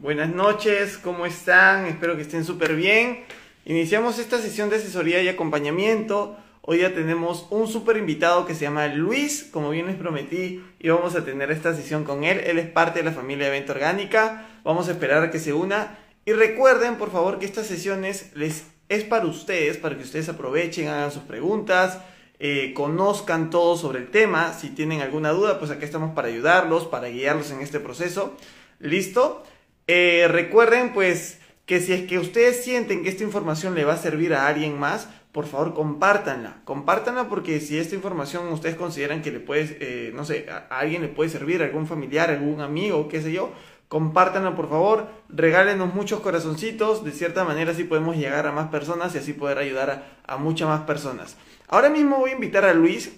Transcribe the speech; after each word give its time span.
buenas 0.00 0.28
noches, 0.32 0.98
¿cómo 0.98 1.26
están? 1.26 1.86
Espero 1.86 2.16
que 2.16 2.22
estén 2.22 2.44
súper 2.44 2.76
bien. 2.76 3.24
Iniciamos 3.64 4.18
esta 4.18 4.38
sesión 4.38 4.70
de 4.70 4.76
asesoría 4.76 5.22
y 5.22 5.28
acompañamiento. 5.28 6.36
Hoy 6.62 6.78
ya 6.78 6.94
tenemos 6.94 7.46
un 7.50 7.68
súper 7.68 7.96
invitado 7.96 8.46
que 8.46 8.54
se 8.54 8.62
llama 8.62 8.88
Luis, 8.88 9.48
como 9.50 9.70
bien 9.70 9.86
les 9.86 9.96
prometí, 9.96 10.62
y 10.78 10.88
vamos 10.88 11.14
a 11.14 11.24
tener 11.24 11.50
esta 11.50 11.74
sesión 11.74 12.04
con 12.04 12.24
él. 12.24 12.40
Él 12.44 12.58
es 12.58 12.68
parte 12.68 12.98
de 12.98 13.04
la 13.04 13.12
familia 13.12 13.48
Evento 13.48 13.72
Orgánica. 13.72 14.46
Vamos 14.64 14.88
a 14.88 14.92
esperar 14.92 15.22
a 15.22 15.30
que 15.30 15.38
se 15.38 15.52
una. 15.52 15.98
Y 16.24 16.32
recuerden, 16.32 16.96
por 16.96 17.10
favor, 17.10 17.38
que 17.38 17.46
estas 17.46 17.66
sesiones 17.66 18.30
les 18.34 18.64
es 18.88 19.04
para 19.04 19.26
ustedes, 19.26 19.76
para 19.76 19.96
que 19.96 20.02
ustedes 20.02 20.28
aprovechen, 20.28 20.88
hagan 20.88 21.10
sus 21.10 21.22
preguntas, 21.22 21.98
eh, 22.38 22.72
conozcan 22.74 23.50
todo 23.50 23.76
sobre 23.76 24.00
el 24.00 24.10
tema. 24.10 24.52
Si 24.52 24.70
tienen 24.70 25.00
alguna 25.00 25.30
duda, 25.30 25.58
pues 25.58 25.70
aquí 25.70 25.84
estamos 25.84 26.14
para 26.14 26.28
ayudarlos, 26.28 26.86
para 26.86 27.08
guiarlos 27.08 27.50
en 27.50 27.60
este 27.60 27.80
proceso. 27.80 28.36
¿Listo? 28.78 29.42
Eh, 29.86 30.26
recuerden, 30.28 30.92
pues, 30.92 31.38
que 31.66 31.80
si 31.80 31.92
es 31.92 32.06
que 32.06 32.18
ustedes 32.18 32.64
sienten 32.64 33.02
que 33.02 33.08
esta 33.08 33.24
información 33.24 33.74
le 33.74 33.84
va 33.84 33.94
a 33.94 33.98
servir 33.98 34.34
a 34.34 34.46
alguien 34.46 34.78
más, 34.78 35.08
por 35.32 35.46
favor 35.46 35.74
compártanla. 35.74 36.62
Compártanla 36.64 37.28
porque 37.28 37.60
si 37.60 37.78
esta 37.78 37.94
información 37.94 38.48
ustedes 38.48 38.76
consideran 38.76 39.20
que 39.20 39.30
le 39.30 39.40
puede, 39.40 39.76
eh, 39.80 40.12
no 40.14 40.24
sé, 40.24 40.46
a, 40.48 40.78
alguien 40.78 41.02
le 41.02 41.08
puede 41.08 41.28
servir, 41.28 41.62
algún 41.62 41.86
familiar, 41.86 42.30
algún 42.30 42.60
amigo, 42.60 43.08
qué 43.08 43.20
sé 43.20 43.32
yo, 43.32 43.52
compártanla 43.88 44.56
por 44.56 44.68
favor, 44.70 45.08
regálenos 45.28 45.92
muchos 45.92 46.20
corazoncitos, 46.20 47.04
de 47.04 47.12
cierta 47.12 47.44
manera 47.44 47.72
así 47.72 47.84
podemos 47.84 48.16
llegar 48.16 48.46
a 48.46 48.52
más 48.52 48.68
personas 48.68 49.14
y 49.14 49.18
así 49.18 49.32
poder 49.34 49.58
ayudar 49.58 49.90
a, 50.26 50.34
a 50.34 50.36
muchas 50.38 50.68
más 50.68 50.82
personas. 50.82 51.36
Ahora 51.68 51.90
mismo 51.90 52.18
voy 52.18 52.30
a 52.30 52.34
invitar 52.34 52.64
a 52.64 52.72
Luis. 52.72 53.12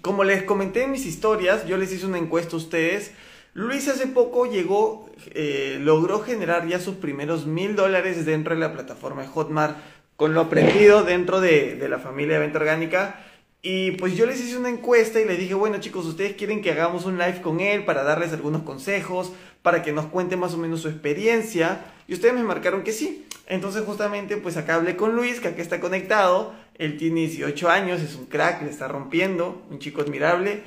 Como 0.00 0.22
les 0.22 0.44
comenté 0.44 0.84
en 0.84 0.92
mis 0.92 1.06
historias, 1.06 1.66
yo 1.66 1.76
les 1.76 1.92
hice 1.92 2.06
una 2.06 2.18
encuesta 2.18 2.54
a 2.54 2.58
ustedes. 2.58 3.12
Luis 3.52 3.88
hace 3.88 4.06
poco 4.06 4.46
llegó, 4.46 5.07
eh, 5.34 5.78
logró 5.80 6.20
generar 6.20 6.66
ya 6.66 6.80
sus 6.80 6.96
primeros 6.96 7.46
mil 7.46 7.76
dólares 7.76 8.24
dentro 8.24 8.54
de 8.54 8.60
la 8.60 8.72
plataforma 8.72 9.26
Hotmart 9.26 9.76
con 10.16 10.34
lo 10.34 10.40
aprendido 10.40 11.04
dentro 11.04 11.40
de, 11.40 11.76
de 11.76 11.88
la 11.88 11.98
familia 11.98 12.34
de 12.34 12.40
venta 12.40 12.58
orgánica. 12.58 13.24
Y 13.60 13.92
pues 13.92 14.16
yo 14.16 14.26
les 14.26 14.40
hice 14.40 14.56
una 14.56 14.68
encuesta 14.68 15.20
y 15.20 15.24
les 15.24 15.38
dije, 15.38 15.54
bueno 15.54 15.78
chicos, 15.78 16.06
ustedes 16.06 16.34
quieren 16.34 16.62
que 16.62 16.70
hagamos 16.70 17.06
un 17.06 17.18
live 17.18 17.40
con 17.42 17.60
él 17.60 17.84
para 17.84 18.04
darles 18.04 18.32
algunos 18.32 18.62
consejos, 18.62 19.32
para 19.62 19.82
que 19.82 19.92
nos 19.92 20.06
cuente 20.06 20.36
más 20.36 20.54
o 20.54 20.58
menos 20.58 20.80
su 20.80 20.88
experiencia. 20.88 21.84
Y 22.06 22.14
ustedes 22.14 22.34
me 22.34 22.42
marcaron 22.44 22.82
que 22.82 22.92
sí. 22.92 23.26
Entonces 23.46 23.82
justamente 23.84 24.36
pues 24.36 24.56
acá 24.56 24.76
hablé 24.76 24.96
con 24.96 25.16
Luis, 25.16 25.40
que 25.40 25.48
está 25.60 25.80
conectado. 25.80 26.52
Él 26.76 26.96
tiene 26.96 27.20
18 27.20 27.68
años, 27.68 28.00
es 28.00 28.14
un 28.14 28.26
crack, 28.26 28.62
le 28.62 28.70
está 28.70 28.86
rompiendo, 28.86 29.62
un 29.70 29.80
chico 29.80 30.00
admirable. 30.00 30.62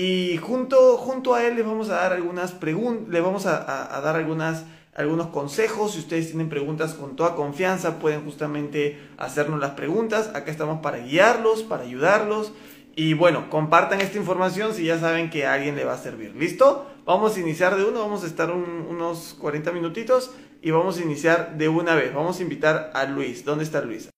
Y 0.00 0.36
junto, 0.36 0.96
junto 0.96 1.34
a 1.34 1.44
él 1.44 1.56
les 1.56 1.66
vamos 1.66 1.90
a 1.90 1.94
dar 1.94 2.12
algunas 2.12 2.52
preguntas, 2.52 3.08
le 3.08 3.20
vamos 3.20 3.46
a, 3.46 4.00
dar 4.00 4.14
algunas 4.14 4.64
algunos 4.94 5.26
consejos. 5.30 5.94
Si 5.94 5.98
ustedes 5.98 6.28
tienen 6.28 6.48
preguntas 6.48 6.94
con 6.94 7.16
toda 7.16 7.34
confianza, 7.34 7.98
pueden 7.98 8.24
justamente 8.24 8.96
hacernos 9.16 9.58
las 9.58 9.72
preguntas. 9.72 10.30
Acá 10.34 10.52
estamos 10.52 10.82
para 10.82 10.98
guiarlos, 10.98 11.64
para 11.64 11.82
ayudarlos. 11.82 12.52
Y 12.94 13.14
bueno, 13.14 13.50
compartan 13.50 14.00
esta 14.00 14.18
información 14.18 14.72
si 14.72 14.84
ya 14.84 15.00
saben 15.00 15.30
que 15.30 15.46
a 15.46 15.54
alguien 15.54 15.74
le 15.74 15.84
va 15.84 15.94
a 15.94 15.98
servir. 15.98 16.32
¿Listo? 16.36 16.86
Vamos 17.04 17.36
a 17.36 17.40
iniciar 17.40 17.76
de 17.76 17.82
uno, 17.82 17.98
vamos 17.98 18.22
a 18.22 18.28
estar 18.28 18.52
un, 18.52 18.86
unos 18.88 19.34
40 19.40 19.72
minutitos 19.72 20.30
y 20.62 20.70
vamos 20.70 20.98
a 20.98 21.02
iniciar 21.02 21.58
de 21.58 21.68
una 21.68 21.96
vez. 21.96 22.14
Vamos 22.14 22.38
a 22.38 22.42
invitar 22.42 22.92
a 22.94 23.04
Luis. 23.06 23.44
¿Dónde 23.44 23.64
está 23.64 23.80
Luis? 23.80 24.10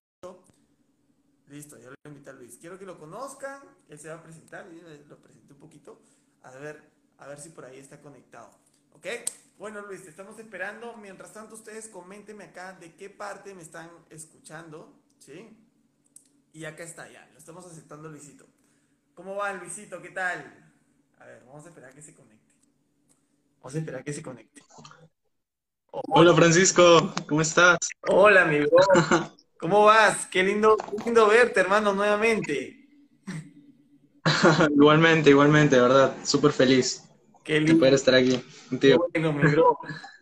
Listo, 1.48 1.78
ya 1.78 1.89
lo 2.04 2.10
invito 2.10 2.30
a 2.30 2.32
Luis. 2.32 2.56
Quiero 2.58 2.78
que 2.78 2.86
lo 2.86 2.98
conozcan. 2.98 3.62
Él 3.88 3.98
se 3.98 4.08
va 4.08 4.16
a 4.16 4.22
presentar. 4.22 4.70
Yo 4.70 4.82
lo 5.08 5.18
presenté 5.18 5.52
un 5.52 5.58
poquito. 5.58 6.00
A 6.42 6.50
ver, 6.52 6.80
a 7.18 7.26
ver 7.26 7.40
si 7.40 7.50
por 7.50 7.64
ahí 7.64 7.78
está 7.78 8.00
conectado. 8.00 8.50
¿Ok? 8.92 9.06
Bueno, 9.58 9.82
Luis, 9.82 10.04
te 10.04 10.10
estamos 10.10 10.38
esperando. 10.38 10.96
Mientras 10.96 11.32
tanto, 11.32 11.54
ustedes 11.54 11.88
coméntenme 11.88 12.44
acá 12.44 12.72
de 12.72 12.94
qué 12.94 13.10
parte 13.10 13.54
me 13.54 13.62
están 13.62 13.90
escuchando, 14.08 14.94
¿sí? 15.18 15.56
Y 16.52 16.64
acá 16.64 16.82
está, 16.82 17.08
ya, 17.08 17.28
lo 17.32 17.38
estamos 17.38 17.64
aceptando, 17.66 18.08
Luisito. 18.08 18.46
¿Cómo 19.14 19.36
va, 19.36 19.52
Luisito? 19.52 20.00
¿Qué 20.00 20.10
tal? 20.10 20.72
A 21.18 21.26
ver, 21.26 21.44
vamos 21.44 21.66
a 21.66 21.68
esperar 21.68 21.94
que 21.94 22.02
se 22.02 22.14
conecte. 22.14 22.54
Vamos 23.58 23.74
a 23.74 23.78
esperar 23.78 24.02
que 24.02 24.12
se 24.12 24.22
conecte. 24.22 24.62
Oh, 25.92 26.02
Hola, 26.08 26.34
Francisco, 26.34 27.14
¿cómo 27.28 27.42
estás? 27.42 27.78
Hola, 28.08 28.42
amigo. 28.42 28.70
¿Cómo 29.60 29.84
vas? 29.84 30.26
Qué 30.26 30.42
lindo, 30.42 30.74
qué 30.78 31.04
lindo 31.04 31.28
verte, 31.28 31.60
hermano, 31.60 31.92
nuevamente. 31.92 32.88
igualmente, 34.74 35.28
igualmente, 35.28 35.76
de 35.76 35.82
verdad, 35.82 36.16
súper 36.24 36.52
feliz. 36.52 37.04
Qué 37.44 37.58
lindo. 37.58 37.74
De 37.74 37.78
poder 37.78 37.94
estar 37.94 38.14
aquí 38.14 38.42
contigo. 38.70 39.06
Bueno, 39.12 39.34
mi 39.34 39.50
bro. 39.50 39.78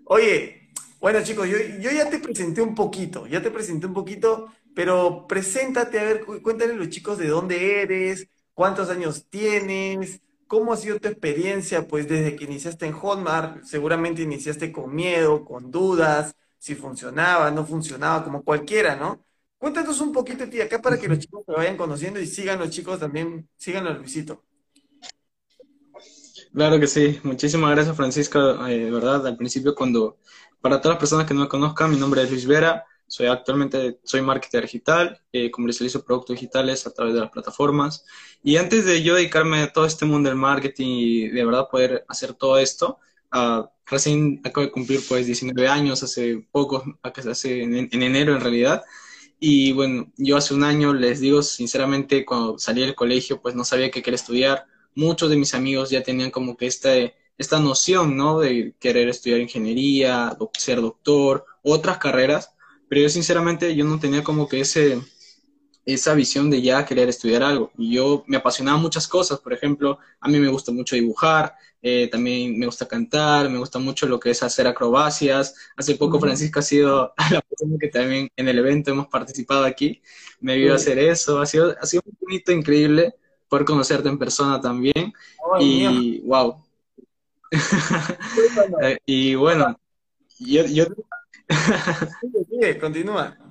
Oye, 0.07 0.73
bueno 0.99 1.23
chicos, 1.23 1.49
yo, 1.49 1.57
yo, 1.81 1.91
ya 1.93 2.11
te 2.11 2.19
presenté 2.19 2.61
un 2.63 2.75
poquito, 2.75 3.29
ya 3.29 3.41
te 3.41 3.53
presenté 3.53 3.87
un 3.87 3.95
poquito, 3.95 4.49
pero 4.75 5.27
preséntate, 5.29 6.01
a 6.01 6.05
ver, 6.05 6.25
cuéntale 6.43 6.73
a 6.73 6.77
los 6.77 6.89
chicos 6.89 7.17
de 7.17 7.29
dónde 7.29 7.83
eres, 7.83 8.27
cuántos 8.55 8.91
años 8.91 9.27
tienes, 9.31 10.21
cómo 10.49 10.73
ha 10.73 10.77
sido 10.77 10.99
tu 10.99 11.07
experiencia, 11.07 11.87
pues 11.87 12.09
desde 12.09 12.35
que 12.35 12.45
iniciaste 12.45 12.87
en 12.87 12.93
Hotmart, 12.93 13.63
seguramente 13.63 14.23
iniciaste 14.23 14.73
con 14.73 14.93
miedo, 14.93 15.45
con 15.45 15.71
dudas, 15.71 16.35
si 16.59 16.75
funcionaba, 16.75 17.53
no 17.53 17.65
funcionaba, 17.65 18.25
como 18.25 18.43
cualquiera, 18.43 18.97
¿no? 18.97 19.28
Cuéntanos 19.59 20.01
un 20.01 20.13
poquito 20.13 20.45
de 20.45 20.47
ti 20.47 20.61
acá 20.61 20.81
para 20.81 20.99
que 20.99 21.09
los 21.09 21.19
chicos 21.19 21.45
te 21.45 21.53
vayan 21.53 21.77
conociendo 21.77 22.21
y 22.21 22.27
sigan 22.27 22.61
los 22.61 22.71
chicos 22.71 23.01
también, 23.01 23.49
sigan 23.57 23.89
a 23.89 23.91
Luisito. 23.91 24.45
Claro 26.55 26.79
que 26.79 26.87
sí, 26.87 27.19
muchísimas 27.25 27.73
gracias 27.73 27.97
Francisco, 27.97 28.67
eh, 28.67 28.91
verdad, 28.91 29.27
al 29.27 29.37
principio 29.37 29.75
cuando, 29.75 30.19
para 30.61 30.81
todas 30.81 30.95
las 30.95 31.01
personas 31.01 31.27
que 31.27 31.35
no 31.35 31.41
me 31.41 31.49
conozcan, 31.49 31.91
mi 31.91 31.99
nombre 31.99 32.23
es 32.23 32.31
Luis 32.31 32.47
Vera, 32.47 32.85
soy 33.07 33.27
actualmente, 33.27 33.99
soy 34.05 34.23
marketer 34.23 34.63
digital, 34.63 35.21
eh, 35.33 35.51
comercializo 35.51 36.05
productos 36.05 36.37
digitales 36.37 36.87
a 36.87 36.93
través 36.93 37.15
de 37.15 37.21
las 37.21 37.31
plataformas, 37.31 38.05
y 38.43 38.57
antes 38.57 38.87
de 38.87 39.03
yo 39.03 39.17
dedicarme 39.17 39.63
a 39.63 39.73
todo 39.73 39.87
este 39.87 40.05
mundo 40.05 40.29
del 40.29 40.39
marketing 40.39 40.87
y 40.87 41.29
de 41.29 41.45
verdad 41.45 41.69
poder 41.69 42.05
hacer 42.09 42.35
todo 42.35 42.59
esto, 42.59 42.99
uh, 43.33 43.65
recién 43.87 44.41
acabo 44.45 44.67
de 44.67 44.73
cumplir 44.73 45.01
pues 45.09 45.27
19 45.27 45.69
años, 45.69 46.03
hace 46.03 46.47
poco, 46.51 46.85
hace 47.03 47.63
en, 47.63 47.75
en 47.91 48.03
enero 48.03 48.35
en 48.35 48.41
realidad, 48.41 48.83
y 49.41 49.73
bueno, 49.73 50.13
yo 50.17 50.37
hace 50.37 50.55
un 50.55 50.65
año, 50.65 50.93
les 50.95 51.21
digo 51.21 51.43
sinceramente, 51.43 52.25
cuando 52.25 52.59
salí 52.59 52.81
del 52.81 52.95
colegio, 52.95 53.41
pues 53.41 53.55
no 53.55 53.65
sabía 53.65 53.91
qué 53.91 54.03
quería 54.03 54.17
estudiar, 54.17 54.67
muchos 54.95 55.31
de 55.31 55.37
mis 55.37 55.55
amigos 55.55 55.91
ya 55.91 56.03
tenían 56.03 56.31
como 56.31 56.57
que 56.57 56.67
este, 56.67 57.15
esta 57.39 57.61
noción, 57.61 58.17
¿no? 58.17 58.41
De 58.41 58.75
querer 58.81 59.09
estudiar 59.09 59.41
ingeniería, 59.41 60.37
ser 60.59 60.81
doctor, 60.81 61.45
otras 61.63 61.99
carreras, 61.99 62.53
pero 62.89 63.03
yo 63.03 63.09
sinceramente 63.09 63.77
yo 63.77 63.85
no 63.85 64.01
tenía 64.01 64.25
como 64.25 64.49
que 64.49 64.61
ese, 64.61 65.01
esa 65.95 66.13
visión 66.13 66.51
de 66.51 66.61
ya 66.61 66.85
querer 66.85 67.09
estudiar 67.09 67.43
algo. 67.43 67.73
Y 67.79 67.95
yo 67.95 68.23
me 68.27 68.37
apasionaba 68.37 68.77
muchas 68.77 69.09
cosas, 69.09 69.41
por 69.41 69.55
ejemplo, 69.55 69.99
a 70.21 70.29
mí 70.29 70.39
me 70.39 70.49
gusta 70.49 70.71
mucho 70.71 70.97
dibujar, 70.97 71.55
eh, 71.81 72.09
también 72.13 72.59
me 72.59 72.67
gusta 72.67 72.87
cantar, 72.87 73.49
me 73.49 73.59
gusta 73.59 73.79
mucho 73.79 74.07
lo 74.07 74.21
que 74.21 74.31
es 74.31 74.43
hacer 74.43 74.67
acrobacias. 74.67 75.55
Hace 75.77 75.95
poco 75.95 76.21
Francisco 76.21 76.59
ha 76.59 76.63
sido 76.63 77.15
la 77.33 77.41
persona 77.41 77.77
que 77.81 77.89
también 77.89 78.29
en 78.37 78.49
el 78.49 78.59
evento 78.59 78.91
hemos 78.91 79.07
participado 79.07 79.65
aquí, 79.65 80.03
me 80.41 80.57
vio 80.57 80.75
hacer 80.75 80.99
eso, 80.99 81.41
ha 81.41 81.47
sido, 81.47 81.75
ha 81.81 81.87
sido 81.87 82.03
un 82.05 82.19
bonito, 82.21 82.53
increíble 82.53 83.15
poder 83.49 83.65
conocerte 83.65 84.11
en 84.11 84.19
persona 84.19 84.61
también. 84.61 85.15
Oh, 85.43 85.59
y 85.59 86.21
wow. 86.21 86.63
y 89.07 89.35
bueno, 89.37 89.75
yo... 90.39 90.67
yo... 90.67 90.85
sigue, 92.21 92.45
sigue, 92.45 92.79
continúa. 92.79 93.48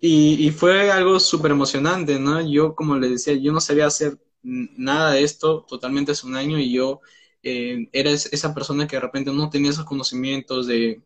Y, 0.00 0.50
fue 0.52 0.90
algo 0.90 1.18
súper 1.18 1.50
emocionante, 1.50 2.18
¿no? 2.20 2.40
Yo, 2.40 2.74
como 2.74 2.96
les 2.96 3.10
decía, 3.10 3.34
yo 3.34 3.52
no 3.52 3.60
sabía 3.60 3.86
hacer 3.86 4.18
nada 4.42 5.12
de 5.12 5.24
esto 5.24 5.64
totalmente 5.68 6.12
hace 6.12 6.26
un 6.26 6.36
año 6.36 6.58
y 6.58 6.72
yo 6.72 7.00
eh, 7.42 7.88
era 7.92 8.10
esa 8.10 8.54
persona 8.54 8.86
que 8.86 8.96
de 8.96 9.00
repente 9.00 9.32
no 9.32 9.50
tenía 9.50 9.70
esos 9.70 9.84
conocimientos 9.84 10.66
de 10.68 11.02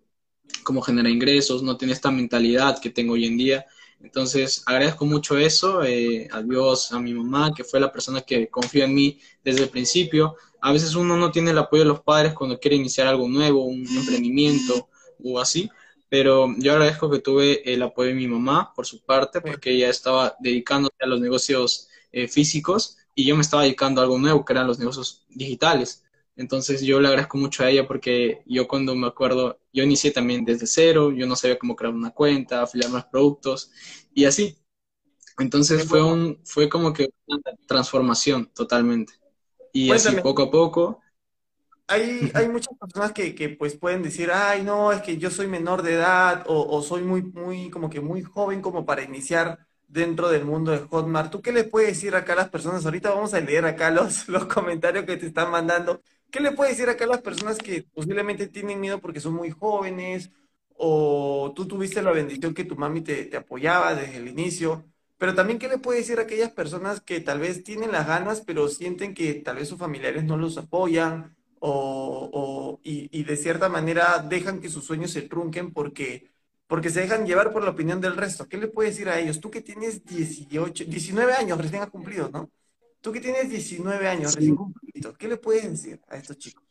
cómo 0.64 0.82
generar 0.82 1.10
ingresos, 1.10 1.62
no 1.62 1.76
tenía 1.76 1.94
esta 1.94 2.10
mentalidad 2.10 2.80
que 2.80 2.90
tengo 2.90 3.14
hoy 3.14 3.26
en 3.26 3.36
día. 3.38 3.66
Entonces, 4.00 4.62
agradezco 4.66 5.06
mucho 5.06 5.38
eso, 5.38 5.82
eh, 5.84 6.28
a 6.32 6.42
Dios, 6.42 6.92
a 6.92 6.98
mi 6.98 7.14
mamá, 7.14 7.52
que 7.54 7.64
fue 7.64 7.80
la 7.80 7.92
persona 7.92 8.20
que 8.22 8.48
confió 8.48 8.84
en 8.84 8.94
mí 8.94 9.20
desde 9.44 9.62
el 9.62 9.68
principio. 9.70 10.36
A 10.60 10.72
veces 10.72 10.94
uno 10.94 11.16
no 11.16 11.30
tiene 11.30 11.52
el 11.52 11.58
apoyo 11.58 11.84
de 11.84 11.88
los 11.88 12.00
padres 12.00 12.34
cuando 12.34 12.58
quiere 12.58 12.76
iniciar 12.76 13.06
algo 13.06 13.28
nuevo, 13.28 13.64
un 13.64 13.86
emprendimiento 13.86 14.88
o 15.24 15.40
así, 15.40 15.70
pero 16.12 16.54
yo 16.58 16.72
agradezco 16.72 17.08
que 17.08 17.20
tuve 17.20 17.72
el 17.72 17.82
apoyo 17.82 18.10
de 18.10 18.14
mi 18.14 18.26
mamá 18.28 18.74
por 18.76 18.84
su 18.84 19.02
parte, 19.02 19.40
porque 19.40 19.70
ella 19.70 19.88
estaba 19.88 20.36
dedicándose 20.40 20.96
a 21.00 21.06
los 21.06 21.22
negocios 21.22 21.88
eh, 22.12 22.28
físicos 22.28 22.98
y 23.14 23.24
yo 23.24 23.34
me 23.34 23.40
estaba 23.40 23.62
dedicando 23.62 23.98
a 23.98 24.04
algo 24.04 24.18
nuevo, 24.18 24.44
que 24.44 24.52
eran 24.52 24.66
los 24.66 24.78
negocios 24.78 25.24
digitales. 25.30 26.04
Entonces 26.36 26.82
yo 26.82 27.00
le 27.00 27.08
agradezco 27.08 27.38
mucho 27.38 27.64
a 27.64 27.70
ella 27.70 27.88
porque 27.88 28.42
yo 28.44 28.68
cuando 28.68 28.94
me 28.94 29.06
acuerdo, 29.06 29.58
yo 29.72 29.84
inicié 29.84 30.10
también 30.10 30.44
desde 30.44 30.66
cero, 30.66 31.12
yo 31.12 31.26
no 31.26 31.34
sabía 31.34 31.58
cómo 31.58 31.76
crear 31.76 31.94
una 31.94 32.10
cuenta, 32.10 32.60
afiliar 32.60 32.90
más 32.90 33.06
productos 33.06 33.70
y 34.12 34.26
así. 34.26 34.58
Entonces 35.38 35.86
fue 35.88 36.02
un, 36.02 36.38
fue 36.44 36.68
como 36.68 36.92
que 36.92 37.08
una 37.26 37.40
transformación 37.66 38.50
totalmente. 38.52 39.14
Y 39.72 39.90
así 39.90 40.14
poco 40.22 40.42
a 40.42 40.50
poco. 40.50 41.00
Hay, 41.86 42.30
hay 42.34 42.48
muchas 42.48 42.76
personas 42.78 43.12
que, 43.12 43.34
que, 43.34 43.50
pues 43.50 43.76
pueden 43.76 44.02
decir, 44.02 44.30
ay 44.32 44.62
no, 44.62 44.92
es 44.92 45.02
que 45.02 45.18
yo 45.18 45.30
soy 45.30 45.46
menor 45.46 45.82
de 45.82 45.94
edad 45.94 46.44
o, 46.46 46.66
o 46.76 46.82
soy 46.82 47.02
muy, 47.02 47.22
muy, 47.22 47.70
como 47.70 47.90
que 47.90 48.00
muy 48.00 48.22
joven 48.22 48.62
como 48.62 48.86
para 48.86 49.02
iniciar 49.02 49.58
dentro 49.88 50.28
del 50.30 50.44
mundo 50.44 50.72
de 50.72 50.78
Hotmart. 50.78 51.30
¿Tú 51.30 51.42
qué 51.42 51.52
le 51.52 51.64
puedes 51.64 51.90
decir 51.90 52.14
acá 52.14 52.32
a 52.32 52.36
las 52.36 52.48
personas? 52.48 52.84
Ahorita 52.84 53.10
vamos 53.10 53.34
a 53.34 53.40
leer 53.40 53.66
acá 53.66 53.90
los, 53.90 54.28
los 54.28 54.46
comentarios 54.46 55.04
que 55.04 55.16
te 55.16 55.26
están 55.26 55.50
mandando. 55.50 56.00
¿Qué 56.30 56.40
le 56.40 56.52
puedes 56.52 56.76
decir 56.76 56.88
acá 56.88 57.04
a 57.04 57.08
las 57.08 57.20
personas 57.22 57.58
que 57.58 57.82
posiblemente 57.94 58.48
tienen 58.48 58.80
miedo 58.80 58.98
porque 59.00 59.20
son 59.20 59.34
muy 59.34 59.50
jóvenes 59.50 60.30
o 60.76 61.52
tú 61.54 61.66
tuviste 61.68 62.02
la 62.02 62.10
bendición 62.12 62.54
que 62.54 62.64
tu 62.64 62.76
mami 62.76 63.02
te, 63.02 63.26
te 63.26 63.36
apoyaba 63.36 63.94
desde 63.94 64.16
el 64.16 64.28
inicio? 64.28 64.84
Pero 65.18 65.34
también, 65.34 65.58
¿qué 65.58 65.68
le 65.68 65.78
puedes 65.78 66.02
decir 66.06 66.18
a 66.18 66.22
aquellas 66.22 66.50
personas 66.50 67.00
que 67.00 67.20
tal 67.20 67.38
vez 67.38 67.62
tienen 67.62 67.92
las 67.92 68.06
ganas, 68.08 68.40
pero 68.40 68.68
sienten 68.68 69.14
que 69.14 69.34
tal 69.34 69.56
vez 69.56 69.68
sus 69.68 69.78
familiares 69.78 70.24
no 70.24 70.36
los 70.36 70.56
apoyan 70.58 71.36
o, 71.64 72.28
o 72.32 72.80
y, 72.82 73.08
y, 73.16 73.22
de 73.22 73.36
cierta 73.36 73.68
manera 73.68 74.18
dejan 74.18 74.60
que 74.60 74.68
sus 74.68 74.84
sueños 74.84 75.12
se 75.12 75.22
trunquen 75.22 75.72
porque, 75.72 76.28
porque 76.66 76.90
se 76.90 77.02
dejan 77.02 77.24
llevar 77.24 77.52
por 77.52 77.62
la 77.62 77.70
opinión 77.70 78.00
del 78.00 78.16
resto? 78.16 78.48
¿Qué 78.48 78.56
le 78.56 78.66
puedes 78.66 78.94
decir 78.94 79.08
a 79.08 79.20
ellos? 79.20 79.38
Tú 79.38 79.48
que 79.48 79.60
tienes 79.60 80.04
18, 80.04 80.86
19 80.86 81.32
años 81.34 81.58
recién 81.58 81.82
has 81.82 81.90
cumplido, 81.90 82.28
¿no? 82.30 82.50
Tú 83.00 83.12
que 83.12 83.20
tienes 83.20 83.48
19 83.48 84.08
años, 84.08 84.34
recién 84.34 84.56
¿qué 85.16 85.28
le 85.28 85.36
puedes 85.36 85.70
decir 85.70 86.00
a 86.08 86.16
estos 86.16 86.36
chicos? 86.38 86.64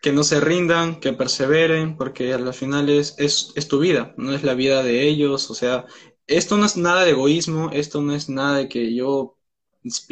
Que 0.00 0.12
no 0.12 0.24
se 0.24 0.40
rindan, 0.40 1.00
que 1.00 1.12
perseveren, 1.12 1.98
porque 1.98 2.32
al 2.32 2.54
final 2.54 2.88
es, 2.88 3.14
es, 3.18 3.68
tu 3.68 3.78
vida, 3.78 4.14
no 4.16 4.32
es 4.32 4.42
la 4.42 4.54
vida 4.54 4.82
de 4.82 5.06
ellos. 5.06 5.50
O 5.50 5.54
sea, 5.54 5.84
esto 6.26 6.56
no 6.56 6.64
es 6.64 6.78
nada 6.78 7.04
de 7.04 7.10
egoísmo, 7.10 7.70
esto 7.72 8.00
no 8.00 8.14
es 8.14 8.30
nada 8.30 8.56
de 8.56 8.68
que 8.70 8.94
yo 8.94 9.36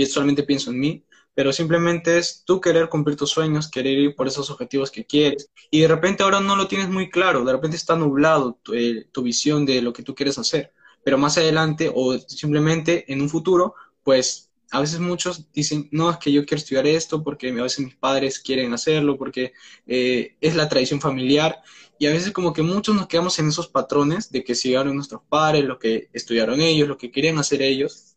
solamente 0.07 0.43
pienso 0.43 0.71
en 0.71 0.81
mí, 0.81 1.07
pero 1.37 1.53
simplemente 1.53 2.19
es 2.19 2.43
tú 2.45 2.61
querer 2.61 2.89
cumplir 2.89 3.17
tus 3.17 3.31
sueños, 3.31 3.71
querer 3.71 3.97
ir 3.97 4.17
por 4.17 4.27
esos 4.27 4.51
objetivos 4.51 4.91
que 4.91 5.05
quieres. 5.05 5.49
Y 5.71 5.83
de 5.83 5.89
repente 5.89 6.25
ahora 6.25 6.41
no 6.41 6.57
lo 6.57 6.67
tienes 6.67 6.89
muy 6.89 7.11
claro, 7.11 7.45
de 7.45 7.53
repente 7.53 7.77
está 7.77 7.95
nublado 7.95 8.59
tu, 8.65 8.75
eh, 8.75 9.07
tu 9.13 9.23
visión 9.23 9.65
de 9.65 9.81
lo 9.81 9.93
que 9.93 10.03
tú 10.03 10.17
quieres 10.17 10.37
hacer 10.39 10.73
pero 11.07 11.19
más 11.19 11.39
adelante 11.39 11.89
o 11.95 12.19
simplemente 12.19 13.05
en 13.13 13.23
un 13.23 13.29
futuro, 13.29 13.77
pues 14.03 14.51
a 14.73 14.81
veces 14.81 14.99
muchos 14.99 15.53
dicen, 15.53 15.89
no, 15.93 16.11
es 16.11 16.17
que 16.17 16.33
yo 16.33 16.45
quiero 16.45 16.59
estudiar 16.59 16.85
esto 16.85 17.23
porque 17.23 17.51
a 17.51 17.63
veces 17.63 17.79
mis 17.79 17.95
padres 17.95 18.41
quieren 18.41 18.75
hacerlo, 18.75 19.17
porque 19.17 19.53
eh, 19.87 20.35
es 20.41 20.57
la 20.57 20.69
tradición 20.69 21.01
familiar. 21.01 21.63
Y 21.97 22.07
a 22.07 22.11
veces 22.11 22.33
como 22.33 22.53
que 22.53 22.63
muchos 22.63 22.97
nos 22.97 23.07
quedamos 23.07 23.39
en 23.39 23.47
esos 23.47 23.69
patrones 23.69 24.33
de 24.33 24.43
que 24.43 24.57
siguieron 24.57 24.97
nuestros 24.97 25.23
padres, 25.29 25.63
lo 25.65 25.79
que 25.79 26.09
estudiaron 26.13 26.61
ellos, 26.61 26.89
lo 26.89 26.99
que 26.99 27.13
querían 27.13 27.39
hacer 27.39 27.63
ellos, 27.63 28.17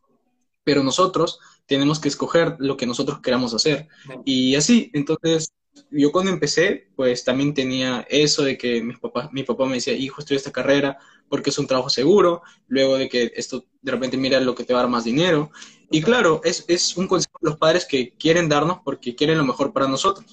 pero 0.63 0.83
nosotros 0.83 1.39
tenemos 1.69 1.99
que 1.99 2.09
escoger 2.09 2.55
lo 2.59 2.75
que 2.75 2.87
nosotros 2.87 3.21
queramos 3.21 3.53
hacer. 3.53 3.87
Y 4.25 4.55
así, 4.55 4.89
entonces 4.93 5.53
yo 5.91 6.11
cuando 6.11 6.31
empecé, 6.31 6.89
pues 6.95 7.23
también 7.23 7.53
tenía 7.53 8.05
eso 8.09 8.43
de 8.43 8.57
que 8.57 8.81
mi 8.81 8.95
papá, 8.95 9.29
mi 9.31 9.43
papá 9.43 9.65
me 9.65 9.75
decía, 9.75 9.93
hijo, 9.93 10.19
estudia 10.19 10.37
esta 10.37 10.51
carrera 10.51 10.97
porque 11.29 11.51
es 11.51 11.59
un 11.59 11.67
trabajo 11.67 11.89
seguro, 11.89 12.41
luego 12.67 12.97
de 12.97 13.07
que 13.07 13.31
esto 13.35 13.65
de 13.81 13.91
repente 13.91 14.17
mira 14.17 14.39
lo 14.41 14.55
que 14.55 14.63
te 14.63 14.73
va 14.73 14.79
a 14.79 14.83
dar 14.83 14.91
más 14.91 15.03
dinero. 15.03 15.51
Y 15.91 16.01
claro, 16.01 16.41
es, 16.43 16.65
es 16.67 16.97
un 16.97 17.07
consejo 17.07 17.37
de 17.39 17.49
los 17.51 17.59
padres 17.59 17.85
que 17.85 18.15
quieren 18.17 18.49
darnos 18.49 18.79
porque 18.83 19.15
quieren 19.15 19.37
lo 19.37 19.45
mejor 19.45 19.71
para 19.71 19.87
nosotros. 19.87 20.25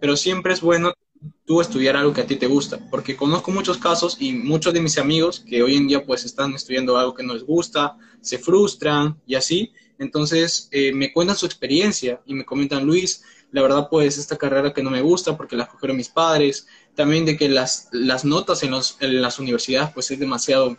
Pero 0.00 0.16
siempre 0.16 0.52
es 0.52 0.60
bueno 0.60 0.94
tú 1.44 1.60
estudiar 1.60 1.96
algo 1.96 2.12
que 2.12 2.20
a 2.20 2.26
ti 2.26 2.36
te 2.36 2.46
gusta, 2.46 2.78
porque 2.90 3.16
conozco 3.16 3.50
muchos 3.50 3.78
casos 3.78 4.16
y 4.20 4.32
muchos 4.32 4.72
de 4.72 4.80
mis 4.80 4.98
amigos 4.98 5.40
que 5.40 5.62
hoy 5.62 5.76
en 5.76 5.88
día 5.88 6.04
pues 6.04 6.24
están 6.24 6.54
estudiando 6.54 6.96
algo 6.96 7.14
que 7.14 7.22
no 7.22 7.34
les 7.34 7.44
gusta, 7.44 7.96
se 8.20 8.38
frustran 8.38 9.20
y 9.26 9.34
así. 9.34 9.72
Entonces 9.98 10.68
eh, 10.72 10.92
me 10.92 11.12
cuentan 11.12 11.36
su 11.36 11.46
experiencia 11.46 12.20
y 12.26 12.34
me 12.34 12.44
comentan, 12.44 12.84
Luis, 12.84 13.24
la 13.52 13.62
verdad 13.62 13.88
pues 13.88 14.18
esta 14.18 14.36
carrera 14.36 14.72
que 14.72 14.82
no 14.82 14.90
me 14.90 15.02
gusta 15.02 15.36
porque 15.36 15.56
la 15.56 15.64
escogieron 15.64 15.96
mis 15.96 16.08
padres, 16.08 16.66
también 16.94 17.24
de 17.24 17.36
que 17.36 17.48
las, 17.48 17.88
las 17.92 18.24
notas 18.24 18.62
en, 18.62 18.72
los, 18.72 18.96
en 19.00 19.22
las 19.22 19.38
universidades 19.38 19.90
pues 19.94 20.10
es 20.10 20.18
demasiado, 20.18 20.76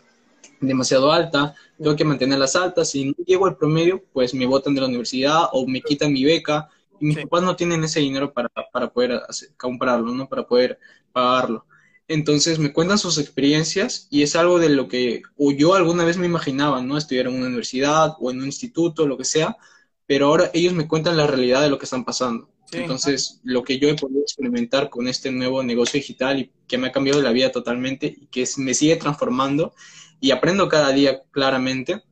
demasiado 0.59 1.11
alta, 1.11 1.55
tengo 1.77 1.95
que 1.95 2.03
mantenerlas 2.03 2.55
altas, 2.55 2.91
si 2.91 3.05
no 3.05 3.15
llego 3.25 3.45
al 3.45 3.57
promedio 3.57 4.03
pues 4.11 4.33
me 4.33 4.45
botan 4.45 4.75
de 4.75 4.81
la 4.81 4.87
universidad 4.87 5.45
o 5.53 5.65
me 5.67 5.81
quitan 5.81 6.11
mi 6.13 6.23
beca. 6.23 6.69
Y 6.97 7.07
mis 7.07 7.17
papás 7.19 7.43
no 7.43 7.57
tienen 7.57 7.83
ese 7.83 7.99
dinero 7.99 8.31
para, 8.31 8.49
para 8.71 8.89
poder 8.89 9.21
comprarlo, 9.57 10.13
¿no? 10.13 10.29
Para 10.29 10.47
poder 10.47 10.79
pagarlo. 11.11 11.65
Entonces 12.07 12.59
me 12.59 12.71
cuentan 12.71 12.99
sus 12.99 13.17
experiencias 13.17 14.07
y 14.11 14.21
es 14.21 14.35
algo 14.35 14.59
de 14.59 14.69
lo 14.69 14.87
que 14.87 15.23
o 15.37 15.51
yo 15.51 15.73
alguna 15.73 16.05
vez 16.05 16.17
me 16.17 16.27
imaginaba, 16.27 16.81
¿no? 16.81 16.97
Estudiar 16.97 17.27
en 17.27 17.35
una 17.35 17.47
universidad 17.47 18.15
o 18.19 18.31
en 18.31 18.39
un 18.39 18.45
instituto, 18.45 19.07
lo 19.07 19.17
que 19.17 19.25
sea, 19.25 19.57
pero 20.05 20.27
ahora 20.27 20.51
ellos 20.53 20.73
me 20.73 20.87
cuentan 20.87 21.17
la 21.17 21.27
realidad 21.27 21.61
de 21.61 21.69
lo 21.69 21.79
que 21.79 21.85
están 21.85 22.05
pasando. 22.05 22.49
Entonces, 22.71 23.39
lo 23.43 23.63
que 23.63 23.79
yo 23.79 23.87
he 23.89 23.95
podido 23.95 24.21
experimentar 24.21 24.89
con 24.89 25.07
este 25.07 25.31
nuevo 25.31 25.63
negocio 25.63 25.99
digital 25.99 26.39
y 26.39 26.51
que 26.67 26.77
me 26.77 26.87
ha 26.87 26.91
cambiado 26.91 27.21
la 27.21 27.31
vida 27.31 27.51
totalmente 27.51 28.07
y 28.07 28.27
que 28.27 28.47
me 28.57 28.73
sigue 28.73 28.95
transformando 28.97 29.73
y 30.19 30.31
aprendo 30.31 30.67
cada 30.67 30.91
día 30.91 31.21
claramente, 31.31 32.03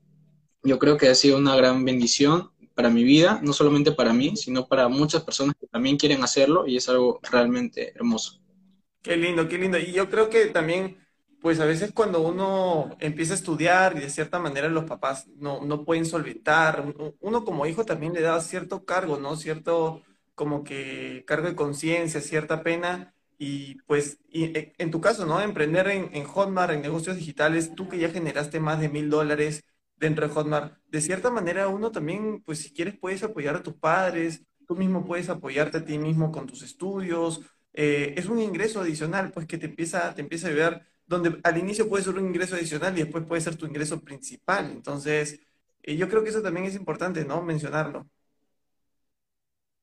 yo 0.63 0.79
creo 0.79 0.97
que 0.97 1.09
ha 1.09 1.15
sido 1.15 1.37
una 1.37 1.55
gran 1.55 1.83
bendición 1.83 2.51
para 2.75 2.89
mi 2.89 3.03
vida, 3.03 3.39
no 3.43 3.53
solamente 3.53 3.91
para 3.91 4.13
mí, 4.13 4.35
sino 4.35 4.67
para 4.67 4.87
muchas 4.87 5.23
personas 5.23 5.55
que 5.59 5.67
también 5.67 5.97
quieren 5.97 6.23
hacerlo 6.23 6.65
y 6.67 6.77
es 6.77 6.87
algo 6.89 7.19
realmente 7.23 7.93
hermoso. 7.95 8.42
Qué 9.03 9.17
lindo, 9.17 9.49
qué 9.49 9.57
lindo. 9.57 9.77
Y 9.77 9.91
yo 9.93 10.09
creo 10.09 10.29
que 10.29 10.47
también, 10.47 10.97
pues 11.41 11.59
a 11.59 11.65
veces 11.65 11.91
cuando 11.93 12.21
uno 12.21 12.95
empieza 12.99 13.33
a 13.33 13.35
estudiar 13.37 13.97
y 13.97 14.01
de 14.01 14.09
cierta 14.09 14.39
manera 14.39 14.69
los 14.69 14.85
papás 14.85 15.27
no, 15.35 15.61
no 15.65 15.83
pueden 15.85 16.05
solventar, 16.05 16.85
uno 17.19 17.45
como 17.45 17.65
hijo 17.65 17.85
también 17.85 18.13
le 18.13 18.21
da 18.21 18.39
cierto 18.41 18.85
cargo, 18.85 19.17
¿no? 19.17 19.35
Cierto 19.35 20.03
como 20.35 20.63
que 20.63 21.23
cargo 21.27 21.47
de 21.47 21.55
conciencia, 21.55 22.21
cierta 22.21 22.63
pena. 22.63 23.13
Y 23.37 23.75
pues, 23.87 24.19
e, 24.31 24.73
en 24.77 24.91
tu 24.91 25.01
caso, 25.01 25.25
¿no? 25.25 25.41
Emprender 25.41 25.87
en, 25.89 26.09
en, 26.15 26.23
Hotmart, 26.25 26.73
en 26.73 26.81
negocios 26.81 27.17
digitales, 27.17 27.75
tú 27.75 27.89
que 27.89 27.99
ya 27.99 28.09
generaste 28.09 28.59
más 28.61 28.79
de 28.79 28.89
mil 28.89 29.09
dólares 29.09 29.65
dentro 29.97 30.27
de 30.27 30.33
Hotmart, 30.33 30.77
de 30.87 31.01
cierta 31.01 31.29
manera 31.31 31.67
uno 31.67 31.91
también, 31.91 32.41
pues 32.43 32.59
si 32.59 32.73
quieres, 32.73 32.97
puedes 32.99 33.23
apoyar 33.23 33.55
a 33.57 33.63
tus 33.63 33.75
padres, 33.75 34.43
tú 34.67 34.75
mismo 34.75 35.05
puedes 35.05 35.29
apoyarte 35.29 35.77
a 35.79 35.85
ti 35.85 35.97
mismo 35.97 36.31
con 36.31 36.47
tus 36.47 36.63
estudios. 36.63 37.41
Eh, 37.73 38.13
es 38.17 38.27
un 38.27 38.39
ingreso 38.39 38.81
adicional, 38.81 39.31
pues 39.31 39.47
que 39.47 39.57
te 39.57 39.65
empieza, 39.65 40.13
te 40.13 40.21
empieza 40.21 40.47
a 40.47 40.51
ayudar, 40.51 40.87
donde 41.07 41.39
al 41.43 41.57
inicio 41.57 41.89
puede 41.89 42.03
ser 42.03 42.15
un 42.15 42.27
ingreso 42.27 42.55
adicional 42.55 42.97
y 42.97 43.01
después 43.01 43.25
puede 43.25 43.41
ser 43.41 43.55
tu 43.55 43.65
ingreso 43.65 43.99
principal. 44.01 44.71
Entonces, 44.71 45.39
eh, 45.81 45.95
yo 45.97 46.07
creo 46.07 46.23
que 46.23 46.29
eso 46.29 46.41
también 46.41 46.65
es 46.65 46.75
importante, 46.75 47.25
¿no? 47.25 47.41
Mencionarlo. 47.41 48.07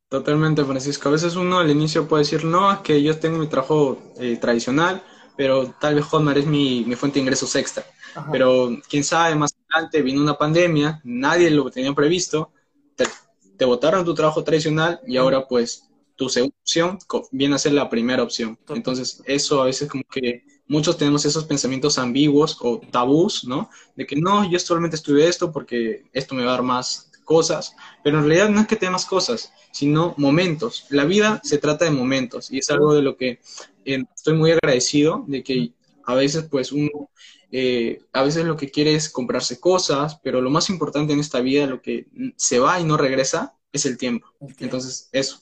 Totalmente, 0.09 0.64
Francisco. 0.64 1.09
A 1.09 1.12
veces 1.12 1.37
uno 1.37 1.59
al 1.59 1.70
inicio 1.70 2.09
puede 2.09 2.25
decir, 2.25 2.44
no, 2.44 2.73
es 2.73 2.78
que 2.80 3.02
yo 3.02 3.18
tengo 3.18 3.38
mi 3.38 3.47
trabajo 3.49 4.12
eh, 4.18 4.37
tradicional, 4.38 5.02
pero 5.37 5.73
tal 5.80 5.97
vez 5.97 6.04
Hotmart 6.04 6.38
es 6.38 6.47
mi, 6.47 6.85
fuente 6.97 7.18
de 7.18 7.23
ingresos 7.23 7.54
extra. 7.56 7.85
Pero 8.32 8.70
quién 8.88 9.04
sabe, 9.04 9.37
más 9.37 9.54
adelante 9.68 10.02
vino 10.02 10.20
una 10.20 10.37
pandemia, 10.37 11.00
nadie 11.04 11.49
lo 11.50 11.70
tenía 11.70 11.94
previsto, 11.94 12.50
te, 12.97 13.04
te 13.56 13.64
botaron 13.64 14.04
tu 14.04 14.14
trabajo 14.14 14.42
tradicional 14.42 15.00
y 15.06 15.16
ahora 15.16 15.47
pues 15.47 15.89
tu 16.20 16.28
segunda 16.28 16.54
opción 16.60 16.98
viene 17.32 17.54
a 17.54 17.58
ser 17.58 17.72
la 17.72 17.88
primera 17.88 18.22
opción. 18.22 18.58
Entonces, 18.68 19.22
eso 19.24 19.62
a 19.62 19.64
veces 19.64 19.88
como 19.88 20.04
que 20.04 20.44
muchos 20.68 20.98
tenemos 20.98 21.24
esos 21.24 21.46
pensamientos 21.46 21.98
ambiguos 21.98 22.58
o 22.60 22.78
tabús, 22.90 23.44
¿no? 23.46 23.70
De 23.96 24.06
que 24.06 24.16
no, 24.16 24.48
yo 24.50 24.58
solamente 24.58 24.96
estudié 24.96 25.28
esto 25.28 25.50
porque 25.50 26.04
esto 26.12 26.34
me 26.34 26.44
va 26.44 26.50
a 26.50 26.56
dar 26.56 26.62
más 26.62 27.10
cosas, 27.24 27.74
pero 28.04 28.18
en 28.18 28.26
realidad 28.26 28.50
no 28.50 28.60
es 28.60 28.66
que 28.66 28.76
tengas 28.76 29.06
cosas, 29.06 29.50
sino 29.72 30.14
momentos. 30.18 30.84
La 30.90 31.06
vida 31.06 31.40
se 31.42 31.56
trata 31.56 31.86
de 31.86 31.90
momentos 31.92 32.50
y 32.50 32.58
es 32.58 32.68
algo 32.70 32.92
de 32.94 33.02
lo 33.02 33.16
que 33.16 33.40
eh, 33.86 34.04
estoy 34.14 34.34
muy 34.34 34.50
agradecido 34.52 35.24
de 35.26 35.42
que 35.42 35.72
A 36.04 36.14
veces, 36.14 36.44
pues, 36.50 36.72
uno, 36.72 37.10
eh, 37.52 38.00
a 38.12 38.22
veces 38.24 38.44
lo 38.44 38.56
que 38.56 38.70
quiere 38.70 38.94
es 38.94 39.08
comprarse 39.10 39.60
cosas, 39.60 40.18
pero 40.22 40.40
lo 40.40 40.50
más 40.50 40.68
importante 40.70 41.12
en 41.12 41.20
esta 41.20 41.40
vida, 41.40 41.66
lo 41.66 41.80
que 41.82 42.06
se 42.36 42.58
va 42.58 42.80
y 42.80 42.84
no 42.84 42.96
regresa, 42.96 43.54
es 43.72 43.86
el 43.86 43.96
tiempo. 43.98 44.26
Entonces, 44.58 45.08
eso. 45.12 45.40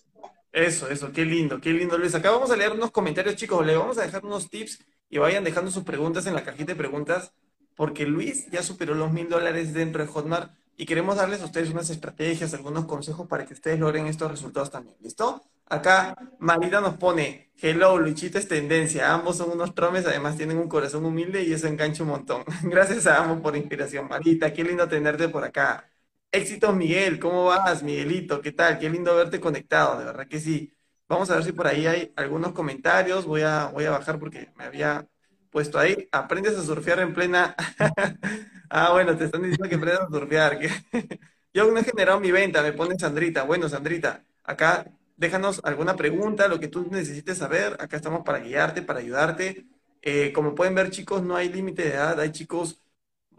Eso, 0.52 0.88
eso, 0.88 1.12
qué 1.12 1.24
lindo, 1.24 1.60
qué 1.60 1.72
lindo, 1.72 1.98
Luis. 1.98 2.14
Acá 2.14 2.30
vamos 2.30 2.50
a 2.50 2.56
leer 2.56 2.72
unos 2.72 2.90
comentarios, 2.90 3.36
chicos. 3.36 3.64
Le 3.66 3.76
vamos 3.76 3.98
a 3.98 4.02
dejar 4.02 4.24
unos 4.24 4.48
tips 4.48 4.84
y 5.10 5.18
vayan 5.18 5.44
dejando 5.44 5.70
sus 5.70 5.84
preguntas 5.84 6.26
en 6.26 6.34
la 6.34 6.44
cajita 6.44 6.72
de 6.72 6.76
preguntas, 6.76 7.32
porque 7.74 8.06
Luis 8.06 8.50
ya 8.50 8.62
superó 8.62 8.94
los 8.94 9.12
mil 9.12 9.28
dólares 9.28 9.72
dentro 9.74 10.02
de 10.02 10.08
Hotmart 10.10 10.52
y 10.76 10.86
queremos 10.86 11.16
darles 11.16 11.42
a 11.42 11.44
ustedes 11.46 11.70
unas 11.70 11.90
estrategias, 11.90 12.54
algunos 12.54 12.86
consejos 12.86 13.26
para 13.28 13.44
que 13.46 13.54
ustedes 13.54 13.78
logren 13.78 14.06
estos 14.06 14.30
resultados 14.30 14.70
también. 14.70 14.96
¿Listo? 15.00 15.42
Acá 15.66 16.16
Marita 16.38 16.80
nos 16.80 16.94
pone, 16.96 17.52
hello, 17.60 17.98
Luchito 17.98 18.38
es 18.38 18.48
tendencia, 18.48 19.12
ambos 19.12 19.36
son 19.36 19.50
unos 19.50 19.74
tromes, 19.74 20.06
además 20.06 20.36
tienen 20.36 20.56
un 20.56 20.68
corazón 20.68 21.04
humilde 21.04 21.42
y 21.42 21.52
eso 21.52 21.66
engancha 21.66 22.02
un 22.04 22.08
montón. 22.10 22.42
Gracias 22.62 23.06
a 23.06 23.22
ambos 23.22 23.40
por 23.40 23.54
inspiración, 23.56 24.08
Marita, 24.08 24.52
qué 24.52 24.64
lindo 24.64 24.88
tenerte 24.88 25.28
por 25.28 25.44
acá. 25.44 25.88
Éxitos, 26.30 26.74
Miguel, 26.76 27.18
¿cómo 27.18 27.44
vas, 27.46 27.82
Miguelito? 27.82 28.40
¿Qué 28.42 28.52
tal? 28.52 28.78
Qué 28.78 28.90
lindo 28.90 29.14
verte 29.16 29.40
conectado, 29.40 29.98
de 29.98 30.04
verdad 30.04 30.28
que 30.28 30.38
sí. 30.40 30.74
Vamos 31.08 31.30
a 31.30 31.36
ver 31.36 31.44
si 31.44 31.52
por 31.52 31.66
ahí 31.66 31.86
hay 31.86 32.12
algunos 32.16 32.52
comentarios, 32.52 33.24
voy 33.24 33.42
a, 33.42 33.66
voy 33.68 33.86
a 33.86 33.92
bajar 33.92 34.18
porque 34.18 34.50
me 34.56 34.64
había 34.64 35.08
puesto 35.50 35.78
ahí. 35.78 36.06
Aprendes 36.12 36.56
a 36.56 36.62
surfear 36.62 37.00
en 37.00 37.14
plena... 37.14 37.54
ah, 38.70 38.92
bueno, 38.92 39.16
te 39.16 39.24
están 39.24 39.42
diciendo 39.42 39.68
que 39.68 39.76
aprendas 39.76 40.02
a 40.02 40.08
surfear. 40.10 40.58
Yo 41.54 41.70
no 41.70 41.78
he 41.78 41.84
generado 41.84 42.20
mi 42.20 42.30
venta, 42.30 42.62
me 42.62 42.74
pone 42.74 42.98
Sandrita. 42.98 43.44
Bueno, 43.44 43.68
Sandrita, 43.70 44.22
acá 44.44 44.84
déjanos 45.16 45.60
alguna 45.64 45.96
pregunta, 45.96 46.46
lo 46.46 46.60
que 46.60 46.68
tú 46.68 46.86
necesites 46.90 47.38
saber. 47.38 47.76
Acá 47.80 47.96
estamos 47.96 48.22
para 48.22 48.40
guiarte, 48.40 48.82
para 48.82 49.00
ayudarte. 49.00 49.66
Eh, 50.02 50.32
como 50.34 50.54
pueden 50.54 50.74
ver, 50.74 50.90
chicos, 50.90 51.22
no 51.22 51.36
hay 51.36 51.48
límite 51.48 51.84
de 51.84 51.94
edad. 51.94 52.20
Hay 52.20 52.32
chicos 52.32 52.82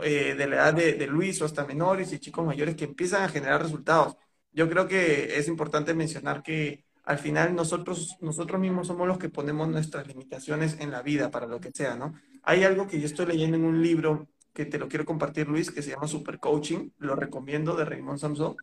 eh, 0.04 0.36
de 0.36 0.48
la 0.48 0.56
edad 0.56 0.74
de, 0.74 1.08
Luis 1.08 1.42
o 1.42 1.46
hasta 1.46 1.66
menores 1.66 2.12
y 2.14 2.20
chicos 2.20 2.46
mayores 2.46 2.76
que 2.76 2.86
empiezan 2.86 3.24
a 3.24 3.30
generar 3.30 3.62
resultados. 3.62 4.16
Yo 4.52 4.70
creo 4.70 4.88
que 4.88 5.38
es 5.38 5.48
importante 5.48 5.94
mencionar 5.94 6.44
que 6.44 6.86
al 7.04 7.18
final 7.18 7.56
nosotros, 7.56 8.18
nosotros 8.22 8.60
mismos 8.60 8.88
somos 8.88 9.08
los 9.08 9.18
que 9.18 9.30
ponemos 9.30 9.68
nuestras 9.68 10.08
limitaciones 10.08 10.78
en 10.80 10.92
la 10.92 11.02
vida 11.02 11.32
para 11.32 11.48
lo 11.48 11.60
que 11.60 11.72
sea, 11.72 11.96
¿no? 11.96 12.14
Hay 12.44 12.64
algo 12.64 12.88
que 12.88 13.00
yo 13.00 13.06
estoy 13.06 13.26
leyendo 13.26 13.58
en 13.58 13.66
un 13.66 13.82
libro 13.82 14.28
que 14.54 14.66
te 14.66 14.78
lo 14.78 14.88
quiero 14.88 15.06
compartir, 15.06 15.48
Luis, 15.48 15.72
que 15.72 15.82
se 15.82 15.92
llama 15.92 16.08
Super 16.08 16.40
Coaching, 16.40 16.90
lo 16.98 17.16
recomiendo, 17.16 17.76
de 17.76 17.86
Raymond 17.86 18.20
Samson, 18.20 18.56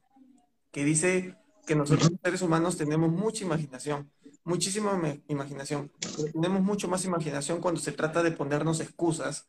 que 0.71 0.85
dice 0.85 1.37
que 1.66 1.75
nosotros 1.75 2.11
los 2.11 2.21
seres 2.23 2.43
humanos 2.43 2.76
tenemos 2.76 3.11
mucha 3.11 3.45
imaginación, 3.45 4.11
muchísima 4.45 5.00
imaginación, 5.28 5.90
tenemos 6.33 6.62
mucho 6.62 6.88
más 6.88 7.05
imaginación 7.05 7.61
cuando 7.61 7.81
se 7.81 7.93
trata 7.93 8.23
de 8.23 8.31
ponernos 8.31 8.81
excusas. 8.81 9.49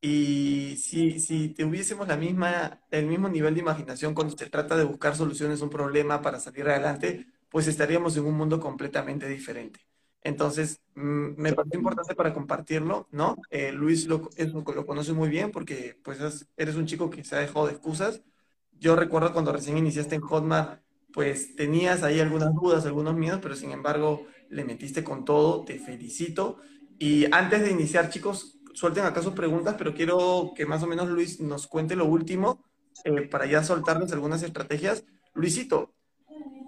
Y 0.00 0.76
si, 0.76 1.18
si 1.20 1.48
tuviésemos 1.50 2.06
la 2.08 2.16
misma, 2.16 2.82
el 2.90 3.06
mismo 3.06 3.28
nivel 3.28 3.54
de 3.54 3.60
imaginación 3.60 4.14
cuando 4.14 4.36
se 4.36 4.50
trata 4.50 4.76
de 4.76 4.84
buscar 4.84 5.16
soluciones 5.16 5.60
a 5.60 5.64
un 5.64 5.70
problema 5.70 6.20
para 6.20 6.40
salir 6.40 6.68
adelante, 6.68 7.26
pues 7.48 7.66
estaríamos 7.68 8.16
en 8.16 8.26
un 8.26 8.34
mundo 8.36 8.60
completamente 8.60 9.26
diferente. 9.28 9.80
Entonces, 10.22 10.80
mm, 10.94 11.40
me 11.40 11.52
parece 11.54 11.76
importante 11.76 12.14
para 12.14 12.34
compartirlo, 12.34 13.08
¿no? 13.12 13.36
Eh, 13.50 13.72
Luis 13.72 14.06
lo, 14.06 14.28
lo 14.74 14.86
conoce 14.86 15.12
muy 15.14 15.28
bien 15.30 15.50
porque 15.50 15.98
pues 16.02 16.18
eres 16.56 16.76
un 16.76 16.86
chico 16.86 17.08
que 17.10 17.24
se 17.24 17.36
ha 17.36 17.38
dejado 17.40 17.66
de 17.66 17.72
excusas. 17.72 18.22
Yo 18.72 18.96
recuerdo 18.96 19.32
cuando 19.32 19.52
recién 19.52 19.78
iniciaste 19.78 20.14
en 20.16 20.20
Hotmart, 20.22 20.82
pues 21.12 21.54
tenías 21.56 22.02
ahí 22.02 22.20
algunas 22.20 22.52
dudas, 22.54 22.84
algunos 22.86 23.14
miedos, 23.16 23.40
pero 23.42 23.54
sin 23.54 23.70
embargo 23.72 24.26
le 24.50 24.64
metiste 24.64 25.04
con 25.04 25.24
todo, 25.24 25.64
te 25.64 25.78
felicito. 25.78 26.58
Y 26.98 27.26
antes 27.32 27.62
de 27.62 27.70
iniciar, 27.70 28.10
chicos, 28.10 28.58
suelten 28.74 29.04
acá 29.04 29.22
sus 29.22 29.34
preguntas, 29.34 29.76
pero 29.78 29.94
quiero 29.94 30.52
que 30.54 30.66
más 30.66 30.82
o 30.82 30.86
menos 30.86 31.08
Luis 31.08 31.40
nos 31.40 31.66
cuente 31.66 31.96
lo 31.96 32.04
último 32.04 32.62
eh, 33.04 33.22
para 33.22 33.46
ya 33.46 33.64
soltarles 33.64 34.12
algunas 34.12 34.42
estrategias. 34.42 35.04
Luisito, 35.32 35.94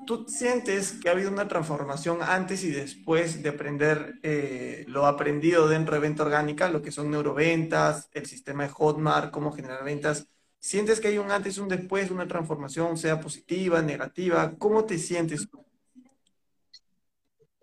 ¿tú 0.06 0.26
sientes 0.28 0.92
que 0.92 1.08
ha 1.08 1.12
habido 1.12 1.30
una 1.30 1.48
transformación 1.48 2.18
antes 2.22 2.64
y 2.64 2.70
después 2.70 3.42
de 3.42 3.48
aprender 3.50 4.14
eh, 4.22 4.84
lo 4.88 5.06
aprendido 5.06 5.68
dentro 5.68 5.94
de 5.94 6.00
venta 6.00 6.22
orgánica, 6.22 6.68
lo 6.68 6.82
que 6.82 6.92
son 6.92 7.10
neuroventas, 7.10 8.08
el 8.12 8.26
sistema 8.26 8.64
de 8.64 8.70
Hotmart, 8.70 9.30
cómo 9.30 9.52
generar 9.52 9.84
ventas? 9.84 10.28
¿Sientes 10.58 11.00
que 11.00 11.08
hay 11.08 11.18
un 11.18 11.30
antes 11.30 11.58
y 11.58 11.60
un 11.60 11.68
después, 11.68 12.10
una 12.10 12.26
transformación, 12.26 12.96
sea 12.96 13.20
positiva, 13.20 13.82
negativa? 13.82 14.54
¿Cómo 14.58 14.84
te 14.84 14.98
sientes? 14.98 15.48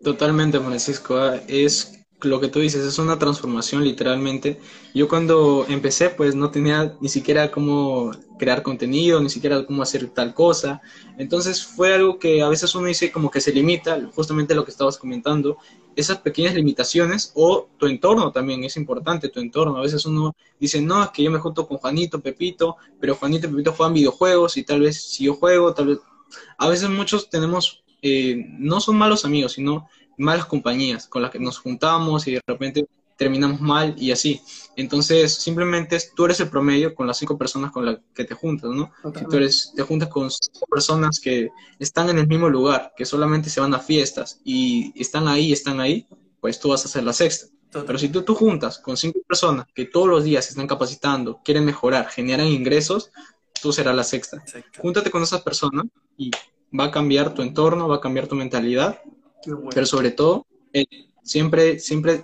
Totalmente, 0.02 0.60
Francisco. 0.60 1.18
Ah, 1.18 1.42
es 1.48 2.03
lo 2.24 2.40
que 2.40 2.48
tú 2.48 2.60
dices, 2.60 2.86
es 2.86 3.00
una 3.00 3.20
transformación 3.20 3.84
literalmente. 3.84 4.60
Yo 4.94 5.08
cuando 5.08 5.66
empecé, 5.68 6.10
pues 6.10 6.36
no 6.36 6.52
tenía 6.52 6.96
ni 7.02 7.10
siquiera 7.10 7.52
cómo 7.52 8.12
crear 8.38 8.64
contenido, 8.64 9.22
ni 9.22 9.30
siquiera 9.30 9.66
cómo 9.66 9.82
hacer 9.82 10.08
tal 10.10 10.34
cosa. 10.34 10.82
Entonces 11.18 11.64
fue 11.66 11.94
algo 11.94 12.20
que 12.20 12.42
a 12.42 12.50
veces 12.50 12.74
uno 12.76 12.88
dice 12.88 13.12
como 13.12 13.32
que 13.32 13.42
se 13.42 13.54
limita, 13.54 14.00
justamente 14.14 14.56
lo 14.56 14.66
que 14.66 14.72
estabas 14.72 14.98
comentando, 14.98 15.58
esas 15.96 16.18
pequeñas 16.20 16.56
limitaciones 16.56 17.32
o 17.36 17.70
tu 17.78 17.86
entorno 17.86 18.32
también 18.32 18.64
es 18.64 18.78
importante, 18.78 19.30
tu 19.30 19.40
entorno. 19.40 19.78
A 19.78 19.82
veces 19.82 20.06
uno 20.06 20.36
dice, 20.60 20.82
no, 20.82 21.04
es 21.04 21.10
que 21.10 21.24
yo 21.24 21.32
me 21.32 21.40
junto 21.40 21.68
con 21.68 21.78
Juanito, 21.78 22.20
Pepito, 22.22 22.78
pero 23.00 23.16
Juanito 23.16 23.48
y 23.48 23.52
Pepito 23.52 23.74
juegan 23.74 23.94
videojuegos 23.94 24.58
y 24.58 24.64
tal 24.64 24.82
vez 24.82 25.02
si 25.02 25.26
yo 25.26 25.36
juego, 25.36 25.74
tal 25.74 25.88
vez... 25.88 26.00
A 26.58 26.68
veces 26.68 26.90
muchos 26.90 27.30
tenemos, 27.30 27.84
eh, 28.02 28.36
no 28.58 28.80
son 28.80 28.98
malos 28.98 29.24
amigos, 29.24 29.54
sino 29.54 29.88
malas 30.18 30.46
compañías 30.46 31.08
con 31.08 31.22
las 31.22 31.32
que 31.32 31.40
nos 31.40 31.60
juntamos 31.60 32.28
y 32.28 32.34
de 32.34 32.42
repente 32.46 32.86
terminamos 33.18 33.62
mal 33.62 33.96
y 33.98 34.12
así. 34.12 34.42
Entonces, 34.76 35.34
simplemente 35.34 35.98
tú 36.16 36.26
eres 36.26 36.40
el 36.40 36.50
promedio 36.50 36.94
con 36.96 37.08
las 37.08 37.18
cinco 37.18 37.38
personas 37.38 37.72
con 37.72 37.86
las 37.86 38.00
que 38.14 38.26
te 38.26 38.34
juntas, 38.34 38.72
¿no? 38.72 38.92
Si 39.18 39.26
tú 39.26 39.38
eres, 39.38 39.74
te 39.76 39.84
juntas 39.84 40.10
con 40.10 40.30
cinco 40.32 40.66
personas 40.70 41.20
que 41.20 41.50
están 41.80 42.10
en 42.10 42.18
el 42.18 42.28
mismo 42.28 42.50
lugar, 42.50 42.94
que 42.96 43.06
solamente 43.06 43.50
se 43.50 43.62
van 43.62 43.74
a 43.74 43.80
fiestas 43.80 44.40
y 44.44 44.92
están 45.00 45.28
ahí, 45.28 45.54
están 45.54 45.80
ahí, 45.80 46.08
pues 46.40 46.60
tú 46.60 46.70
vas 46.70 46.86
a 46.86 46.90
ser 46.90 47.04
la 47.04 47.14
sexta. 47.14 47.48
Pero 47.72 47.98
si 47.98 48.10
tú, 48.10 48.22
tú 48.22 48.36
juntas 48.36 48.78
con 48.78 48.98
cinco 48.98 49.20
personas 49.28 49.66
que 49.74 49.86
todos 49.86 50.08
los 50.08 50.24
días 50.24 50.46
se 50.46 50.52
están 50.52 50.68
capacitando, 50.68 51.42
quieren 51.44 51.66
mejorar, 51.66 52.08
generan 52.08 52.48
ingresos, 52.48 53.12
tú 53.62 53.72
serás 53.72 53.96
la 53.96 54.04
sexta. 54.04 54.44
Júntate 54.78 55.10
con 55.10 55.24
esas 55.24 55.42
personas 55.42 55.86
y 56.18 56.30
va 56.78 56.86
a 56.86 56.92
cambiar 56.92 57.34
tu 57.34 57.42
entorno, 57.42 57.88
va 57.88 57.96
a 57.96 58.02
cambiar 58.02 58.28
tu 58.28 58.36
mentalidad 58.36 59.00
pero 59.74 59.86
sobre 59.86 60.12
todo, 60.12 60.46
eh, 60.72 60.86
siempre, 61.24 61.80
siempre 61.80 62.24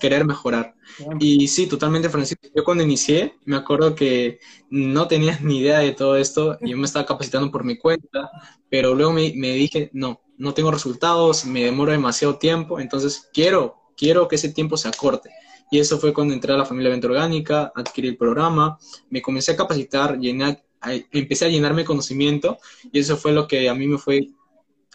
querer 0.00 0.24
mejorar. 0.24 0.74
Y 1.18 1.48
sí, 1.48 1.66
totalmente, 1.66 2.08
Francisco. 2.08 2.48
Yo 2.54 2.64
cuando 2.64 2.84
inicié, 2.84 3.34
me 3.44 3.56
acuerdo 3.56 3.94
que 3.94 4.38
no 4.70 5.08
tenías 5.08 5.40
ni 5.42 5.58
idea 5.58 5.80
de 5.80 5.92
todo 5.92 6.16
esto. 6.16 6.58
Yo 6.60 6.76
me 6.76 6.86
estaba 6.86 7.06
capacitando 7.06 7.50
por 7.50 7.64
mi 7.64 7.76
cuenta, 7.76 8.30
pero 8.68 8.94
luego 8.94 9.12
me, 9.12 9.32
me 9.34 9.52
dije, 9.52 9.90
no, 9.92 10.20
no 10.38 10.54
tengo 10.54 10.70
resultados, 10.70 11.44
me 11.44 11.64
demoro 11.64 11.92
demasiado 11.92 12.38
tiempo, 12.38 12.80
entonces 12.80 13.28
quiero, 13.32 13.76
quiero 13.96 14.28
que 14.28 14.36
ese 14.36 14.50
tiempo 14.50 14.76
se 14.76 14.88
acorte. 14.88 15.30
Y 15.70 15.78
eso 15.80 15.98
fue 15.98 16.14
cuando 16.14 16.34
entré 16.34 16.52
a 16.52 16.56
la 16.56 16.64
familia 16.64 16.90
Venta 16.90 17.08
Orgánica, 17.08 17.72
adquirí 17.74 18.08
el 18.08 18.16
programa, 18.16 18.78
me 19.10 19.20
comencé 19.20 19.52
a 19.52 19.56
capacitar, 19.56 20.18
llené, 20.18 20.62
empecé 21.10 21.46
a 21.46 21.48
llenarme 21.48 21.84
conocimiento 21.84 22.58
y 22.92 23.00
eso 23.00 23.16
fue 23.16 23.32
lo 23.32 23.48
que 23.48 23.68
a 23.68 23.74
mí 23.74 23.88
me 23.88 23.98
fue 23.98 24.28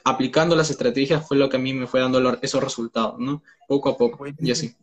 aplicando 0.04 0.56
las 0.56 0.70
estrategias 0.70 1.28
fue 1.28 1.38
lo 1.38 1.50
que 1.50 1.58
a 1.58 1.60
mí 1.60 1.74
me 1.74 1.88
fue 1.88 2.00
dando 2.00 2.38
esos 2.42 2.64
resultados, 2.64 3.20
¿no? 3.20 3.44
Poco 3.68 3.90
a 3.90 3.98
poco, 3.98 4.26
y 4.40 4.52
así. 4.52 4.76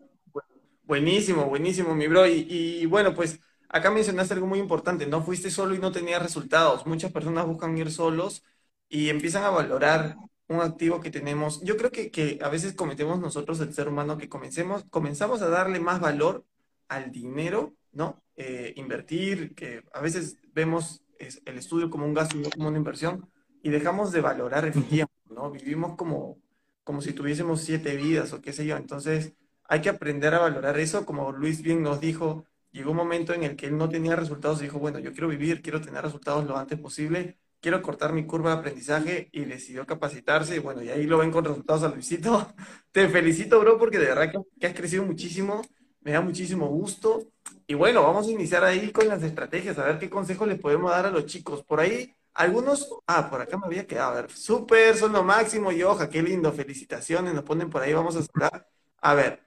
Buenísimo, 0.84 1.46
buenísimo, 1.46 1.94
mi 1.94 2.06
bro. 2.06 2.26
Y, 2.26 2.87
bueno, 2.87 3.14
pues 3.14 3.40
acá 3.68 3.90
mencionaste 3.90 4.34
algo 4.34 4.46
muy 4.46 4.58
importante, 4.58 5.06
no 5.06 5.22
fuiste 5.22 5.50
solo 5.50 5.75
y 5.75 5.78
no 5.78 5.92
tenías 5.92 6.22
resultados. 6.22 6.87
Muchas 6.87 7.12
personas 7.12 7.46
buscan 7.46 7.76
ir 7.76 7.90
solos 7.90 8.42
y 8.88 9.10
empiezan 9.10 9.44
a 9.44 9.50
valorar 9.50 10.16
un 10.48 10.60
activo 10.60 11.00
que 11.00 11.10
tenemos. 11.10 11.60
Yo 11.62 11.76
creo 11.76 11.90
que, 11.90 12.38
a 12.42 12.48
veces 12.48 12.72
cometemos 12.72 13.20
nosotros, 13.20 13.60
el 13.60 13.75
ser 13.75 13.88
humano, 13.88 14.16
que 14.16 14.28
comencemos, 14.28 14.84
comenzamos 14.88 15.42
a 15.42 15.48
darle 15.48 15.78
más 15.78 16.00
valor 16.00 16.44
al 16.88 17.12
dinero, 17.12 17.75
¿no? 17.92 18.22
Eh, 18.37 18.72
invertir, 18.76 19.54
que 19.54 19.82
a 19.92 20.00
veces 20.00 20.38
vemos 20.54 21.02
el 21.18 21.58
estudio 21.58 21.90
como 21.90 22.06
un 22.06 22.14
gasto 22.14 22.37
no 22.37 22.48
como 22.48 22.68
una 22.68 22.78
inversión 22.78 23.28
y 23.62 23.70
dejamos 23.70 24.12
de 24.12 24.20
valorar 24.20 24.64
el 24.66 24.84
tiempo, 24.84 25.12
¿no? 25.30 25.50
Vivimos 25.50 25.96
como, 25.96 26.38
como 26.84 27.00
si 27.02 27.12
tuviésemos 27.12 27.62
siete 27.62 27.96
vidas 27.96 28.32
o 28.32 28.40
qué 28.40 28.52
sé 28.52 28.66
yo. 28.66 28.76
Entonces, 28.76 29.32
hay 29.64 29.80
que 29.80 29.88
aprender 29.90 30.34
a 30.34 30.40
valorar 30.40 30.78
eso. 30.78 31.04
Como 31.04 31.32
Luis 31.32 31.62
bien 31.62 31.82
nos 31.82 32.00
dijo, 32.00 32.46
llegó 32.72 32.92
un 32.92 32.96
momento 32.96 33.34
en 33.34 33.44
el 33.44 33.56
que 33.56 33.66
él 33.66 33.76
no 33.76 33.88
tenía 33.88 34.16
resultados 34.16 34.60
y 34.60 34.64
dijo, 34.64 34.78
bueno, 34.78 34.98
yo 34.98 35.12
quiero 35.12 35.28
vivir, 35.28 35.62
quiero 35.62 35.80
tener 35.80 36.02
resultados 36.02 36.46
lo 36.46 36.56
antes 36.56 36.78
posible, 36.78 37.36
quiero 37.60 37.82
cortar 37.82 38.12
mi 38.12 38.24
curva 38.26 38.52
de 38.52 38.58
aprendizaje 38.58 39.28
y 39.32 39.44
decidió 39.44 39.86
capacitarse. 39.86 40.56
Y 40.56 40.58
bueno, 40.60 40.82
y 40.82 40.88
ahí 40.88 41.04
lo 41.06 41.18
ven 41.18 41.30
con 41.30 41.44
resultados 41.44 41.82
a 41.82 41.88
Luisito. 41.88 42.52
Te 42.92 43.08
felicito, 43.08 43.60
bro, 43.60 43.78
porque 43.78 43.98
de 43.98 44.06
verdad 44.06 44.30
que, 44.30 44.38
que 44.58 44.66
has 44.66 44.74
crecido 44.74 45.04
muchísimo. 45.04 45.62
Me 46.00 46.12
da 46.12 46.20
muchísimo 46.20 46.66
gusto. 46.68 47.26
Y 47.66 47.74
bueno, 47.74 48.02
vamos 48.02 48.26
a 48.28 48.30
iniciar 48.30 48.64
ahí 48.64 48.90
con 48.92 49.08
las 49.08 49.22
estrategias, 49.22 49.78
a 49.78 49.84
ver 49.84 49.98
qué 49.98 50.08
consejos 50.08 50.48
les 50.48 50.58
podemos 50.58 50.90
dar 50.90 51.04
a 51.04 51.10
los 51.10 51.26
chicos. 51.26 51.62
Por 51.64 51.80
ahí 51.80 52.14
algunos, 52.38 52.88
ah, 53.07 53.28
por 53.30 53.40
acá 53.42 53.59
me 53.59 53.66
había 53.66 53.87
quedado, 53.87 54.12
a 54.12 54.23
ver, 54.23 54.33
súper, 54.33 54.97
son 54.97 55.12
lo 55.12 55.25
máximo 55.25 55.73
y 55.73 55.83
hoja, 55.83 56.11
qué 56.11 56.23
lindo, 56.23 56.52
felicitaciones, 56.52 57.35
nos 57.35 57.45
ponen 57.45 57.71
por 57.71 57.83
ahí, 57.83 57.92
vamos 57.95 58.16
a 58.16 58.23
sacar. 58.23 58.68
A 59.02 59.14
ver, 59.14 59.42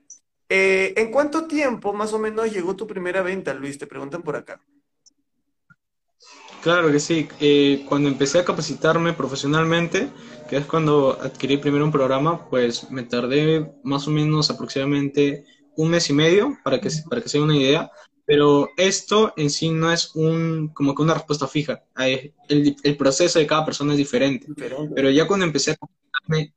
Eh, 0.49 0.93
¿En 0.97 1.11
cuánto 1.11 1.47
tiempo 1.47 1.93
más 1.93 2.13
o 2.13 2.19
menos 2.19 2.51
llegó 2.53 2.75
tu 2.77 2.87
primera 2.87 3.23
venta, 3.23 3.53
Luis? 3.55 3.79
Te 3.79 3.87
preguntan 3.87 4.23
por 4.23 4.37
acá. 4.37 4.61
Claro 6.61 6.91
que 6.91 6.99
sí. 6.99 7.27
Eh, 7.39 7.85
cuando 7.89 8.09
empecé 8.09 8.39
a 8.39 8.45
capacitarme 8.45 9.13
profesionalmente, 9.13 10.09
que 10.49 10.57
es 10.57 10.65
cuando 10.67 11.17
adquirí 11.21 11.57
primero 11.57 11.85
un 11.85 11.91
programa, 11.91 12.47
pues 12.49 12.89
me 12.91 13.03
tardé 13.03 13.73
más 13.83 14.07
o 14.07 14.11
menos 14.11 14.51
aproximadamente 14.51 15.45
un 15.77 15.89
mes 15.89 16.09
y 16.09 16.13
medio 16.13 16.57
para 16.63 16.79
que, 16.79 16.89
para 17.09 17.21
que 17.21 17.29
se 17.29 17.41
una 17.41 17.55
idea. 17.57 17.91
Pero 18.31 18.69
esto 18.77 19.33
en 19.35 19.49
sí 19.49 19.71
no 19.71 19.91
es 19.91 20.15
un, 20.15 20.69
como 20.69 20.95
que 20.95 21.01
una 21.01 21.15
respuesta 21.15 21.49
fija. 21.49 21.83
El, 21.97 22.33
el 22.81 22.95
proceso 22.95 23.39
de 23.39 23.45
cada 23.45 23.65
persona 23.65 23.91
es 23.91 23.97
diferente. 23.97 24.47
Pero 24.95 25.09
ya 25.09 25.27
cuando 25.27 25.45
empecé 25.45 25.71
a 25.71 25.77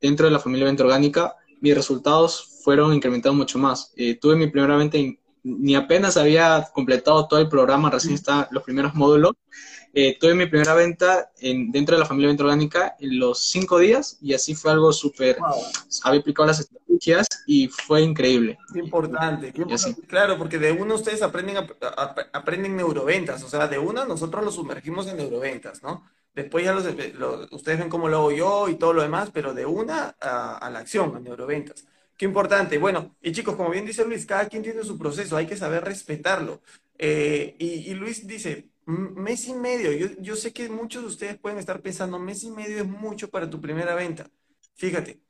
dentro 0.00 0.26
de 0.26 0.33
la 0.33 0.38
familia 0.38 0.66
Venta 0.66 0.85
Orgánica, 0.85 1.35
mis 1.61 1.75
resultados 1.75 2.61
fueron 2.62 2.95
incrementados 2.95 3.37
mucho 3.37 3.59
más. 3.59 3.93
Eh, 3.97 4.14
tuve 4.21 4.37
mi 4.37 4.47
primera 4.47 4.76
venta, 4.76 4.99
ni 5.43 5.75
apenas 5.75 6.16
había 6.16 6.64
completado 6.73 7.26
todo 7.26 7.40
el 7.40 7.49
programa, 7.49 7.90
recién 7.90 8.14
estaban 8.14 8.47
los 8.52 8.62
primeros 8.62 8.95
módulos, 8.95 9.33
eh, 9.95 10.19
tuve 10.19 10.35
mi 10.35 10.47
primera 10.47 10.75
venta 10.75 11.31
en, 11.41 11.71
dentro 11.71 11.95
de 11.95 12.01
la 12.01 12.07
familia 12.07 12.29
Venta 12.29 12.45
Orgánica 12.45 12.97
en 12.99 13.19
los 13.19 13.47
cinco 13.47 13.79
días 13.79 14.19
y 14.21 14.35
así 14.35 14.55
fue 14.55 14.73
algo 14.73 14.93
súper, 14.93 15.39
había 16.03 16.21
aplicado 16.21 16.49
las 16.49 16.61
estrategias 16.61 17.29
y 17.47 17.69
fue 17.69 18.03
increíble. 18.03 18.59
Qué 18.73 18.81
importante, 18.81 19.53
qué 19.53 19.65
claro, 20.07 20.37
porque 20.37 20.59
de 20.59 20.73
uno 20.73 20.97
ustedes 20.97 21.23
aprenden, 21.23 21.57
aprenden 22.33 22.77
neuroventas, 22.77 23.43
o 23.45 23.49
sea, 23.49 23.69
de 23.69 23.79
una 23.79 24.05
nosotros 24.05 24.45
los 24.45 24.55
sumergimos 24.57 25.07
en 25.07 25.17
neuroventas, 25.17 25.83
¿no? 25.83 26.05
Después 26.35 26.65
ya 26.65 26.73
los, 26.73 26.85
ustedes 27.53 27.79
ven 27.79 27.89
cómo 27.89 28.09
lo 28.09 28.17
hago 28.17 28.33
yo 28.33 28.69
y 28.69 28.75
todo 28.75 28.93
lo 28.93 29.03
demás, 29.03 29.31
pero 29.33 29.55
de 29.55 29.65
una 29.65 30.17
a, 30.21 30.57
a 30.57 30.71
la 30.71 30.81
acción, 30.81 31.15
a 31.15 31.21
neuroventas. 31.21 31.87
Qué 32.17 32.25
importante. 32.25 32.79
Bueno, 32.79 33.15
y 33.23 33.33
chicos, 33.33 33.55
como 33.57 33.71
bien 33.71 33.87
dice 33.87 34.05
Luis, 34.05 34.27
cada 34.27 34.49
quien 34.49 34.63
tiene 34.63 34.83
su 34.83 34.99
proceso, 34.99 35.37
hay 35.37 35.47
que 35.47 35.57
saber 35.57 35.85
respetarlo. 35.85 36.61
Eh, 36.99 37.57
y, 37.59 37.91
y, 37.91 37.95
Luis 37.95 38.27
dice, 38.27 38.69
mes 38.87 39.49
y 39.49 39.55
medio. 39.55 39.93
Yo, 39.93 40.09
yo 40.21 40.37
sé 40.37 40.53
que 40.53 40.69
muchos 40.69 41.03
de 41.03 41.09
ustedes 41.09 41.38
pueden 41.38 41.59
estar 41.59 41.81
pensando, 41.83 42.19
mes 42.19 42.45
y 42.45 42.50
medio 42.50 42.79
es 42.79 42.87
mucho 42.87 43.31
para 43.31 43.49
tu 43.49 43.61
primera 43.61 43.95
venta. 43.95 44.31
Fíjate, 44.75 45.21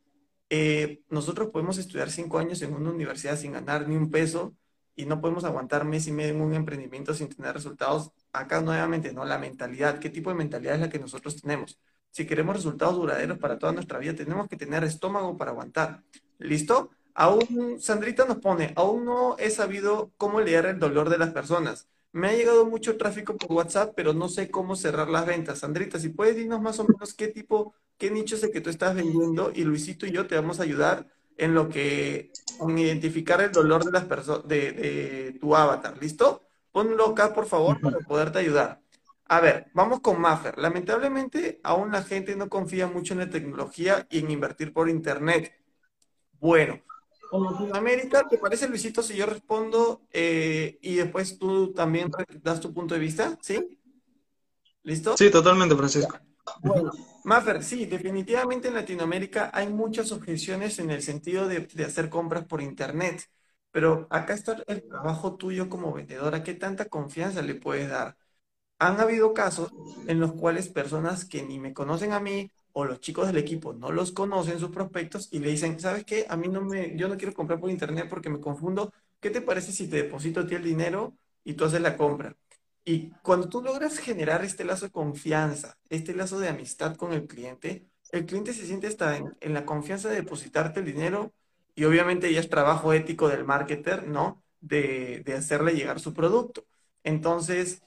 eh, 0.50 1.02
nosotros 1.08 1.50
podemos 1.50 1.78
estudiar 1.78 2.10
cinco 2.10 2.38
años 2.38 2.62
en 2.62 2.74
una 2.74 2.90
universidad 2.90 3.36
sin 3.36 3.52
ganar 3.52 3.88
ni 3.88 3.96
un 3.96 4.10
peso 4.10 4.54
y 4.96 5.06
no 5.06 5.20
podemos 5.20 5.44
aguantar 5.44 5.84
mes 5.84 6.06
y 6.06 6.12
medio 6.12 6.34
en 6.34 6.40
un 6.40 6.54
emprendimiento 6.54 7.14
sin 7.14 7.28
tener 7.28 7.54
resultados. 7.54 8.12
Acá 8.32 8.60
nuevamente, 8.60 9.12
¿no? 9.12 9.24
La 9.24 9.38
mentalidad, 9.38 9.98
¿qué 9.98 10.10
tipo 10.10 10.30
de 10.30 10.36
mentalidad 10.36 10.74
es 10.74 10.80
la 10.80 10.90
que 10.90 10.98
nosotros 10.98 11.40
tenemos? 11.40 11.78
Si 12.10 12.26
queremos 12.26 12.56
resultados 12.56 12.96
duraderos 12.96 13.38
para 13.38 13.58
toda 13.58 13.72
nuestra 13.72 13.98
vida, 13.98 14.14
tenemos 14.14 14.48
que 14.48 14.56
tener 14.56 14.84
estómago 14.84 15.36
para 15.36 15.50
aguantar. 15.50 16.04
¿Listo? 16.38 16.90
Aún, 17.14 17.80
Sandrita 17.80 18.24
nos 18.24 18.38
pone, 18.38 18.72
aún 18.76 19.04
no 19.04 19.36
he 19.38 19.50
sabido 19.50 20.12
cómo 20.16 20.40
leer 20.40 20.66
el 20.66 20.78
dolor 20.78 21.10
de 21.10 21.18
las 21.18 21.30
personas. 21.30 21.88
Me 22.14 22.28
ha 22.28 22.32
llegado 22.32 22.64
mucho 22.64 22.96
tráfico 22.96 23.36
por 23.36 23.50
WhatsApp, 23.50 23.92
pero 23.96 24.14
no 24.14 24.28
sé 24.28 24.48
cómo 24.48 24.76
cerrar 24.76 25.08
las 25.08 25.26
ventas. 25.26 25.58
Sandrita, 25.58 25.98
si 25.98 26.10
puedes 26.10 26.36
dinos 26.36 26.62
más 26.62 26.78
o 26.78 26.84
menos 26.84 27.12
qué 27.12 27.26
tipo, 27.26 27.74
qué 27.98 28.08
nicho 28.08 28.36
es 28.36 28.44
el 28.44 28.52
que 28.52 28.60
tú 28.60 28.70
estás 28.70 28.94
vendiendo 28.94 29.50
y 29.52 29.64
Luisito 29.64 30.06
y 30.06 30.12
yo 30.12 30.24
te 30.28 30.36
vamos 30.36 30.60
a 30.60 30.62
ayudar 30.62 31.08
en 31.36 31.54
lo 31.54 31.68
que, 31.68 32.30
en 32.60 32.78
identificar 32.78 33.40
el 33.40 33.50
dolor 33.50 33.84
de 33.84 33.90
las 33.90 34.04
personas, 34.04 34.46
de, 34.46 35.36
tu 35.40 35.56
avatar. 35.56 36.00
¿Listo? 36.00 36.42
Ponlo 36.70 37.06
acá, 37.06 37.34
por 37.34 37.46
favor, 37.46 37.80
para 37.80 37.98
poderte 37.98 38.38
ayudar. 38.38 38.80
A 39.26 39.40
ver, 39.40 39.66
vamos 39.74 39.98
con 39.98 40.20
Maffer. 40.20 40.56
Lamentablemente, 40.56 41.58
aún 41.64 41.90
la 41.90 42.04
gente 42.04 42.36
no 42.36 42.48
confía 42.48 42.86
mucho 42.86 43.14
en 43.14 43.20
la 43.20 43.30
tecnología 43.30 44.06
y 44.08 44.20
en 44.20 44.30
invertir 44.30 44.72
por 44.72 44.88
Internet. 44.88 45.52
Bueno, 46.38 46.80
en 47.32 47.42
Latinoamérica, 47.42 48.28
¿te 48.28 48.38
parece, 48.38 48.68
Luisito, 48.68 49.02
si 49.02 49.16
yo 49.16 49.26
respondo 49.26 50.02
eh, 50.12 50.78
y 50.80 50.96
después 50.96 51.38
tú 51.38 51.72
también 51.72 52.10
das 52.42 52.60
tu 52.60 52.72
punto 52.72 52.94
de 52.94 53.00
vista? 53.00 53.38
¿Sí? 53.42 53.78
¿Listo? 54.82 55.16
Sí, 55.16 55.30
totalmente, 55.30 55.74
Francisco. 55.74 56.18
Bueno, 56.60 56.90
Maffer, 57.24 57.62
sí, 57.62 57.86
definitivamente 57.86 58.68
en 58.68 58.74
Latinoamérica 58.74 59.50
hay 59.52 59.68
muchas 59.68 60.12
objeciones 60.12 60.78
en 60.78 60.90
el 60.90 61.02
sentido 61.02 61.48
de, 61.48 61.60
de, 61.60 61.84
hacer 61.84 62.10
compras 62.10 62.44
por 62.44 62.60
Internet, 62.60 63.30
pero 63.70 64.06
acá 64.10 64.34
está 64.34 64.62
el 64.66 64.86
trabajo 64.86 65.36
tuyo 65.36 65.68
como 65.68 65.92
vendedora, 65.92 66.42
¿qué 66.42 66.54
tanta 66.54 66.84
confianza 66.86 67.40
le 67.42 67.54
puedes 67.54 67.88
dar? 67.88 68.16
Han 68.78 69.00
habido 69.00 69.32
casos 69.32 69.72
en 70.06 70.20
los 70.20 70.32
cuales 70.32 70.68
personas 70.68 71.24
que 71.24 71.42
ni 71.42 71.58
me 71.58 71.72
conocen 71.72 72.12
a 72.12 72.20
mí 72.20 72.52
o 72.74 72.84
los 72.86 73.00
chicos 73.00 73.26
del 73.28 73.38
equipo 73.38 73.72
no 73.74 73.92
los 73.92 74.12
conocen 74.12 74.60
sus 74.60 74.70
prospectos 74.70 75.28
y 75.32 75.40
le 75.40 75.50
dicen, 75.50 75.80
¿sabes 75.80 76.04
qué? 76.04 76.26
A 76.28 76.36
mí 76.36 76.48
no 76.48 76.62
me, 76.62 76.96
yo 76.96 77.08
no 77.08 77.16
quiero 77.18 77.34
comprar 77.34 77.60
por 77.60 77.70
internet 77.70 78.08
porque 78.10 78.30
me 78.30 78.40
confundo. 78.40 78.92
¿Qué 79.20 79.30
te 79.30 79.42
parece 79.42 79.72
si 79.72 79.88
te 79.88 79.96
deposito 79.98 80.40
a 80.40 80.46
ti 80.46 80.54
el 80.56 80.64
dinero 80.64 81.16
y 81.44 81.54
tú 81.54 81.64
haces 81.66 81.80
la 81.82 81.96
compra? 81.96 82.36
Y 82.84 83.10
cuando 83.22 83.48
tú 83.48 83.62
logras 83.62 83.98
generar 83.98 84.44
este 84.44 84.64
lazo 84.64 84.86
de 84.86 84.92
confianza, 84.92 85.78
este 85.88 86.14
lazo 86.14 86.38
de 86.38 86.48
amistad 86.48 86.96
con 86.96 87.12
el 87.12 87.26
cliente, 87.26 87.88
el 88.12 88.26
cliente 88.26 88.52
se 88.52 88.66
siente 88.66 88.86
hasta 88.88 89.16
en, 89.16 89.36
en 89.40 89.54
la 89.54 89.64
confianza 89.66 90.08
de 90.10 90.16
depositarte 90.16 90.80
el 90.80 90.86
dinero 90.86 91.32
y 91.74 91.84
obviamente 91.84 92.32
ya 92.32 92.40
es 92.40 92.48
trabajo 92.50 92.92
ético 92.92 93.28
del 93.28 93.44
marketer, 93.44 94.06
¿no? 94.06 94.42
De, 94.60 95.22
de 95.24 95.34
hacerle 95.34 95.74
llegar 95.74 96.00
su 96.00 96.14
producto. 96.14 96.66
Entonces, 97.02 97.82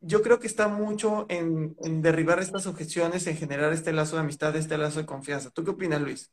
yo 0.00 0.22
creo 0.22 0.38
que 0.38 0.46
está 0.46 0.68
mucho 0.68 1.26
en, 1.28 1.76
derribar 2.02 2.40
estas 2.40 2.66
objeciones, 2.66 3.26
en 3.26 3.36
generar 3.36 3.72
este 3.72 3.92
lazo 3.92 4.16
de 4.16 4.22
amistad, 4.22 4.56
este 4.56 4.78
lazo 4.78 5.00
de 5.00 5.06
confianza. 5.06 5.50
¿Tú 5.50 5.64
qué 5.64 5.70
opinas, 5.70 6.00
Luis? 6.00 6.30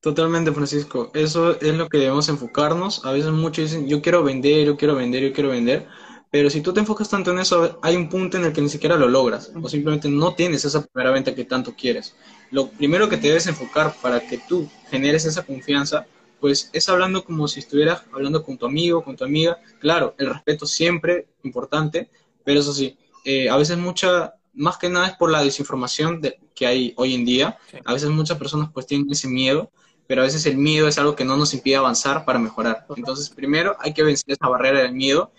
Totalmente, 0.00 0.52
Francisco. 0.52 1.10
Eso 1.14 1.60
es 1.60 1.74
lo 1.74 1.88
que 1.88 1.98
debemos 1.98 2.28
enfocarnos. 2.28 3.04
A 3.04 3.12
veces 3.12 3.30
muchos 3.30 3.70
dicen, 3.70 3.88
yo 3.88 4.02
quiero 4.02 4.24
vender, 4.24 4.66
yo 4.66 4.76
quiero 4.76 4.96
vender, 4.96 5.22
yo 5.22 5.32
quiero 5.32 5.50
vender. 5.50 5.86
Pero 6.30 6.48
si 6.48 6.60
tú 6.60 6.72
te 6.72 6.80
enfocas 6.80 7.10
tanto 7.10 7.30
en 7.30 7.40
eso, 7.40 7.78
hay 7.82 7.94
un 7.94 8.08
punto 8.08 8.38
en 8.38 8.44
el 8.44 8.52
que 8.52 8.62
ni 8.62 8.68
siquiera 8.68 8.96
lo 8.96 9.06
logras. 9.06 9.52
O 9.60 9.68
simplemente 9.68 10.08
no 10.08 10.34
tienes 10.34 10.64
esa 10.64 10.84
primera 10.84 11.12
venta 11.12 11.34
que 11.34 11.44
tanto 11.44 11.74
quieres. 11.76 12.16
Lo 12.50 12.68
primero 12.70 13.08
que 13.08 13.16
te 13.16 13.28
debes 13.28 13.46
enfocar 13.46 13.94
para 14.00 14.20
que 14.20 14.38
tú 14.38 14.68
generes 14.90 15.24
esa 15.24 15.44
confianza 15.44 16.06
pues 16.42 16.70
es 16.72 16.88
hablando 16.88 17.24
como 17.24 17.46
si 17.46 17.60
estuvieras 17.60 18.02
hablando 18.12 18.42
con 18.42 18.58
tu 18.58 18.66
amigo, 18.66 19.04
con 19.04 19.14
tu 19.14 19.24
amiga. 19.24 19.60
Claro, 19.78 20.16
el 20.18 20.26
respeto 20.26 20.66
siempre 20.66 21.28
importante, 21.44 22.10
pero 22.42 22.58
eso 22.58 22.72
sí, 22.72 22.98
eh, 23.24 23.48
a 23.48 23.56
veces 23.56 23.78
mucha, 23.78 24.34
más 24.52 24.76
que 24.76 24.88
nada 24.88 25.06
es 25.06 25.12
por 25.14 25.30
la 25.30 25.44
desinformación 25.44 26.20
que 26.52 26.66
hay 26.66 26.94
hoy 26.96 27.14
en 27.14 27.24
día. 27.24 27.58
A 27.84 27.92
veces 27.92 28.10
muchas 28.10 28.38
personas 28.38 28.70
pues 28.74 28.88
tienen 28.88 29.08
ese 29.08 29.28
miedo, 29.28 29.70
pero 30.08 30.22
a 30.22 30.24
veces 30.24 30.44
el 30.46 30.56
miedo 30.56 30.88
es 30.88 30.98
algo 30.98 31.14
que 31.14 31.24
no 31.24 31.36
nos 31.36 31.54
impide 31.54 31.76
avanzar 31.76 32.24
para 32.24 32.40
mejorar. 32.40 32.86
Entonces, 32.96 33.30
primero 33.30 33.76
hay 33.78 33.94
que 33.94 34.02
vencer 34.02 34.32
esa 34.32 34.48
barrera 34.48 34.80
del 34.80 34.94
miedo. 34.94 35.30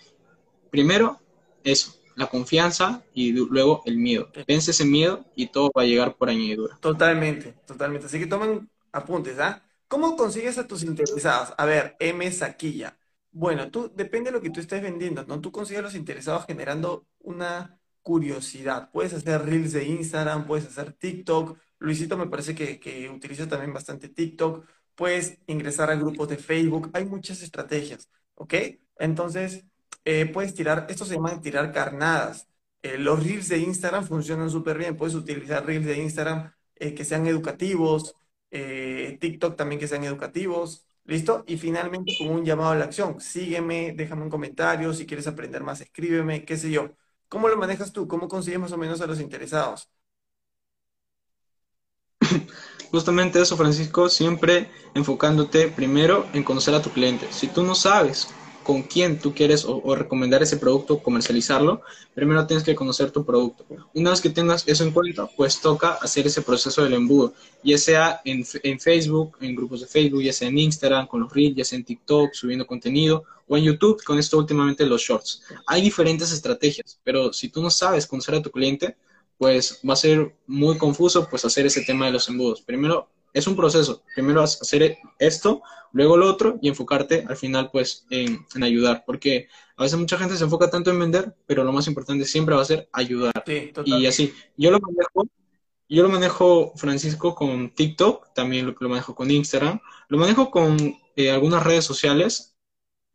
Primero, 0.70 1.20
eso, 1.64 1.96
la 2.16 2.28
confianza 2.28 3.02
y 3.12 3.32
luego 3.32 3.82
el 3.84 3.98
miedo. 3.98 4.30
Vence 4.48 4.70
ese 4.70 4.86
miedo 4.86 5.22
y 5.36 5.48
todo 5.48 5.70
va 5.76 5.82
a 5.82 5.84
llegar 5.84 6.16
por 6.16 6.30
añadidura. 6.30 6.78
Totalmente, 6.80 7.54
totalmente. 7.66 8.06
Así 8.06 8.18
que 8.18 8.26
tomen 8.26 8.70
apuntes, 8.90 9.38
¿ah? 9.38 9.62
¿Cómo 9.88 10.16
consigues 10.16 10.58
a 10.58 10.66
tus 10.66 10.82
interesados? 10.82 11.54
A 11.56 11.64
ver, 11.66 11.96
M 12.00 12.30
Saquilla. 12.32 12.98
Bueno, 13.30 13.70
tú, 13.70 13.92
depende 13.94 14.30
de 14.30 14.36
lo 14.36 14.42
que 14.42 14.50
tú 14.50 14.60
estés 14.60 14.82
vendiendo, 14.82 15.24
¿no? 15.26 15.40
Tú 15.40 15.50
consigues 15.52 15.80
a 15.80 15.82
los 15.82 15.94
interesados 15.94 16.46
generando 16.46 17.06
una 17.20 17.80
curiosidad. 18.02 18.90
Puedes 18.92 19.14
hacer 19.14 19.44
reels 19.44 19.72
de 19.72 19.84
Instagram, 19.84 20.46
puedes 20.46 20.66
hacer 20.66 20.92
TikTok. 20.92 21.58
Luisito 21.78 22.16
me 22.16 22.28
parece 22.28 22.54
que, 22.54 22.78
que 22.78 23.08
utiliza 23.10 23.48
también 23.48 23.72
bastante 23.72 24.08
TikTok. 24.08 24.66
Puedes 24.94 25.38
ingresar 25.46 25.90
a 25.90 25.96
grupos 25.96 26.28
de 26.28 26.36
Facebook. 26.36 26.90
Hay 26.94 27.06
muchas 27.06 27.42
estrategias, 27.42 28.08
¿ok? 28.34 28.54
Entonces, 28.98 29.64
eh, 30.04 30.26
puedes 30.26 30.54
tirar, 30.54 30.86
esto 30.88 31.04
se 31.04 31.14
llama 31.14 31.40
tirar 31.40 31.72
carnadas. 31.72 32.48
Eh, 32.82 32.98
los 32.98 33.22
reels 33.24 33.48
de 33.48 33.58
Instagram 33.58 34.06
funcionan 34.06 34.50
súper 34.50 34.78
bien. 34.78 34.96
Puedes 34.96 35.14
utilizar 35.14 35.64
reels 35.66 35.86
de 35.86 35.98
Instagram 35.98 36.52
eh, 36.76 36.94
que 36.94 37.04
sean 37.04 37.26
educativos, 37.26 38.14
eh, 38.54 39.18
TikTok 39.20 39.56
también 39.56 39.80
que 39.80 39.88
sean 39.88 40.04
educativos. 40.04 40.86
¿Listo? 41.06 41.44
Y 41.46 41.58
finalmente 41.58 42.14
con 42.18 42.28
un 42.28 42.44
llamado 42.44 42.70
a 42.70 42.76
la 42.76 42.84
acción. 42.86 43.20
Sígueme, 43.20 43.92
déjame 43.94 44.22
un 44.22 44.30
comentario, 44.30 44.94
si 44.94 45.06
quieres 45.06 45.26
aprender 45.26 45.62
más, 45.62 45.80
escríbeme, 45.82 46.44
qué 46.46 46.56
sé 46.56 46.70
yo. 46.70 46.92
¿Cómo 47.28 47.48
lo 47.48 47.56
manejas 47.58 47.92
tú? 47.92 48.08
¿Cómo 48.08 48.28
consigues 48.28 48.60
más 48.60 48.72
o 48.72 48.78
menos 48.78 49.00
a 49.02 49.06
los 49.06 49.20
interesados? 49.20 49.90
Justamente 52.90 53.40
eso, 53.40 53.56
Francisco, 53.56 54.08
siempre 54.08 54.70
enfocándote 54.94 55.68
primero 55.68 56.26
en 56.32 56.42
conocer 56.44 56.74
a 56.74 56.82
tu 56.82 56.90
cliente. 56.90 57.26
Si 57.32 57.48
tú 57.48 57.62
no 57.64 57.74
sabes 57.74 58.28
con 58.64 58.82
quién 58.82 59.18
tú 59.18 59.34
quieres 59.34 59.64
o, 59.64 59.94
recomendar 59.94 60.42
ese 60.42 60.56
producto, 60.56 61.00
comercializarlo, 61.00 61.82
primero 62.14 62.46
tienes 62.46 62.64
que 62.64 62.74
conocer 62.74 63.10
tu 63.10 63.24
producto. 63.24 63.64
Una 63.94 64.10
vez 64.10 64.20
que 64.20 64.30
tengas 64.30 64.66
eso 64.66 64.82
en 64.82 64.90
cuenta, 64.90 65.28
pues 65.36 65.60
toca 65.60 65.92
hacer 66.02 66.26
ese 66.26 66.42
proceso 66.42 66.82
del 66.82 66.94
embudo, 66.94 67.34
ya 67.62 67.78
sea 67.78 68.20
en, 68.24 68.44
en 68.62 68.80
Facebook, 68.80 69.36
en 69.40 69.54
grupos 69.54 69.82
de 69.82 69.86
Facebook, 69.86 70.22
ya 70.22 70.32
sea 70.32 70.48
en 70.48 70.58
Instagram, 70.58 71.06
con 71.06 71.20
los 71.20 71.32
Reels, 71.32 71.56
ya 71.56 71.64
sea 71.64 71.78
en 71.78 71.84
TikTok, 71.84 72.32
subiendo 72.32 72.66
contenido, 72.66 73.24
o 73.46 73.56
en 73.56 73.64
YouTube, 73.64 74.02
con 74.02 74.18
esto 74.18 74.38
últimamente 74.38 74.86
los 74.86 75.02
Shorts. 75.02 75.42
Hay 75.66 75.82
diferentes 75.82 76.32
estrategias, 76.32 76.98
pero 77.04 77.32
si 77.32 77.48
tú 77.48 77.62
no 77.62 77.70
sabes 77.70 78.06
conocer 78.06 78.34
a 78.34 78.42
tu 78.42 78.50
cliente, 78.50 78.96
pues 79.38 79.80
va 79.88 79.92
a 79.92 79.96
ser 79.96 80.34
muy 80.46 80.78
confuso 80.78 81.28
pues 81.28 81.44
hacer 81.44 81.66
ese 81.66 81.82
tema 81.82 82.06
de 82.06 82.12
los 82.12 82.28
embudos. 82.28 82.62
Primero, 82.62 83.08
es 83.34 83.46
un 83.48 83.56
proceso. 83.56 84.02
Primero 84.14 84.40
hacer 84.42 84.96
esto, 85.18 85.62
luego 85.92 86.16
lo 86.16 86.30
otro 86.30 86.58
y 86.62 86.68
enfocarte 86.68 87.26
al 87.28 87.36
final 87.36 87.70
pues 87.70 88.06
en, 88.08 88.46
ayudar, 88.62 89.04
porque 89.04 89.48
a 89.76 89.82
veces 89.82 89.98
mucha 89.98 90.16
gente 90.16 90.36
se 90.36 90.44
enfoca 90.44 90.70
tanto 90.70 90.90
en 90.90 91.00
vender, 91.00 91.34
pero 91.46 91.64
lo 91.64 91.72
más 91.72 91.86
importante 91.88 92.24
siempre 92.24 92.54
va 92.54 92.62
a 92.62 92.66
ser 92.66 92.88
ayudar. 92.92 93.44
y 93.84 94.06
así, 94.06 94.32
yo 94.56 94.70
lo 94.70 94.78
manejo, 94.78 95.28
yo 95.88 96.02
lo 96.02 96.08
manejo, 96.08 96.72
Francisco, 96.76 97.34
con 97.34 97.74
TikTok, 97.74 98.32
también 98.34 98.66
lo, 98.66 98.74
lo 98.78 98.88
manejo 98.88 99.14
con 99.14 99.30
Instagram, 99.30 99.80
lo 100.08 100.18
manejo 100.18 100.50
con 100.50 100.96
eh, 101.16 101.30
algunas 101.30 101.64
redes 101.64 101.84
sociales, 101.84 102.56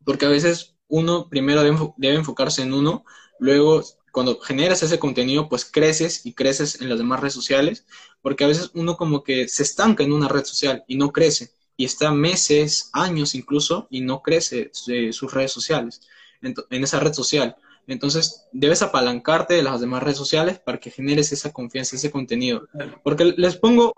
porque 0.04 0.26
a 0.26 0.30
veces 0.30 0.76
uno 0.88 1.30
primero 1.30 1.64
debe 1.98 2.16
enfocarse 2.16 2.62
en 2.62 2.74
uno, 2.74 3.06
luego 3.40 3.84
cuando 4.12 4.40
generas 4.40 4.84
ese 4.84 5.00
contenido, 5.00 5.50
pues 5.50 5.66
creces 5.66 6.26
y 6.26 6.34
creces 6.34 6.82
en 6.82 6.90
las 6.90 6.98
demás 6.98 7.20
redes 7.20 7.34
sociales, 7.34 7.86
porque 8.22 8.44
a 8.44 8.48
veces 8.48 8.72
uno 8.74 8.98
como 8.98 9.24
que 9.24 9.48
se 9.48 9.64
estanca 9.64 10.04
en 10.04 10.14
una 10.14 10.28
red 10.28 10.44
social 10.44 10.84
y 10.88 10.98
no 10.98 11.12
crece, 11.12 11.52
y 11.78 11.86
está 11.86 12.12
meses, 12.12 12.90
años 12.94 13.36
incluso, 13.36 13.88
y 13.90 14.02
no 14.02 14.22
crece 14.22 14.72
eh, 14.88 15.14
sus 15.14 15.34
redes 15.34 15.52
sociales, 15.52 16.02
en, 16.42 16.84
esa 16.84 17.00
red 17.00 17.14
social. 17.14 17.56
Entonces, 17.88 18.46
debes 18.52 18.84
apalancarte 18.84 19.56
de 19.56 19.64
las 19.64 19.82
demás 19.82 20.04
redes 20.04 20.18
sociales 20.18 20.60
para 20.60 20.80
que 20.80 20.92
generes 20.92 21.32
esa 21.32 21.52
confianza, 21.52 21.96
ese 21.96 22.12
contenido. 22.12 22.68
Porque 23.04 23.34
les 23.36 23.56
pongo 23.56 23.96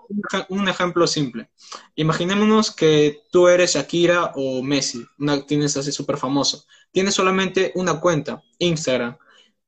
un, 0.48 0.68
ejemplo 0.68 1.06
simple. 1.06 1.50
Imaginémonos 1.94 2.70
que 2.70 3.20
tú 3.30 3.48
eres 3.48 3.74
Shakira 3.74 4.32
o 4.34 4.62
Messi, 4.62 5.04
una, 5.18 5.44
tienes 5.44 5.76
así 5.76 5.92
súper 5.92 6.16
famoso. 6.16 6.64
Tienes 6.90 7.14
solamente 7.14 7.72
una 7.74 8.00
cuenta, 8.00 8.42
Instagram 8.58 9.18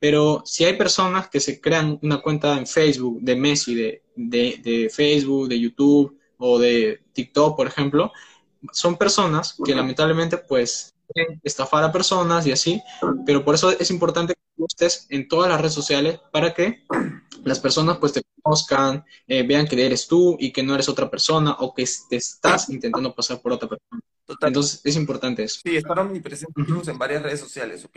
pero 0.04 0.42
si 0.44 0.66
hay 0.66 0.76
personas 0.76 1.30
que 1.30 1.40
se 1.40 1.62
crean 1.62 1.98
una 2.02 2.20
cuenta 2.20 2.58
en 2.58 2.66
Facebook 2.66 3.22
de 3.22 3.36
Messi, 3.36 3.74
de, 3.74 4.02
de, 4.14 4.90
Facebook, 4.92 5.48
de 5.48 5.58
YouTube 5.58 6.20
o 6.36 6.58
de 6.58 7.00
TikTok, 7.14 7.56
por 7.56 7.66
ejemplo, 7.66 8.12
son 8.70 8.98
personas 8.98 9.56
que 9.64 9.74
lamentablemente 9.74 10.36
pues 10.36 10.94
estafar 11.42 11.84
a 11.84 11.90
personas 11.90 12.46
y 12.46 12.52
así, 12.52 12.82
pero 13.24 13.42
por 13.46 13.54
eso 13.54 13.70
es 13.70 13.90
importante 13.90 14.34
que 14.34 14.64
estés 14.68 15.06
en 15.08 15.26
todas 15.26 15.48
las 15.48 15.58
redes 15.58 15.72
sociales 15.72 16.20
para 16.30 16.52
que 16.52 16.84
las 17.42 17.58
personas 17.58 17.96
pues 17.96 18.12
te 18.12 18.20
conozcan, 18.42 19.06
eh, 19.26 19.42
vean 19.42 19.66
que 19.66 19.86
eres 19.86 20.06
tú 20.06 20.36
y 20.38 20.52
que 20.52 20.62
no 20.62 20.74
eres 20.74 20.90
otra 20.90 21.10
persona 21.10 21.56
o 21.60 21.72
que 21.72 21.88
te 22.10 22.16
estás 22.16 22.68
intentando 22.68 23.14
pasar 23.14 23.40
por 23.40 23.52
otra 23.52 23.70
persona. 23.70 24.02
Entonces 24.42 24.82
es 24.84 24.96
importante 24.96 25.44
eso. 25.44 25.60
Sí, 25.64 25.74
estar 25.74 25.98
omnipresentes 25.98 26.88
en 26.88 26.98
varias 26.98 27.22
redes 27.22 27.40
sociales, 27.40 27.86
¿ok? 27.86 27.96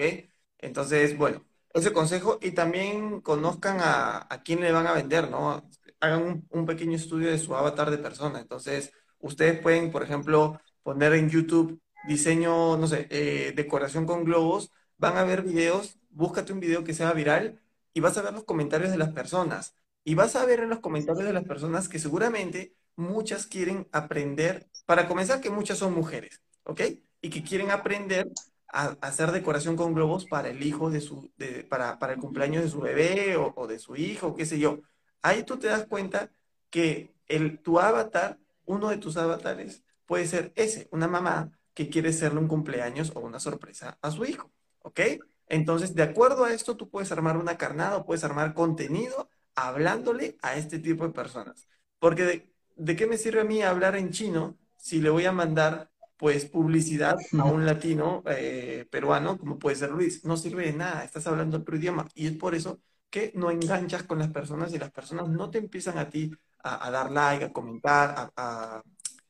Entonces, 0.59 1.17
bueno, 1.17 1.43
ese 1.79 1.93
consejo 1.93 2.39
y 2.41 2.51
también 2.51 3.21
conozcan 3.21 3.79
a, 3.81 4.27
a 4.29 4.43
quién 4.43 4.61
le 4.61 4.71
van 4.71 4.87
a 4.87 4.93
vender, 4.93 5.29
¿no? 5.29 5.63
Hagan 5.99 6.45
un, 6.49 6.65
pequeño 6.65 6.95
estudio 6.95 7.29
de 7.29 7.39
su 7.39 7.55
avatar 7.55 7.91
de 7.91 7.97
persona. 7.97 8.39
Entonces, 8.39 8.91
ustedes 9.19 9.59
pueden, 9.59 9.91
por 9.91 10.03
ejemplo, 10.03 10.59
poner 10.83 11.13
en 11.13 11.29
YouTube 11.29 11.81
diseño, 12.07 12.77
no 12.77 12.87
sé, 12.87 13.07
eh, 13.09 13.53
decoración 13.55 14.05
con 14.05 14.23
globos, 14.23 14.71
van 14.97 15.17
a 15.17 15.23
ver 15.23 15.43
videos, 15.43 15.99
búscate 16.09 16.53
un 16.53 16.59
video 16.59 16.83
que 16.83 16.93
sea 16.93 17.11
viral 17.13 17.61
y 17.93 17.99
vas 17.99 18.17
a 18.17 18.21
ver 18.21 18.33
los 18.33 18.45
comentarios 18.45 18.91
de 18.91 18.97
las 18.97 19.11
personas. 19.11 19.75
Y 20.03 20.15
vas 20.15 20.35
a 20.35 20.45
ver 20.45 20.61
en 20.61 20.69
los 20.69 20.79
comentarios 20.79 21.25
de 21.25 21.33
las 21.33 21.43
personas 21.43 21.89
que 21.89 21.99
seguramente 21.99 22.75
muchas 22.95 23.45
quieren 23.47 23.87
aprender, 23.91 24.67
para 24.85 25.07
comenzar 25.07 25.41
que 25.41 25.49
muchas 25.49 25.77
son 25.79 25.93
mujeres, 25.93 26.41
¿ok? 26.63 26.81
Y 27.21 27.29
que 27.29 27.43
quieren 27.43 27.71
aprender 27.71 28.29
a, 28.69 28.97
hacer 29.01 29.31
decoración 29.31 29.75
con 29.75 29.93
globos 29.93 30.25
para 30.25 30.49
el 30.49 30.63
hijo 30.63 30.89
de 30.89 31.01
su, 31.01 31.31
para, 31.69 31.99
para, 31.99 32.13
el 32.13 32.19
cumpleaños 32.19 32.63
de 32.63 32.69
su 32.69 32.79
bebé 32.79 33.35
o, 33.37 33.67
de 33.67 33.79
su 33.79 33.95
hijo, 33.95 34.35
qué 34.35 34.45
sé 34.45 34.59
yo. 34.59 34.81
Ahí 35.21 35.43
tú 35.43 35.57
te 35.57 35.67
das 35.67 35.85
cuenta 35.87 36.31
que 36.69 37.15
el, 37.27 37.59
tu 37.59 37.79
avatar, 37.79 38.39
uno 38.65 38.89
de 38.89 38.97
tus 38.97 39.17
avatares, 39.17 39.83
puede 40.05 40.27
ser 40.27 40.53
ese, 40.55 40.87
una 40.91 41.07
mamá 41.07 41.51
que 41.73 41.89
quiere 41.89 42.09
hacerle 42.09 42.39
un 42.39 42.47
cumpleaños 42.47 43.11
o 43.15 43.19
una 43.19 43.39
sorpresa 43.39 43.97
a 44.01 44.11
su 44.11 44.25
hijo, 44.25 44.51
¿ok? 44.79 45.01
Entonces, 45.47 45.95
de 45.95 46.03
acuerdo 46.03 46.45
a 46.45 46.53
esto, 46.53 46.75
tú 46.75 46.89
puedes 46.89 47.11
armar 47.11 47.37
una 47.37 47.57
carnada 47.57 47.97
o 47.97 48.05
puedes 48.05 48.23
armar 48.23 48.53
contenido 48.53 49.29
hablándole 49.55 50.37
a 50.41 50.55
este 50.55 50.79
tipo 50.79 51.05
de 51.05 51.13
personas. 51.13 51.67
Porque 51.99 52.23
de, 52.23 52.53
¿de 52.75 52.95
qué 52.95 53.07
me 53.07 53.17
sirve 53.17 53.41
a 53.41 53.45
mí 53.45 53.61
hablar 53.61 53.95
en 53.95 54.11
chino 54.11 54.57
si 54.75 55.01
le 55.01 55.09
voy 55.09 55.25
a 55.25 55.31
mandar 55.31 55.91
pues 56.17 56.45
publicidad 56.45 57.17
a 57.39 57.45
un 57.45 57.65
latino 57.65 58.23
eh, 58.27 58.87
peruano 58.89 59.37
como 59.37 59.59
puede 59.59 59.75
ser 59.75 59.91
Luis. 59.91 60.25
No 60.25 60.37
sirve 60.37 60.65
de 60.65 60.73
nada, 60.73 61.03
estás 61.03 61.27
hablando 61.27 61.57
otro 61.57 61.77
idioma 61.77 62.07
y 62.15 62.27
es 62.27 62.33
por 62.33 62.55
eso 62.55 62.79
que 63.09 63.31
no 63.35 63.51
enganchas 63.51 64.03
con 64.03 64.19
las 64.19 64.29
personas 64.29 64.73
y 64.73 64.79
las 64.79 64.91
personas 64.91 65.29
no 65.29 65.49
te 65.49 65.59
empiezan 65.59 65.97
a 65.97 66.09
ti 66.09 66.31
a, 66.59 66.91
dar 66.91 67.11
like, 67.11 67.45
a 67.45 67.53
comentar, 67.53 68.31
a, 68.35 68.81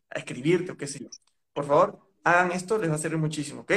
escribirte 0.10 0.72
o 0.72 0.78
qué 0.78 0.88
sé 0.88 1.00
yo. 1.00 1.10
Por 1.54 1.66
favor, 1.66 2.00
hagan 2.24 2.52
esto, 2.52 2.78
les 2.78 2.90
va 2.90 2.96
a 2.96 2.98
servir 2.98 3.20
muchísimo, 3.20 3.62
¿ok? 3.62 3.72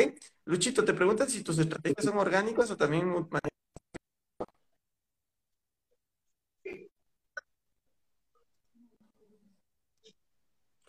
Luchito, 0.46 0.84
te 0.84 0.94
preguntan 0.94 1.28
si 1.28 1.42
tus 1.42 1.58
estrategias 1.58 2.04
son 2.04 2.18
orgánicas 2.18 2.70
o 2.70 2.76
también... 2.76 3.12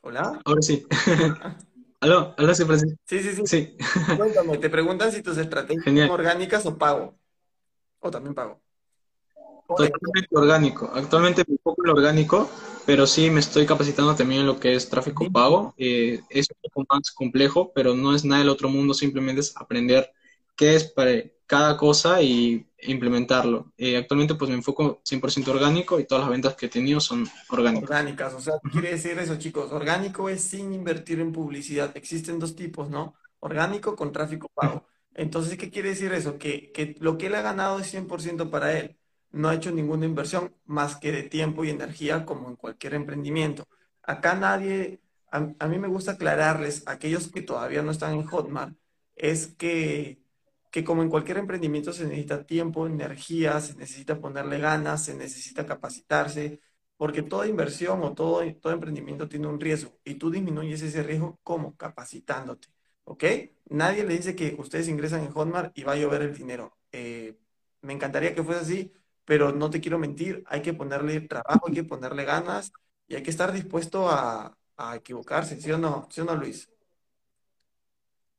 Hola. 0.03 0.41
Ahora 0.45 0.61
sí. 0.61 0.85
Aló, 2.01 2.33
aló, 2.35 2.55
sí, 2.55 2.65
Francisco. 2.65 2.99
Sí, 3.05 3.19
sí, 3.19 3.35
sí. 3.35 3.41
sí. 3.45 3.77
Cuéntame, 4.17 4.57
te 4.57 4.69
preguntan 4.71 5.11
si 5.11 5.21
tus 5.21 5.37
estrategias 5.37 5.85
son 5.85 6.09
orgánicas 6.09 6.65
o 6.65 6.75
pago. 6.75 7.15
O 7.99 8.09
también 8.09 8.33
pago. 8.33 8.59
Totalmente 9.67 10.27
orgánico. 10.31 10.91
Actualmente 10.93 11.43
me 11.47 11.53
enfoco 11.53 11.83
en 11.83 11.87
lo 11.87 11.93
orgánico, 11.93 12.49
pero 12.87 13.05
sí 13.05 13.29
me 13.29 13.39
estoy 13.39 13.67
capacitando 13.67 14.15
también 14.15 14.41
en 14.41 14.47
lo 14.47 14.59
que 14.59 14.73
es 14.73 14.89
tráfico 14.89 15.31
pago. 15.31 15.75
Eh, 15.77 16.19
es 16.29 16.47
un 16.49 16.57
poco 16.61 16.85
más 16.93 17.11
complejo, 17.11 17.71
pero 17.73 17.95
no 17.95 18.15
es 18.15 18.25
nada 18.25 18.39
del 18.39 18.49
otro 18.49 18.67
mundo, 18.67 18.95
simplemente 18.95 19.41
es 19.41 19.55
aprender 19.55 20.11
qué 20.55 20.75
es 20.75 20.85
para 20.85 21.11
cada 21.51 21.75
cosa 21.75 22.21
y 22.21 22.65
implementarlo. 22.83 23.73
Eh, 23.77 23.97
actualmente 23.97 24.35
pues 24.35 24.49
me 24.49 24.55
enfoco 24.55 25.01
100% 25.03 25.49
orgánico 25.49 25.99
y 25.99 26.05
todas 26.05 26.23
las 26.23 26.31
ventas 26.31 26.55
que 26.55 26.67
he 26.67 26.69
tenido 26.69 27.01
son 27.01 27.27
orgánicas. 27.49 27.89
Orgánicas, 27.89 28.33
o 28.35 28.39
sea, 28.39 28.53
quiere 28.71 28.91
decir 28.91 29.19
eso 29.19 29.35
chicos, 29.35 29.69
orgánico 29.73 30.29
es 30.29 30.41
sin 30.41 30.71
invertir 30.71 31.19
en 31.19 31.33
publicidad. 31.33 31.91
Existen 31.97 32.39
dos 32.39 32.55
tipos, 32.55 32.89
¿no? 32.89 33.15
Orgánico 33.41 33.97
con 33.97 34.13
tráfico 34.13 34.47
pago. 34.53 34.85
Entonces, 35.13 35.57
¿qué 35.57 35.69
quiere 35.69 35.89
decir 35.89 36.13
eso? 36.13 36.37
Que, 36.37 36.71
que 36.71 36.95
lo 37.01 37.17
que 37.17 37.27
él 37.27 37.35
ha 37.35 37.41
ganado 37.41 37.79
es 37.79 37.93
100% 37.93 38.49
para 38.49 38.79
él. 38.79 38.97
No 39.31 39.49
ha 39.49 39.55
hecho 39.55 39.71
ninguna 39.71 40.05
inversión 40.05 40.55
más 40.63 40.95
que 40.95 41.11
de 41.11 41.23
tiempo 41.23 41.65
y 41.65 41.69
energía 41.69 42.25
como 42.25 42.47
en 42.47 42.55
cualquier 42.55 42.93
emprendimiento. 42.93 43.67
Acá 44.03 44.35
nadie, 44.35 45.01
a, 45.29 45.49
a 45.59 45.67
mí 45.67 45.77
me 45.79 45.89
gusta 45.89 46.13
aclararles, 46.13 46.87
a 46.87 46.91
aquellos 46.91 47.27
que 47.27 47.41
todavía 47.41 47.81
no 47.81 47.91
están 47.91 48.13
en 48.13 48.23
Hotmart, 48.23 48.73
es 49.17 49.47
que 49.47 50.20
que 50.71 50.83
como 50.83 51.03
en 51.03 51.09
cualquier 51.09 51.37
emprendimiento 51.37 51.93
se 51.93 52.05
necesita 52.05 52.45
tiempo, 52.45 52.87
energía, 52.87 53.59
se 53.61 53.75
necesita 53.75 54.19
ponerle 54.21 54.59
ganas, 54.59 55.05
se 55.05 55.15
necesita 55.15 55.65
capacitarse, 55.65 56.61
porque 56.97 57.23
toda 57.23 57.47
inversión 57.47 58.01
o 58.03 58.13
todo, 58.13 58.41
emprendimiento 58.43 59.27
tiene 59.27 59.47
un 59.47 59.59
riesgo 59.59 59.99
y 60.03 60.15
tú 60.15 60.31
disminuyes 60.31 60.81
ese 60.81 61.03
riesgo 61.03 61.39
como 61.43 61.75
capacitándote, 61.75 62.69
¿ok? 63.05 63.23
Nadie 63.69 64.03
le 64.05 64.15
dice 64.15 64.35
que 64.35 64.55
ustedes 64.57 64.87
ingresan 64.87 65.21
en 65.23 65.31
Hotmart 65.31 65.77
y 65.77 65.83
va 65.83 65.93
a 65.93 65.95
llover 65.97 66.21
el 66.23 66.35
dinero. 66.35 66.77
Eh, 66.91 67.37
me 67.81 67.93
encantaría 67.93 68.35
que 68.35 68.43
fuese 68.43 68.61
así, 68.61 68.93
pero 69.25 69.51
no 69.53 69.69
te 69.69 69.81
quiero 69.81 69.97
mentir, 69.99 70.43
hay 70.47 70.61
que 70.61 70.73
ponerle 70.73 71.21
trabajo, 71.21 71.67
hay 71.67 71.73
que 71.73 71.83
ponerle 71.83 72.25
ganas 72.25 72.71
y 73.07 73.15
hay 73.15 73.23
que 73.23 73.29
estar 73.31 73.51
dispuesto 73.51 74.09
a, 74.09 74.57
a 74.77 74.95
equivocarse, 74.95 75.59
¿sí 75.59 75.71
o 75.71 75.77
no? 75.77 76.07
¿Sí 76.11 76.21
o 76.21 76.25
no, 76.25 76.35
Luis? 76.35 76.69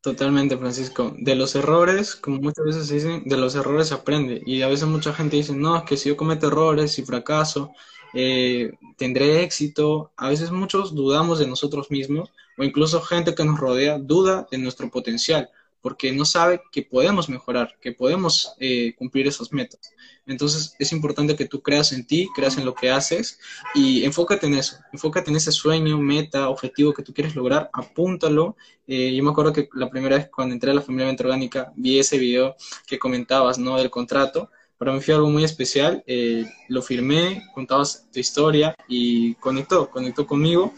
Totalmente, 0.03 0.59
Francisco. 0.59 1.15
De 1.17 1.37
los 1.37 1.55
errores, 1.55 2.17
como 2.17 2.39
muchas 2.39 2.65
veces 2.65 2.89
se 2.89 2.95
dicen, 2.95 3.23
de 3.25 3.37
los 3.37 3.55
errores 3.55 3.89
se 3.89 3.95
aprende. 3.95 4.43
Y 4.45 4.63
a 4.63 4.69
veces 4.69 4.89
mucha 4.89 5.15
gente 5.15 5.37
dice, 5.37 5.55
no, 5.55 5.77
es 5.77 5.85
que 5.85 5.97
si 5.97 6.09
yo 6.09 6.17
cometo 6.17 6.49
errores, 6.49 6.99
y 6.99 7.05
fracaso, 7.05 7.71
eh, 8.13 8.73
tendré 8.97 9.43
éxito. 9.45 10.13
A 10.17 10.29
veces 10.29 10.51
muchos 10.51 10.95
dudamos 10.95 11.39
de 11.39 11.47
nosotros 11.47 11.91
mismos, 11.93 12.33
o 12.59 12.65
incluso 12.65 13.01
gente 13.01 13.35
que 13.37 13.45
nos 13.45 13.61
rodea 13.61 13.99
duda 13.99 14.49
de 14.51 14.59
nuestro 14.59 14.91
potencial, 14.91 15.49
porque 15.83 16.13
no 16.13 16.25
sabe 16.25 16.63
que 16.71 16.83
podemos 16.83 17.29
mejorar, 17.29 17.77
que 17.81 17.93
podemos 17.93 18.55
eh, 18.59 18.95
cumplir 18.97 19.27
esos 19.27 19.53
metas. 19.53 19.93
Entonces 20.27 20.77
es 20.79 20.93
importante 20.93 21.35
que 21.35 21.47
tú 21.47 21.61
creas 21.61 21.93
en 21.93 22.07
ti, 22.07 22.29
creas 22.35 22.57
en 22.57 22.65
lo 22.65 22.75
que 22.75 22.91
haces 22.91 23.41
y 23.75 24.05
enfócate 24.05 24.47
en 24.47 24.55
eso, 24.55 24.77
enfócate 24.93 25.31
en 25.31 25.37
ese 25.37 25.51
sueño, 25.51 25.99
meta, 25.99 26.49
objetivo 26.49 26.95
que 26.95 27.03
tú 27.03 27.13
quieres 27.13 27.35
lograr, 27.35 27.69
apúntalo. 27.73 28.57
Eh, 28.87 29.15
yo 29.15 29.25
me 29.25 29.31
acuerdo 29.31 29.53
que 29.53 29.69
la 29.75 29.91
primera 29.91 30.17
vez 30.17 30.31
cuando 30.33 30.55
entré 30.55 30.71
a 30.71 30.75
la 30.75 30.83
familia 30.83 31.09
Venta 31.09 31.25
Orgánica 31.25 31.73
vi 31.77 31.99
ese 31.99 32.17
video 32.17 32.55
que 32.87 32.99
comentabas, 32.99 33.59
¿no? 33.59 33.77
Del 33.77 33.91
contrato. 33.91 34.51
Para 34.79 34.93
mí 34.93 35.01
fue 35.01 35.15
algo 35.15 35.31
muy 35.31 35.45
especial, 35.45 36.03
eh, 36.07 36.45
lo 36.69 36.83
firmé, 36.83 37.45
contabas 37.55 38.09
tu 38.13 38.19
historia 38.19 38.75
y 38.89 39.35
conectó, 39.35 39.91
conectó 39.91 40.27
conmigo 40.27 40.73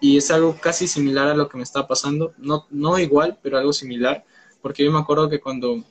y 0.00 0.16
es 0.16 0.30
algo 0.30 0.56
casi 0.60 0.86
similar 0.86 1.28
a 1.28 1.34
lo 1.34 1.48
que 1.48 1.56
me 1.56 1.62
está 1.62 1.86
pasando, 1.86 2.34
no, 2.38 2.66
no 2.70 2.98
igual, 2.98 3.38
pero 3.42 3.58
algo 3.58 3.72
similar, 3.72 4.24
porque 4.68 4.84
yo 4.84 4.92
me 4.92 4.98
acuerdo 4.98 5.30
que 5.30 5.40
cuando 5.40 5.82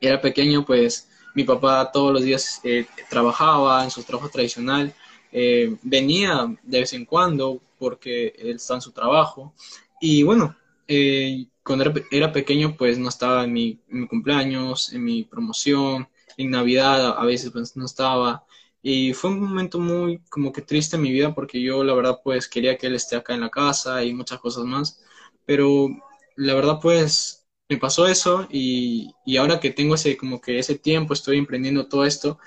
era 0.00 0.18
pequeño, 0.18 0.64
pues 0.64 1.10
mi 1.34 1.44
papá 1.44 1.92
todos 1.92 2.10
los 2.10 2.22
días 2.22 2.58
eh, 2.64 2.86
trabajaba 3.10 3.84
en 3.84 3.90
su 3.90 4.02
trabajo 4.02 4.30
tradicional 4.30 4.94
eh, 5.30 5.76
venía 5.82 6.56
de 6.62 6.80
vez 6.80 6.94
en 6.94 7.04
cuando 7.04 7.60
porque 7.78 8.34
él 8.38 8.56
está 8.56 8.76
en 8.76 8.80
su 8.80 8.92
trabajo. 8.92 9.52
Y 10.00 10.22
bueno, 10.22 10.56
eh, 10.86 11.48
cuando 11.62 11.92
era 12.10 12.32
pequeño 12.32 12.78
pues 12.78 12.98
no 12.98 13.10
estaba 13.10 13.44
en 13.44 13.52
mi, 13.52 13.78
cumpleaños, 14.08 14.90
en 14.94 15.04
mi 15.04 15.24
promoción, 15.24 16.08
en 16.38 16.50
Navidad 16.50 17.14
a 17.18 17.24
veces 17.26 17.50
pues 17.50 17.76
no 17.76 17.84
estaba. 17.84 18.46
Y 18.80 19.12
fue 19.12 19.32
un 19.32 19.42
momento 19.42 19.78
muy 19.78 20.20
como 20.30 20.50
que 20.50 20.62
triste 20.62 20.96
en 20.96 21.02
mi 21.02 21.12
vida 21.12 21.34
porque 21.34 21.60
yo 21.60 21.84
la 21.84 21.92
verdad 21.92 22.20
pues 22.24 22.48
quería 22.48 22.78
que 22.78 22.86
él 22.86 22.94
esté 22.94 23.16
acá 23.16 23.34
en 23.34 23.42
la 23.42 23.50
casa 23.50 24.02
y 24.02 24.14
muchas 24.14 24.38
cosas 24.40 24.64
más. 24.64 24.98
Pero 25.44 25.90
la 26.36 26.54
verdad 26.54 26.78
pues 26.80 27.37
me 27.68 27.76
pasó 27.76 28.06
eso 28.06 28.46
y, 28.50 29.14
y 29.24 29.36
ahora 29.36 29.60
que 29.60 29.70
tengo 29.70 29.94
ese 29.94 30.16
como 30.16 30.40
que 30.40 30.58
ese 30.58 30.78
tiempo 30.78 31.12
estoy 31.12 31.38
emprendiendo 31.38 31.86
todo 31.86 32.04
esto 32.04 32.38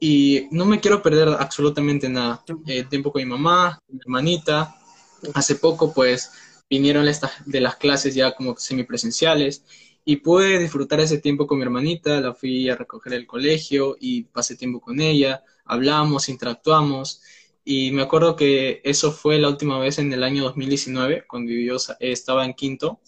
y 0.00 0.48
no 0.50 0.64
me 0.64 0.80
quiero 0.80 1.02
perder 1.02 1.28
absolutamente 1.28 2.08
nada. 2.08 2.42
Eh, 2.66 2.84
tiempo 2.84 3.12
con 3.12 3.22
mi 3.22 3.26
mamá, 3.28 3.78
mi 3.88 3.98
hermanita. 4.00 4.74
Hace 5.34 5.56
poco 5.56 5.92
pues 5.92 6.32
vinieron 6.70 7.06
estas 7.06 7.32
de 7.44 7.60
las 7.60 7.76
clases 7.76 8.14
ya 8.14 8.34
como 8.34 8.56
semipresenciales 8.56 9.64
y 10.04 10.16
pude 10.16 10.58
disfrutar 10.58 11.00
ese 11.00 11.18
tiempo 11.18 11.46
con 11.46 11.58
mi 11.58 11.64
hermanita, 11.64 12.20
la 12.20 12.32
fui 12.32 12.70
a 12.70 12.76
recoger 12.76 13.12
el 13.12 13.26
colegio 13.26 13.96
y 14.00 14.22
pasé 14.22 14.56
tiempo 14.56 14.80
con 14.80 14.98
ella, 15.00 15.44
hablamos, 15.66 16.30
interactuamos 16.30 17.20
y 17.64 17.90
me 17.92 18.02
acuerdo 18.02 18.36
que 18.36 18.80
eso 18.84 19.12
fue 19.12 19.38
la 19.38 19.48
última 19.48 19.78
vez 19.78 19.98
en 19.98 20.12
el 20.12 20.22
año 20.22 20.44
2019 20.44 21.24
cuando 21.26 21.52
yo 21.52 21.76
estaba 22.00 22.44
en 22.44 22.54
quinto 22.54 23.00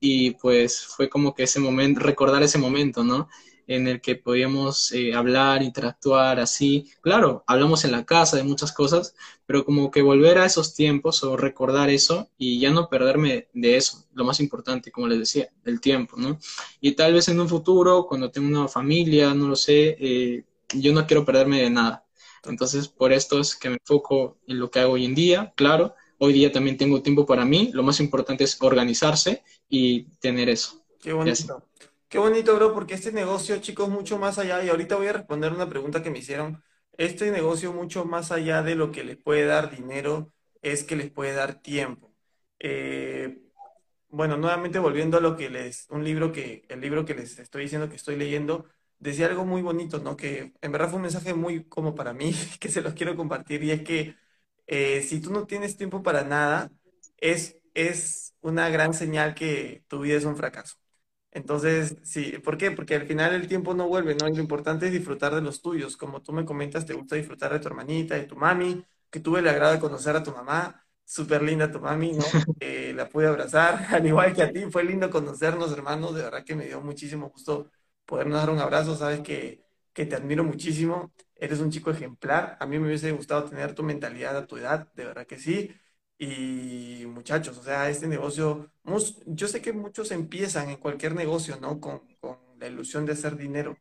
y 0.00 0.32
pues 0.32 0.84
fue 0.86 1.08
como 1.08 1.34
que 1.34 1.44
ese 1.44 1.60
momento, 1.60 2.00
recordar 2.00 2.42
ese 2.42 2.58
momento, 2.58 3.04
¿no? 3.04 3.28
en 3.70 3.86
el 3.86 4.00
que 4.00 4.16
podíamos 4.16 4.90
eh, 4.90 5.14
hablar, 5.14 5.62
interactuar, 5.62 6.40
así. 6.40 6.90
Claro, 7.02 7.44
hablamos 7.46 7.84
en 7.84 7.92
la 7.92 8.04
casa 8.04 8.36
de 8.36 8.42
muchas 8.42 8.72
cosas, 8.72 9.14
pero 9.46 9.64
como 9.64 9.92
que 9.92 10.02
volver 10.02 10.38
a 10.38 10.46
esos 10.46 10.74
tiempos 10.74 11.22
o 11.22 11.36
recordar 11.36 11.88
eso 11.88 12.28
y 12.36 12.58
ya 12.58 12.72
no 12.72 12.88
perderme 12.88 13.46
de 13.54 13.76
eso, 13.76 14.06
lo 14.12 14.24
más 14.24 14.40
importante, 14.40 14.90
como 14.90 15.06
les 15.06 15.20
decía, 15.20 15.50
el 15.64 15.80
tiempo, 15.80 16.16
¿no? 16.16 16.36
Y 16.80 16.96
tal 16.96 17.14
vez 17.14 17.28
en 17.28 17.38
un 17.38 17.48
futuro, 17.48 18.06
cuando 18.08 18.32
tenga 18.32 18.48
una 18.48 18.66
familia, 18.66 19.34
no 19.34 19.46
lo 19.46 19.54
sé, 19.54 19.96
eh, 20.00 20.44
yo 20.74 20.92
no 20.92 21.06
quiero 21.06 21.24
perderme 21.24 21.62
de 21.62 21.70
nada. 21.70 22.04
Entonces, 22.44 22.88
por 22.88 23.12
esto 23.12 23.40
es 23.40 23.56
que 23.56 23.70
me 23.70 23.76
enfoco 23.76 24.38
en 24.46 24.58
lo 24.58 24.70
que 24.70 24.80
hago 24.80 24.94
hoy 24.94 25.04
en 25.04 25.14
día, 25.14 25.52
claro. 25.56 25.94
Hoy 26.18 26.32
día 26.32 26.52
también 26.52 26.76
tengo 26.76 27.02
tiempo 27.02 27.24
para 27.24 27.44
mí, 27.44 27.70
lo 27.72 27.82
más 27.82 28.00
importante 28.00 28.44
es 28.44 28.60
organizarse 28.60 29.42
y 29.68 30.04
tener 30.20 30.48
eso. 30.48 30.84
Qué 31.00 31.12
bonito. 31.12 31.66
Qué 32.10 32.18
bonito, 32.18 32.56
bro, 32.56 32.74
porque 32.74 32.94
este 32.94 33.12
negocio, 33.12 33.58
chicos, 33.58 33.88
mucho 33.88 34.18
más 34.18 34.38
allá, 34.38 34.64
y 34.64 34.68
ahorita 34.68 34.96
voy 34.96 35.06
a 35.06 35.12
responder 35.12 35.52
una 35.52 35.68
pregunta 35.68 36.02
que 36.02 36.10
me 36.10 36.18
hicieron, 36.18 36.62
este 36.98 37.30
negocio 37.30 37.72
mucho 37.72 38.04
más 38.04 38.32
allá 38.32 38.62
de 38.62 38.74
lo 38.74 38.90
que 38.90 39.04
les 39.04 39.16
puede 39.16 39.44
dar 39.46 39.70
dinero, 39.70 40.32
es 40.60 40.82
que 40.82 40.96
les 40.96 41.10
puede 41.10 41.32
dar 41.32 41.62
tiempo. 41.62 42.12
Eh, 42.58 43.38
bueno, 44.08 44.36
nuevamente 44.36 44.78
volviendo 44.78 45.18
a 45.18 45.20
lo 45.20 45.36
que 45.36 45.50
les, 45.50 45.86
un 45.90 46.04
libro 46.04 46.32
que, 46.32 46.64
el 46.68 46.80
libro 46.80 47.04
que 47.04 47.14
les 47.14 47.38
estoy 47.38 47.62
diciendo 47.62 47.88
que 47.88 47.96
estoy 47.96 48.16
leyendo, 48.16 48.66
decía 49.00 49.26
algo 49.26 49.44
muy 49.46 49.62
bonito, 49.62 49.98
¿no? 50.00 50.16
Que 50.16 50.54
en 50.60 50.72
verdad 50.72 50.88
fue 50.90 50.96
un 50.98 51.02
mensaje 51.02 51.34
muy 51.34 51.64
como 51.64 51.94
para 51.96 52.12
mí, 52.14 52.32
que 52.60 52.68
se 52.70 52.82
los 52.82 52.94
quiero 52.94 53.16
compartir, 53.16 53.64
y 53.64 53.72
es 53.72 53.82
que 53.82 54.16
eh, 54.68 55.02
si 55.02 55.20
tú 55.20 55.32
no 55.32 55.46
tienes 55.46 55.76
tiempo 55.76 56.02
para 56.02 56.24
nada, 56.24 56.70
es, 57.18 57.58
es 57.74 58.34
una 58.40 58.68
gran 58.70 58.94
señal 58.94 59.34
que 59.34 59.84
tu 59.88 60.00
vida 60.00 60.16
es 60.18 60.24
un 60.24 60.36
fracaso. 60.36 60.76
Entonces, 61.32 61.96
sí, 62.02 62.38
¿por 62.44 62.58
qué? 62.58 62.72
Porque 62.72 62.96
al 62.96 63.06
final 63.06 63.34
el 63.34 63.46
tiempo 63.48 63.72
no 63.74 63.86
vuelve, 63.88 64.16
¿no? 64.16 64.26
Y 64.28 64.34
lo 64.34 64.42
importante 64.42 64.86
es 64.86 64.92
disfrutar 64.92 65.34
de 65.34 65.40
los 65.42 65.62
tuyos. 65.62 65.96
Como 65.96 66.22
tú 66.22 66.32
me 66.32 66.44
comentas, 66.44 66.86
te 66.86 66.94
gusta 66.94 67.14
disfrutar 67.16 67.52
de 67.52 67.60
tu 67.60 67.68
hermanita, 67.68 68.16
de 68.16 68.24
tu 68.26 68.36
mami, 68.36 68.84
que 69.10 69.20
tuve 69.20 69.38
el 69.40 69.48
agrado 69.48 69.72
de 69.74 69.78
conocer 69.80 70.16
a 70.16 70.22
tu 70.24 70.32
mamá, 70.32 70.84
súper 71.04 71.42
linda 71.42 71.70
tu 71.70 71.80
mami, 71.80 72.12
¿no? 72.14 72.24
Eh, 72.62 72.92
la 72.94 73.08
pude 73.08 73.26
abrazar, 73.26 73.86
al 73.94 74.06
igual 74.06 74.34
que 74.34 74.42
a 74.42 74.52
ti, 74.52 74.64
fue 74.70 74.84
lindo 74.84 75.08
conocernos, 75.10 75.72
hermanos, 75.72 76.14
de 76.14 76.22
verdad 76.22 76.44
que 76.44 76.54
me 76.56 76.66
dio 76.66 76.80
muchísimo 76.82 77.30
gusto 77.30 77.70
podernos 78.10 78.40
dar 78.40 78.50
un 78.50 78.58
abrazo, 78.60 78.96
sabes 78.96 79.20
que, 79.22 79.64
que 79.94 80.06
te 80.06 80.16
admiro 80.16 80.44
muchísimo, 80.44 81.14
eres 81.36 81.60
un 81.60 81.70
chico 81.70 81.90
ejemplar, 81.92 82.58
a 82.60 82.66
mí 82.66 82.78
me 82.78 82.88
hubiese 82.88 83.12
gustado 83.12 83.44
tener 83.48 83.74
tu 83.74 83.84
mentalidad 83.84 84.36
a 84.36 84.46
tu 84.46 84.58
edad, 84.58 84.92
de 84.94 85.06
verdad 85.06 85.26
que 85.26 85.38
sí. 85.38 85.70
Y 86.18 87.06
muchachos, 87.08 87.56
o 87.58 87.62
sea, 87.62 87.88
este 87.90 88.06
negocio, 88.08 88.70
yo 89.26 89.48
sé 89.48 89.62
que 89.62 89.72
muchos 89.72 90.10
empiezan 90.10 90.68
en 90.70 90.76
cualquier 90.76 91.14
negocio, 91.14 91.58
¿no? 91.60 91.80
Con, 91.80 92.00
con 92.20 92.38
la 92.58 92.66
ilusión 92.68 93.06
de 93.06 93.12
hacer 93.12 93.36
dinero, 93.36 93.78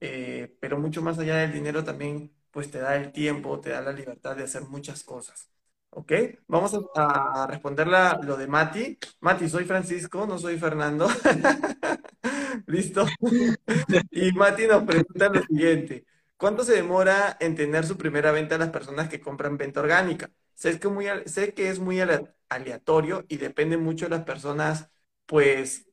eh, 0.00 0.56
pero 0.60 0.78
mucho 0.78 1.02
más 1.02 1.18
allá 1.18 1.36
del 1.38 1.52
dinero 1.52 1.84
también, 1.84 2.32
pues 2.50 2.70
te 2.70 2.78
da 2.80 2.96
el 2.96 3.12
tiempo, 3.12 3.60
te 3.60 3.70
da 3.70 3.80
la 3.82 3.92
libertad 3.92 4.36
de 4.36 4.44
hacer 4.44 4.62
muchas 4.62 5.04
cosas. 5.04 5.50
¿Ok? 5.92 6.12
Vamos 6.46 6.72
a, 6.94 7.42
a 7.44 7.46
responder 7.48 7.88
lo 7.88 8.36
de 8.36 8.46
Mati. 8.46 8.98
Mati, 9.20 9.48
soy 9.48 9.64
Francisco, 9.64 10.26
no 10.26 10.38
soy 10.38 10.58
Fernando. 10.58 11.08
¿Listo? 12.70 13.04
y 14.12 14.32
Mati 14.32 14.66
nos 14.66 14.84
pregunta 14.84 15.28
lo 15.28 15.42
siguiente. 15.42 16.04
¿Cuánto 16.36 16.64
se 16.64 16.74
demora 16.74 17.36
en 17.40 17.56
tener 17.56 17.84
su 17.84 17.96
primera 17.98 18.30
venta 18.30 18.54
a 18.54 18.58
las 18.58 18.70
personas 18.70 19.08
que 19.08 19.20
compran 19.20 19.58
venta 19.58 19.80
orgánica? 19.80 20.30
Sé 20.54 20.78
que, 20.78 20.88
muy, 20.88 21.06
sé 21.26 21.52
que 21.52 21.68
es 21.68 21.80
muy 21.80 22.00
aleatorio 22.48 23.24
y 23.28 23.38
depende 23.38 23.76
mucho 23.76 24.06
de 24.06 24.10
las 24.10 24.24
personas, 24.24 24.88
pues 25.26 25.86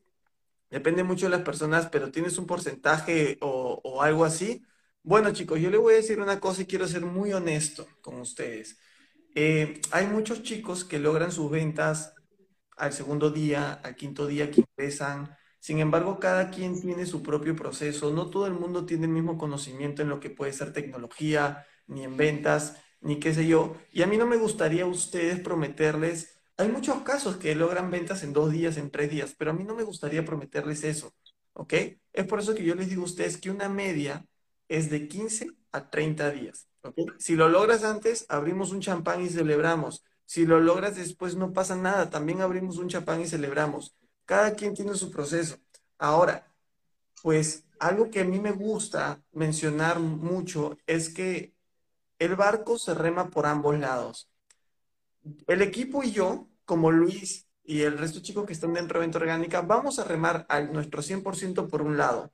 depende 0.70 1.04
mucho 1.04 1.26
de 1.26 1.32
las 1.32 1.42
personas, 1.42 1.90
pero 1.90 2.12
tienes 2.12 2.38
un 2.38 2.46
porcentaje 2.46 3.38
o, 3.42 4.02
algo 4.02 4.24
así. 4.24 4.64
Bueno, 5.02 5.34
chicos, 5.34 5.60
yo 5.60 5.72
le 5.72 5.78
voy 5.78 5.94
a 5.94 5.98
decir 5.98 6.20
una 6.20 6.40
cosa 6.40 6.62
y 6.62 6.66
quiero 6.66 6.88
ser 6.88 7.06
muy 7.06 7.34
honesto 7.34 7.88
con 8.02 8.20
ustedes. 8.20 8.78
Eh, 9.34 9.82
hay 9.92 10.08
muchos 10.08 10.44
chicos 10.44 10.84
que 10.86 11.00
logran 11.00 11.32
sus 11.32 11.50
ventas 11.50 12.14
al 12.76 12.94
segundo 12.94 13.32
día, 13.32 13.74
al 13.74 13.96
quinto 13.96 14.28
día 14.28 14.52
que 14.52 14.62
ingresan. 14.62 15.36
Sin 15.68 15.80
embargo, 15.80 16.18
cada 16.18 16.50
quien 16.50 16.80
tiene 16.80 17.06
su 17.06 17.22
propio 17.22 17.54
proceso. 17.54 18.10
No 18.14 18.30
todo 18.30 18.48
el 18.48 18.54
mundo 18.54 18.86
tiene 18.86 19.06
el 19.06 19.12
mismo 19.12 19.38
conocimiento 19.38 20.02
en 20.02 20.08
lo 20.08 20.22
que 20.22 20.30
puede 20.30 20.54
ser 20.54 20.72
tecnología 20.72 21.68
ni 21.88 22.06
en 22.06 22.16
ventas 22.16 22.78
ni 23.02 23.20
qué 23.20 23.34
sé 23.34 23.46
yo. 23.48 23.76
Y 23.92 24.02
a 24.02 24.08
mí 24.08 24.16
no 24.16 24.26
me 24.26 24.38
gustaría 24.38 24.84
a 24.84 24.88
ustedes 24.88 25.42
prometerles, 25.42 26.40
hay 26.56 26.70
muchos 26.70 27.02
casos 27.02 27.36
que 27.36 27.54
logran 27.54 27.92
ventas 27.92 28.24
en 28.24 28.32
dos 28.32 28.50
días, 28.50 28.78
en 28.78 28.92
tres 28.92 29.12
días, 29.12 29.36
pero 29.38 29.52
a 29.52 29.54
mí 29.54 29.66
no 29.66 29.76
me 29.76 29.84
gustaría 29.84 30.24
prometerles 30.24 30.86
eso, 30.86 31.14
¿ok? 31.52 31.74
Es 32.14 32.26
por 32.28 32.40
eso 32.40 32.56
que 32.56 32.64
yo 32.64 32.74
les 32.74 32.88
digo 32.88 33.02
a 33.02 33.06
ustedes 33.06 33.36
que 33.36 33.52
una 33.52 33.68
media 33.68 34.26
es 34.70 34.90
de 34.90 35.10
15 35.10 35.50
a 35.74 35.90
30 35.90 36.32
días, 36.32 36.70
¿ok? 36.84 36.96
Si 37.18 37.36
lo 37.36 37.50
logras 37.50 37.84
antes, 37.84 38.26
abrimos 38.30 38.72
un 38.72 38.80
champán 38.80 39.22
y 39.22 39.28
celebramos. 39.28 40.06
Si 40.24 40.46
lo 40.46 40.62
logras 40.62 40.96
después, 40.96 41.36
no 41.36 41.52
pasa 41.52 41.76
nada, 41.76 42.10
también 42.10 42.40
abrimos 42.40 42.78
un 42.78 42.88
champán 42.88 43.20
y 43.20 43.28
celebramos. 43.28 43.98
Cada 44.28 44.56
quien 44.56 44.76
tiene 44.76 44.94
su 44.96 45.10
proceso. 45.12 45.58
Ahora, 45.98 46.52
pues 47.24 47.66
algo 47.80 48.12
que 48.12 48.22
a 48.22 48.26
mí 48.26 48.40
me 48.40 48.52
gusta 48.52 49.24
mencionar 49.32 50.00
mucho 50.00 50.78
es 50.88 51.10
que 51.10 51.56
el 52.20 52.36
barco 52.36 52.78
se 52.78 52.94
rema 52.94 53.30
por 53.30 53.46
ambos 53.46 53.80
lados. 53.80 54.30
El 55.48 55.62
equipo 55.62 56.04
y 56.04 56.12
yo, 56.12 56.50
como 56.66 56.92
Luis 56.92 57.48
y 57.64 57.82
el 57.84 57.98
resto 57.98 58.20
de 58.20 58.24
chicos 58.26 58.46
que 58.46 58.54
están 58.54 58.74
dentro 58.74 59.00
de 59.00 59.06
Venta 59.06 59.20
Orgánica, 59.20 59.62
vamos 59.62 60.00
a 60.00 60.04
remar 60.04 60.46
a 60.50 60.62
nuestro 60.62 61.02
100% 61.02 61.70
por 61.70 61.82
un 61.82 61.98
lado. 61.98 62.34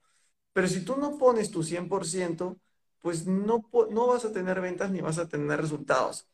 Pero 0.53 0.67
si 0.67 0.83
tú 0.85 0.97
no 0.97 1.17
pones 1.19 1.51
tu 1.51 1.63
100%, 1.63 2.57
pues 3.01 3.27
no, 3.27 3.69
no 3.91 4.07
vas 4.07 4.25
a 4.25 4.31
tener 4.31 4.61
ventas 4.61 4.91
ni 4.91 5.01
vas 5.01 5.19
a 5.19 5.27
tener 5.27 5.61
resultados. 5.61 6.27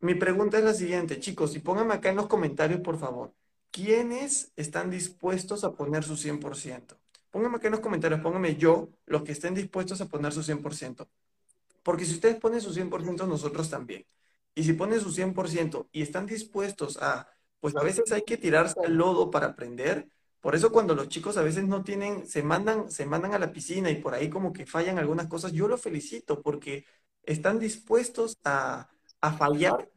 Mi 0.00 0.14
pregunta 0.14 0.58
es 0.58 0.64
la 0.64 0.74
siguiente, 0.74 1.20
chicos, 1.20 1.56
y 1.56 1.60
pónganme 1.60 1.94
acá 1.94 2.10
en 2.10 2.16
los 2.16 2.28
comentarios, 2.28 2.80
por 2.82 2.98
favor. 2.98 3.34
¿Quiénes 3.70 4.52
están 4.56 4.90
dispuestos 4.90 5.64
a 5.64 5.72
poner 5.74 6.04
su 6.04 6.16
100%? 6.16 6.98
Pónganme 7.30 7.58
acá 7.58 7.68
en 7.68 7.72
los 7.72 7.80
comentarios, 7.80 8.20
pónganme 8.20 8.56
yo, 8.56 8.90
los 9.06 9.22
que 9.22 9.32
estén 9.32 9.54
dispuestos 9.54 10.00
a 10.00 10.06
poner 10.06 10.32
su 10.32 10.42
100%. 10.42 11.08
Porque 11.82 12.04
si 12.04 12.14
ustedes 12.14 12.36
ponen 12.36 12.60
su 12.60 12.72
100%, 12.72 13.26
nosotros 13.26 13.70
también. 13.70 14.06
Y 14.54 14.64
si 14.64 14.72
ponen 14.72 15.00
su 15.00 15.12
100% 15.12 15.88
y 15.92 16.02
están 16.02 16.26
dispuestos 16.26 16.98
a, 17.00 17.28
pues 17.60 17.76
a 17.76 17.82
veces 17.82 18.10
hay 18.12 18.22
que 18.22 18.36
tirarse 18.36 18.80
al 18.84 18.94
lodo 18.94 19.30
para 19.30 19.48
aprender. 19.48 20.08
Por 20.40 20.54
eso 20.54 20.72
cuando 20.72 20.94
los 20.94 21.08
chicos 21.08 21.36
a 21.36 21.42
veces 21.42 21.64
no 21.64 21.84
tienen, 21.84 22.26
se 22.26 22.42
mandan, 22.42 22.90
se 22.90 23.06
mandan 23.06 23.34
a 23.34 23.38
la 23.38 23.52
piscina 23.52 23.90
y 23.90 23.96
por 23.96 24.14
ahí 24.14 24.28
como 24.30 24.52
que 24.52 24.66
fallan 24.66 24.98
algunas 24.98 25.28
cosas, 25.28 25.52
yo 25.52 25.68
los 25.68 25.80
felicito 25.80 26.42
porque 26.42 26.84
están 27.22 27.58
dispuestos 27.58 28.36
a, 28.44 28.88
a 29.20 29.32
fallar, 29.32 29.88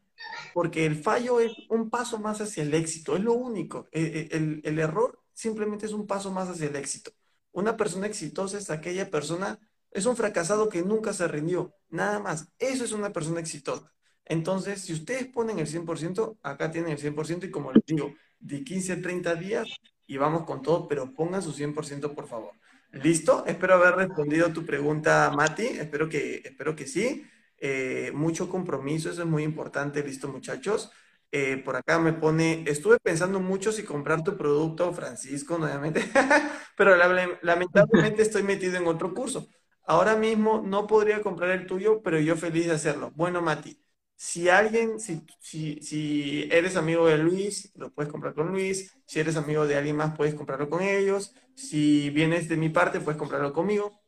porque 0.53 0.85
el 0.85 0.95
fallo 0.95 1.39
es 1.39 1.51
un 1.69 1.89
paso 1.89 2.19
más 2.19 2.41
hacia 2.41 2.63
el 2.63 2.73
éxito, 2.73 3.15
es 3.15 3.23
lo 3.23 3.33
único. 3.33 3.87
El, 3.91 4.05
e, 4.05 4.29
el, 4.31 4.61
el 4.63 4.79
error 4.79 5.19
simplemente 5.33 5.85
es 5.85 5.93
un 5.93 6.07
paso 6.07 6.31
más 6.31 6.49
hacia 6.49 6.67
el 6.67 6.75
éxito. 6.75 7.11
Una 7.51 7.77
persona 7.77 8.07
exitosa 8.07 8.57
es 8.57 8.69
aquella 8.69 9.09
persona 9.09 9.59
es 9.93 10.05
un 10.07 10.15
fracasado 10.15 10.69
que 10.69 10.81
nunca 10.81 11.13
se 11.13 11.27
rindió. 11.27 11.75
Nada 11.89 12.19
más. 12.19 12.51
Eso 12.57 12.83
es 12.83 12.91
una 12.91 13.13
persona 13.13 13.39
exitosa. 13.39 13.91
Entonces, 14.25 14.81
si 14.81 14.93
ustedes 14.93 15.27
ponen 15.27 15.59
el 15.59 15.67
100%, 15.67 16.37
acá 16.41 16.71
tienen 16.71 16.91
el 16.91 16.97
100% 16.97 17.45
y 17.45 17.51
como 17.51 17.71
les 17.71 17.85
digo, 17.85 18.13
de 18.39 18.63
15 18.63 18.93
a 18.93 19.01
30 19.01 19.35
días 19.35 19.67
y 20.07 20.17
vamos 20.17 20.43
con 20.45 20.61
todo, 20.61 20.87
pero 20.87 21.13
pongan 21.13 21.41
su 21.41 21.53
100% 21.53 22.13
por 22.15 22.27
favor. 22.27 22.53
¿Listo? 22.91 23.43
Espero 23.45 23.75
haber 23.75 23.95
respondido 23.95 24.51
tu 24.53 24.65
pregunta, 24.65 25.31
Mati. 25.35 25.65
Espero 25.65 26.09
que, 26.09 26.41
espero 26.43 26.75
que 26.75 26.87
sí. 26.87 27.23
Eh, 27.65 28.11
mucho 28.13 28.49
compromiso, 28.49 29.09
eso 29.09 29.21
es 29.21 29.27
muy 29.27 29.43
importante, 29.43 30.03
listo 30.03 30.27
muchachos. 30.27 30.91
Eh, 31.31 31.61
por 31.63 31.77
acá 31.77 31.97
me 31.97 32.11
pone, 32.11 32.63
estuve 32.67 32.99
pensando 32.99 33.39
mucho 33.39 33.71
si 33.71 33.83
comprar 33.83 34.21
tu 34.21 34.35
producto, 34.37 34.91
Francisco, 34.93 35.57
nuevamente, 35.57 36.03
pero 36.77 36.97
lamentablemente 36.97 38.21
estoy 38.21 38.43
metido 38.43 38.75
en 38.77 38.85
otro 38.87 39.13
curso. 39.13 39.47
Ahora 39.85 40.17
mismo 40.17 40.61
no 40.61 40.87
podría 40.87 41.21
comprar 41.21 41.51
el 41.51 41.65
tuyo, 41.65 42.01
pero 42.03 42.19
yo 42.19 42.35
feliz 42.35 42.65
de 42.67 42.73
hacerlo. 42.73 43.11
Bueno, 43.15 43.41
Mati, 43.41 43.81
si 44.17 44.49
alguien, 44.49 44.99
si, 44.99 45.25
si, 45.39 45.79
si 45.81 46.49
eres 46.51 46.75
amigo 46.75 47.07
de 47.07 47.17
Luis, 47.17 47.71
lo 47.75 47.91
puedes 47.93 48.11
comprar 48.11 48.33
con 48.33 48.49
Luis. 48.49 48.93
Si 49.05 49.19
eres 49.21 49.37
amigo 49.37 49.65
de 49.67 49.77
alguien 49.77 49.95
más, 49.95 50.17
puedes 50.17 50.35
comprarlo 50.35 50.69
con 50.69 50.81
ellos. 50.81 51.33
Si 51.55 52.09
vienes 52.09 52.49
de 52.49 52.57
mi 52.57 52.67
parte, 52.69 52.99
puedes 52.99 53.17
comprarlo 53.19 53.53
conmigo. 53.53 54.01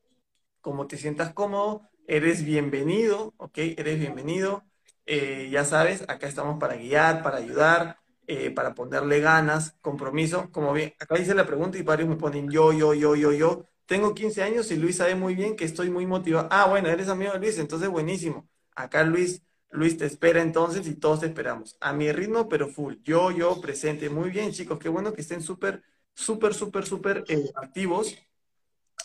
Como 0.62 0.88
te 0.88 0.98
sientas 0.98 1.34
cómodo, 1.34 1.88
eres 2.08 2.44
bienvenido, 2.44 3.34
¿ok? 3.38 3.58
Eres 3.78 4.00
bienvenido. 4.00 4.64
Eh, 5.06 5.50
ya 5.52 5.66
sabes, 5.66 6.04
acá 6.08 6.28
estamos 6.28 6.60
para 6.60 6.76
guiar, 6.76 7.22
para 7.24 7.38
ayudar, 7.38 8.00
eh, 8.28 8.52
para 8.52 8.74
ponerle 8.74 9.20
ganas, 9.20 9.76
compromiso. 9.82 10.50
Como 10.52 10.74
bien, 10.74 10.94
acá 11.00 11.16
dice 11.16 11.36
la 11.36 11.46
pregunta 11.46 11.78
y 11.78 11.84
varios 11.84 12.10
me 12.10 12.16
ponen 12.16 12.50
yo, 12.50 12.74
yo, 12.74 12.94
yo, 12.94 13.16
yo, 13.16 13.32
yo. 13.32 13.66
Tengo 13.86 14.16
15 14.16 14.42
años 14.44 14.72
y 14.72 14.78
Luis 14.78 14.98
sabe 14.98 15.16
muy 15.16 15.36
bien 15.36 15.56
que 15.56 15.66
estoy 15.66 15.90
muy 15.90 16.06
motivado. 16.08 16.48
Ah, 16.52 16.68
bueno, 16.68 16.90
eres 16.90 17.08
amigo 17.10 17.34
de 17.34 17.40
Luis, 17.40 17.58
entonces 17.60 17.90
buenísimo. 17.90 18.48
Acá 18.76 19.04
Luis, 19.04 19.44
Luis 19.70 19.98
te 19.98 20.06
espera 20.06 20.42
entonces 20.42 20.88
y 20.88 20.96
todos 20.96 21.20
te 21.20 21.28
esperamos. 21.28 21.78
A 21.82 21.94
mi 21.94 22.12
ritmo, 22.12 22.50
pero 22.50 22.68
full. 22.68 22.96
Yo, 23.04 23.32
yo, 23.32 23.62
presente. 23.62 24.10
Muy 24.10 24.32
bien, 24.32 24.52
chicos, 24.52 24.80
qué 24.80 24.90
bueno 24.90 25.14
que 25.14 25.22
estén 25.22 25.42
súper, 25.42 25.84
súper, 26.16 26.54
súper, 26.56 26.86
súper 26.86 27.24
eh, 27.28 27.52
activos. 27.56 28.18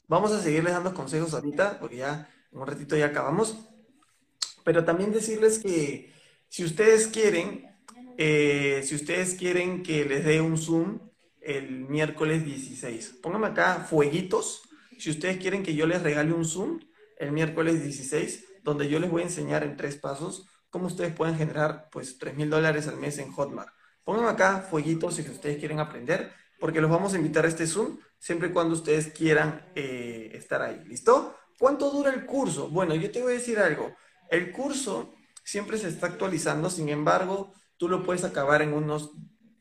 Vamos 0.08 0.32
a 0.32 0.40
seguirles 0.40 0.72
dando 0.72 0.94
consejos 0.94 1.34
ahorita, 1.34 1.78
porque 1.78 1.98
ya 1.98 2.28
un 2.52 2.66
ratito 2.66 2.96
ya 2.96 3.06
acabamos 3.06 3.56
pero 4.64 4.84
también 4.84 5.12
decirles 5.12 5.58
que 5.58 6.12
si 6.48 6.64
ustedes 6.64 7.06
quieren, 7.08 7.66
eh, 8.18 8.82
si 8.84 8.94
ustedes 8.94 9.34
quieren 9.34 9.82
que 9.82 10.04
les 10.04 10.24
dé 10.24 10.40
un 10.40 10.58
Zoom 10.58 11.10
el 11.40 11.88
miércoles 11.88 12.44
16, 12.44 13.18
pónganme 13.22 13.48
acá 13.48 13.86
fueguitos. 13.88 14.62
Si 14.98 15.10
ustedes 15.10 15.38
quieren 15.38 15.62
que 15.62 15.74
yo 15.74 15.86
les 15.86 16.02
regale 16.02 16.32
un 16.32 16.44
Zoom 16.44 16.80
el 17.18 17.32
miércoles 17.32 17.82
16, 17.82 18.44
donde 18.62 18.88
yo 18.88 18.98
les 19.00 19.10
voy 19.10 19.22
a 19.22 19.26
enseñar 19.26 19.64
en 19.64 19.76
tres 19.76 19.96
pasos 19.96 20.46
cómo 20.68 20.86
ustedes 20.86 21.14
pueden 21.14 21.36
generar 21.36 21.88
pues 21.90 22.18
3 22.18 22.36
mil 22.36 22.50
dólares 22.50 22.86
al 22.86 22.96
mes 22.96 23.18
en 23.18 23.32
Hotmart. 23.32 23.72
Pónganme 24.04 24.28
acá 24.28 24.60
fueguitos 24.60 25.14
si 25.14 25.22
ustedes 25.22 25.58
quieren 25.58 25.80
aprender, 25.80 26.32
porque 26.58 26.80
los 26.80 26.90
vamos 26.90 27.14
a 27.14 27.16
invitar 27.16 27.44
a 27.44 27.48
este 27.48 27.66
Zoom 27.66 27.98
siempre 28.18 28.48
y 28.48 28.52
cuando 28.52 28.74
ustedes 28.74 29.08
quieran 29.08 29.66
eh, 29.74 30.30
estar 30.34 30.62
ahí. 30.62 30.82
¿Listo? 30.84 31.34
¿Cuánto 31.60 31.90
dura 31.90 32.10
el 32.10 32.24
curso? 32.24 32.70
Bueno, 32.70 32.94
yo 32.94 33.10
te 33.10 33.20
voy 33.20 33.32
a 33.32 33.34
decir 33.34 33.58
algo. 33.58 33.94
El 34.30 34.50
curso 34.50 35.12
siempre 35.44 35.76
se 35.76 35.88
está 35.88 36.06
actualizando, 36.06 36.70
sin 36.70 36.88
embargo, 36.88 37.52
tú 37.76 37.86
lo 37.86 38.02
puedes 38.02 38.24
acabar 38.24 38.62
en 38.62 38.72
unos, 38.72 39.10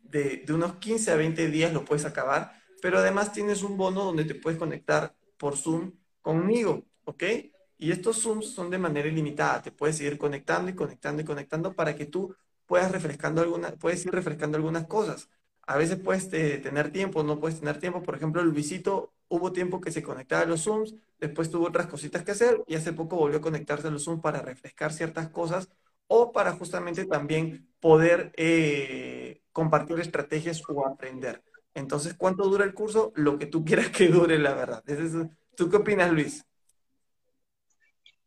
de, 0.04 0.46
unos 0.48 0.76
15 0.76 1.12
a 1.12 1.16
20 1.18 1.50
días 1.50 1.74
lo 1.74 1.84
puedes 1.84 2.06
acabar, 2.06 2.54
pero 2.82 3.00
además 3.00 3.34
tienes 3.34 3.64
un 3.64 3.76
bono 3.76 4.06
donde 4.06 4.24
te 4.24 4.34
puedes 4.34 4.58
conectar 4.58 5.14
por 5.38 5.58
Zoom 5.58 5.92
conmigo, 6.22 6.86
¿ok? 7.04 7.24
Y 7.78 7.92
estos 7.92 8.22
Zooms 8.22 8.54
son 8.54 8.70
de 8.70 8.78
manera 8.78 9.10
ilimitada, 9.10 9.62
te 9.62 9.74
puedes 9.74 10.00
ir 10.00 10.18
conectando 10.18 10.72
y 10.72 10.76
conectando 10.76 11.22
y 11.22 11.26
conectando 11.26 11.74
para 11.74 11.98
que 11.98 12.06
tú 12.06 12.34
puedas 12.66 12.94
refrescando 12.94 13.42
algunas, 13.42 13.74
puedes 13.74 14.06
ir 14.06 14.14
refrescando 14.14 14.56
algunas 14.56 14.88
cosas. 14.88 15.28
A 15.68 15.76
veces 15.76 15.98
puedes 15.98 16.32
eh, 16.32 16.60
tener 16.64 16.94
tiempo, 16.94 17.24
no 17.24 17.42
puedes 17.42 17.60
tener 17.60 17.78
tiempo. 17.78 18.02
Por 18.02 18.16
ejemplo, 18.16 18.42
el 18.42 18.52
visito 18.52 19.12
hubo 19.30 19.52
tiempo 19.54 19.82
que 19.82 19.92
se 19.92 20.04
conectaba 20.04 20.44
a 20.44 20.46
los 20.46 20.63
Zooms, 20.63 20.96
después 21.20 21.50
tuvo 21.50 21.68
otras 21.68 21.88
cositas 21.88 22.24
que 22.24 22.32
hacer 22.32 22.63
y 22.68 22.76
hace 22.76 22.94
poco 22.94 23.15
volvió 23.18 23.39
a 23.39 23.42
conectarse 23.42 23.88
a 23.88 23.92
los 23.92 24.04
Zooms 24.06 24.22
para 24.22 24.42
refrescar 24.42 24.94
ciertas 24.94 25.30
cosas 25.30 25.70
o 26.08 26.32
para 26.32 26.54
justamente 26.54 27.06
también 27.06 27.70
poder 27.80 28.32
eh, 28.36 29.42
compartir 29.52 30.00
estrategias 30.00 30.62
o 30.68 30.86
aprender. 30.88 31.44
Entonces, 31.74 32.15
¿cuánto 32.18 32.44
dura 32.50 32.65
el 32.65 32.74
curso? 32.74 33.12
Lo 33.15 33.38
que 33.38 33.46
tú 33.46 33.63
quieras 33.63 33.89
que 33.89 34.08
dure, 34.08 34.38
la 34.39 34.54
verdad. 34.54 34.84
¿Tú 35.56 35.70
qué 35.70 35.78
opinas, 35.78 36.12
Luis? 36.12 36.46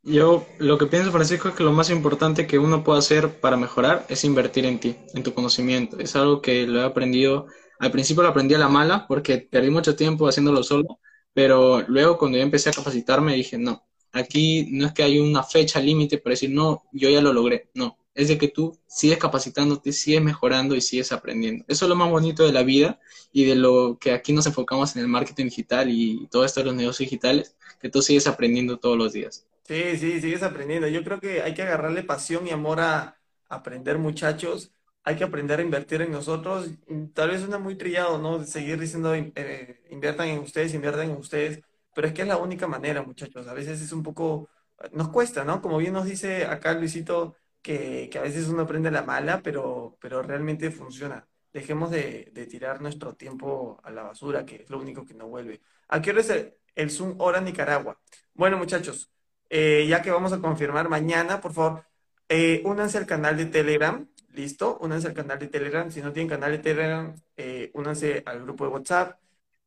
Yo 0.05 0.47
lo 0.59 0.79
que 0.79 0.87
pienso, 0.87 1.13
Francisco, 1.13 1.49
es 1.49 1.55
que 1.55 1.63
lo 1.63 1.73
más 1.73 1.91
importante 1.91 2.47
que 2.47 2.59
uno 2.59 2.83
puede 2.83 2.99
hacer 2.99 3.41
para 3.41 3.57
mejorar 3.57 4.05
es 4.09 4.25
invertir 4.25 4.65
en 4.67 4.81
ti, 4.81 4.97
en 5.15 5.23
tu 5.23 5.33
conocimiento. 5.33 5.99
Es 5.99 6.17
algo 6.17 6.43
que 6.43 6.67
lo 6.67 6.81
he 6.81 6.85
aprendido 6.85 7.47
al 7.83 7.91
principio 7.91 8.23
lo 8.23 8.29
aprendí 8.29 8.55
a 8.55 8.59
la 8.59 8.69
mala 8.69 9.07
porque 9.09 9.39
perdí 9.39 9.69
mucho 9.69 9.97
tiempo 9.97 10.29
haciéndolo 10.29 10.63
solo, 10.63 11.01
pero 11.35 11.83
luego 11.89 12.17
cuando 12.17 12.39
yo 12.39 12.45
empecé 12.45 12.71
a 12.71 12.73
capacitarme 12.73 13.35
dije, 13.35 13.59
no, 13.59 13.85
aquí 14.13 14.69
no 14.71 14.87
es 14.87 14.93
que 14.93 15.03
hay 15.03 15.19
una 15.19 15.43
fecha 15.43 15.81
límite 15.81 16.19
para 16.19 16.35
decir, 16.35 16.51
no, 16.51 16.85
yo 16.93 17.11
ya 17.11 17.21
lo 17.21 17.33
logré, 17.33 17.71
no, 17.75 17.99
es 18.15 18.29
de 18.29 18.39
que 18.39 18.47
tú 18.47 18.79
sigues 18.87 19.19
capacitándote, 19.19 19.91
sigues 19.93 20.23
mejorando 20.23 20.77
y 20.77 20.81
sigues 20.81 21.11
aprendiendo. 21.11 21.65
Eso 21.67 21.87
es 21.87 21.89
lo 21.89 21.97
más 21.97 22.09
bonito 22.09 22.47
de 22.47 22.53
la 22.53 22.63
vida 22.63 23.01
y 23.33 23.47
de 23.47 23.57
lo 23.57 23.99
que 24.01 24.13
aquí 24.13 24.33
nos 24.33 24.47
enfocamos 24.47 24.95
en 24.95 25.03
el 25.03 25.09
marketing 25.09 25.47
digital 25.47 25.91
y 25.91 26.29
todo 26.31 26.45
esto 26.45 26.61
de 26.61 26.67
los 26.67 26.77
negocios 26.77 27.11
digitales, 27.11 27.57
que 27.81 27.89
tú 27.89 28.01
sigues 28.01 28.29
aprendiendo 28.29 28.79
todos 28.79 28.97
los 28.97 29.13
días. 29.13 29.45
Sí, 29.65 29.97
sí, 29.97 30.21
sigues 30.21 30.43
aprendiendo. 30.43 30.89
Yo 30.89 31.05
creo 31.05 31.21
que 31.21 31.43
hay 31.43 31.55
que 31.55 31.63
agarrarle 31.63 32.03
pasión 32.03 32.47
y 32.47 32.51
amor 32.51 32.81
a 32.81 33.19
aprender, 33.49 33.99
muchachos 33.99 34.73
hay 35.05 35.17
que 35.17 35.25
aprender 35.25 35.59
a 35.61 35.63
invertir 35.63 36.03
en 36.03 36.13
nosotros. 36.13 36.71
Tal 37.15 37.31
vez 37.31 37.41
suena 37.41 37.59
muy 37.59 37.77
trillado, 37.77 38.19
¿no? 38.19 38.45
Seguir 38.45 38.79
diciendo, 38.79 39.15
eh, 39.15 39.83
inviertan 39.91 40.29
en 40.29 40.39
ustedes, 40.41 40.75
inviertan 40.75 41.11
en 41.11 41.17
ustedes, 41.17 41.61
pero 41.95 42.07
es 42.07 42.15
que 42.15 42.23
es 42.23 42.29
la 42.29 42.37
única 42.37 42.67
manera, 42.69 43.03
muchachos. 43.03 43.47
A 43.49 43.55
veces 43.55 43.81
es 43.81 43.93
un 43.93 44.03
poco, 44.03 44.49
nos 44.93 45.09
cuesta, 45.09 45.45
¿no? 45.45 45.61
Como 45.61 45.79
bien 45.79 45.93
nos 45.93 46.05
dice 46.07 46.47
acá 46.47 46.73
Luisito, 46.75 47.37
que, 47.63 48.09
que 48.11 48.19
a 48.19 48.23
veces 48.23 48.49
uno 48.49 48.63
aprende 48.63 48.91
la 48.91 49.03
mala, 49.03 49.43
pero, 49.43 49.97
pero 50.01 50.23
realmente 50.23 50.71
funciona. 50.71 51.27
Dejemos 51.53 51.91
de, 51.91 52.31
de, 52.33 52.47
tirar 52.47 52.81
nuestro 52.81 53.15
tiempo 53.15 53.79
a 53.85 53.91
la 53.91 54.03
basura, 54.05 54.47
que 54.47 54.57
es 54.63 54.71
lo 54.71 54.79
único 54.79 55.05
que 55.05 55.15
no 55.15 55.29
vuelve. 55.29 55.61
¿A 55.89 56.01
qué 56.01 56.11
es 56.13 56.31
el, 56.75 56.91
Zoom 56.91 57.21
Hora 57.21 57.41
Nicaragua? 57.41 58.01
Bueno, 58.35 58.57
muchachos, 58.57 59.11
eh, 59.53 59.87
ya 59.89 60.03
que 60.03 60.11
vamos 60.11 60.33
a 60.33 60.41
confirmar 60.41 60.89
mañana, 60.89 61.41
por 61.41 61.53
favor, 61.53 61.85
eh, 62.29 62.63
únanse 62.65 62.99
al 62.99 63.07
canal 63.07 63.37
de 63.37 63.47
Telegram 63.47 64.07
listo, 64.33 64.79
únanse 64.81 65.09
al 65.09 65.15
canal 65.15 65.39
de 65.39 65.49
Telegram. 65.49 65.91
Si 65.91 66.01
no 66.01 66.13
tienen 66.13 66.29
canal 66.29 66.53
de 66.53 66.59
Telegram, 66.59 67.15
eh, 67.37 67.71
únanse 67.75 68.23
al 68.27 68.43
grupo 68.43 68.65
de 68.65 68.71
WhatsApp 68.71 69.19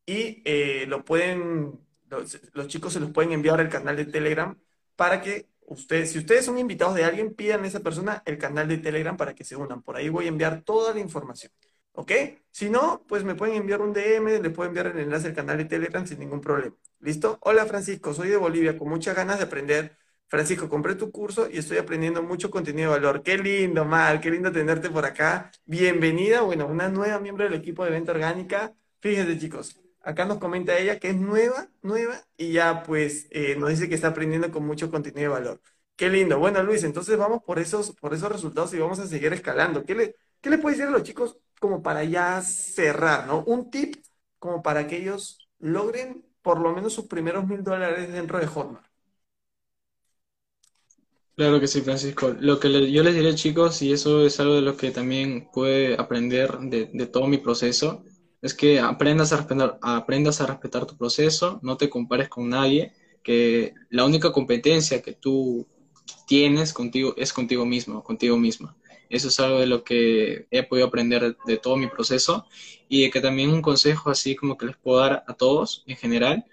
y 0.05 0.41
eh, 0.45 0.85
lo 0.87 1.03
pueden, 1.03 1.79
los, 2.09 2.67
chicos 2.67 2.93
se 2.93 2.99
los 2.99 3.11
pueden 3.11 3.31
enviar 3.31 3.59
al 3.59 3.69
canal 3.69 3.95
de 3.95 4.05
Telegram 4.05 4.57
para 4.95 5.21
que 5.21 5.47
ustedes, 5.67 6.11
si 6.11 6.19
ustedes 6.19 6.45
son 6.45 6.57
invitados 6.57 6.95
de 6.95 7.03
alguien, 7.03 7.33
pidan 7.33 7.63
a 7.63 7.67
esa 7.67 7.79
persona 7.79 8.21
el 8.25 8.37
canal 8.37 8.67
de 8.67 8.77
Telegram 8.77 9.17
para 9.17 9.33
que 9.35 9.43
se 9.43 9.55
unan. 9.55 9.81
Por 9.81 9.97
ahí 9.97 10.09
voy 10.09 10.25
a 10.25 10.29
enviar 10.29 10.61
toda 10.61 10.93
la 10.93 10.99
información. 10.99 11.51
¿Ok? 11.95 12.11
Si 12.51 12.69
no, 12.69 13.03
pues 13.07 13.23
me 13.23 13.35
pueden 13.35 13.55
enviar 13.55 13.81
un 13.81 13.93
DM, 13.93 14.41
le 14.41 14.49
puedo 14.49 14.67
enviar 14.67 14.87
el 14.87 14.99
enlace 14.99 15.27
al 15.27 15.33
canal 15.33 15.57
de 15.57 15.65
Telegram 15.65 16.05
sin 16.05 16.19
ningún 16.19 16.41
problema. 16.41 16.75
¿Listo? 16.99 17.37
Hola 17.41 17.65
Francisco, 17.65 18.13
soy 18.13 18.29
de 18.29 18.37
Bolivia 18.37 18.77
con 18.77 18.89
muchas 18.89 19.15
ganas 19.15 19.37
de 19.37 19.45
aprender 19.45 19.97
Francisco, 20.27 20.67
compré 20.69 20.95
tu 20.95 21.11
curso 21.11 21.47
y 21.49 21.57
estoy 21.59 21.77
aprendiendo 21.77 22.23
mucho 22.23 22.49
contenido 22.49 22.91
de 22.91 22.99
valor. 22.99 23.23
Qué 23.23 23.37
lindo, 23.37 23.85
Mar, 23.85 24.19
qué 24.19 24.31
lindo 24.31 24.51
tenerte 24.51 24.89
por 24.89 25.05
acá. 25.05 25.51
Bienvenida, 25.65 26.41
bueno, 26.41 26.67
una 26.67 26.89
nueva 26.89 27.19
miembro 27.19 27.45
del 27.45 27.53
equipo 27.53 27.85
de 27.85 27.91
venta 27.91 28.11
orgánica. 28.11 28.73
Fíjense, 28.99 29.37
chicos, 29.37 29.79
acá 30.01 30.25
nos 30.25 30.39
comenta 30.39 30.77
ella 30.77 30.99
que 30.99 31.09
es 31.09 31.15
nueva, 31.15 31.69
nueva, 31.83 32.21
y 32.37 32.51
ya 32.53 32.83
pues 32.83 33.27
eh, 33.31 33.55
nos 33.55 33.69
dice 33.69 33.87
que 33.87 33.95
está 33.95 34.09
aprendiendo 34.09 34.51
con 34.51 34.65
mucho 34.65 34.89
contenido 34.89 35.21
de 35.33 35.39
valor. 35.39 35.61
Qué 35.95 36.09
lindo. 36.09 36.39
Bueno, 36.39 36.61
Luis, 36.63 36.83
entonces 36.83 37.17
vamos 37.17 37.43
por 37.43 37.59
esos, 37.59 37.91
por 37.95 38.13
esos 38.13 38.31
resultados 38.31 38.73
y 38.73 38.79
vamos 38.79 38.99
a 38.99 39.07
seguir 39.07 39.31
escalando. 39.31 39.85
¿Qué 39.85 39.95
le, 39.95 40.15
qué 40.41 40.49
le 40.49 40.57
puede 40.57 40.75
decir 40.75 40.89
a 40.89 40.91
los 40.91 41.03
chicos 41.03 41.37
como 41.59 41.81
para 41.81 42.03
ya 42.03 42.41
cerrar, 42.41 43.27
¿no? 43.27 43.43
Un 43.45 43.69
tip 43.69 43.95
como 44.39 44.61
para 44.61 44.87
que 44.87 44.97
ellos 44.97 45.39
logren 45.59 46.25
por 46.41 46.59
lo 46.59 46.73
menos 46.73 46.93
sus 46.93 47.07
primeros 47.07 47.47
mil 47.47 47.63
dólares 47.63 48.11
dentro 48.11 48.39
de 48.39 48.47
Hotmart. 48.47 48.85
Claro 51.35 51.59
que 51.59 51.67
sí, 51.67 51.81
Francisco. 51.81 52.33
Lo 52.39 52.59
que 52.59 52.91
yo 52.91 53.03
les 53.03 53.13
diré, 53.13 53.35
chicos, 53.35 53.81
y 53.81 53.91
eso 53.91 54.25
es 54.25 54.39
algo 54.39 54.55
de 54.55 54.61
lo 54.61 54.77
que 54.77 54.91
también 54.91 55.49
puede 55.51 55.95
aprender 55.99 56.59
de, 56.59 56.85
todo 57.07 57.27
mi 57.27 57.37
proceso, 57.37 58.03
es 58.41 58.53
que 58.53 58.79
aprendas 58.79 59.33
a, 59.33 59.37
respetar, 59.37 59.77
aprendas 59.81 60.39
a 60.39 60.45
respetar 60.45 60.85
tu 60.85 60.95
proceso, 60.97 61.59
no 61.61 61.75
te 61.75 61.89
compares 61.89 62.29
con 62.29 62.49
nadie, 62.49 62.93
que 63.21 63.73
la 63.89 64.05
única 64.05 64.31
competencia 64.31 65.01
que 65.01 65.11
tú 65.13 65.67
tienes 66.25 66.71
contigo 66.71 67.13
es 67.17 67.33
contigo 67.33 67.65
mismo, 67.65 68.01
contigo 68.01 68.37
misma. 68.37 68.75
Eso 69.15 69.29
es 69.29 69.39
algo 69.39 69.59
de 69.59 69.65
lo 69.65 69.83
que 69.83 70.47
he 70.51 70.63
podido 70.63 70.87
aprender 70.87 71.37
de, 71.45 71.57
todo 71.57 71.77
mi 71.77 71.87
proceso 71.87 72.45
y 72.89 73.09
que 73.09 73.21
también 73.21 73.49
un 73.49 73.61
consejo 73.61 74.09
así 74.09 74.35
como 74.35 74.57
que 74.57 74.65
les 74.65 74.75
puedo 74.75 74.99
dar 74.99 75.23
a 75.25 75.33
todos 75.33 75.83
en 75.87 75.95
general, 75.95 76.45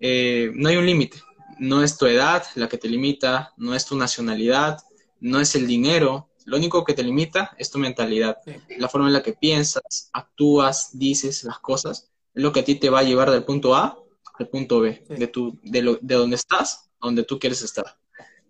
eh, 0.00 0.50
no 0.54 0.68
hay 0.68 0.76
un 0.76 0.86
límite. 0.86 1.22
No 1.60 1.82
es 1.82 1.96
tu 1.96 2.06
edad 2.06 2.44
la 2.56 2.68
que 2.68 2.78
te 2.78 2.88
limita, 2.88 3.52
no 3.56 3.74
es 3.74 3.86
tu 3.86 3.96
nacionalidad, 3.96 4.78
no 5.20 5.40
es 5.40 5.54
el 5.54 5.66
dinero, 5.66 6.28
lo 6.44 6.56
único 6.56 6.84
que 6.84 6.94
te 6.94 7.02
limita 7.02 7.54
es 7.58 7.70
tu 7.70 7.78
mentalidad, 7.78 8.38
la 8.78 8.88
forma 8.88 9.06
en 9.06 9.12
la 9.12 9.22
que 9.22 9.34
piensas, 9.34 10.10
actúas, 10.12 10.98
dices 10.98 11.44
las 11.44 11.58
cosas, 11.58 12.10
es 12.34 12.42
lo 12.42 12.52
que 12.52 12.60
a 12.60 12.64
ti 12.64 12.74
te 12.74 12.90
va 12.90 13.00
a 13.00 13.02
llevar 13.02 13.30
del 13.30 13.44
punto 13.44 13.74
A 13.74 13.98
al 14.38 14.48
punto 14.48 14.80
B, 14.80 15.04
de, 15.08 15.26
tu, 15.26 15.58
de, 15.62 15.82
lo, 15.82 15.98
de 16.00 16.14
donde 16.14 16.36
estás 16.36 16.90
a 17.00 17.06
donde 17.06 17.24
tú 17.24 17.38
quieres 17.38 17.62
estar. 17.62 17.98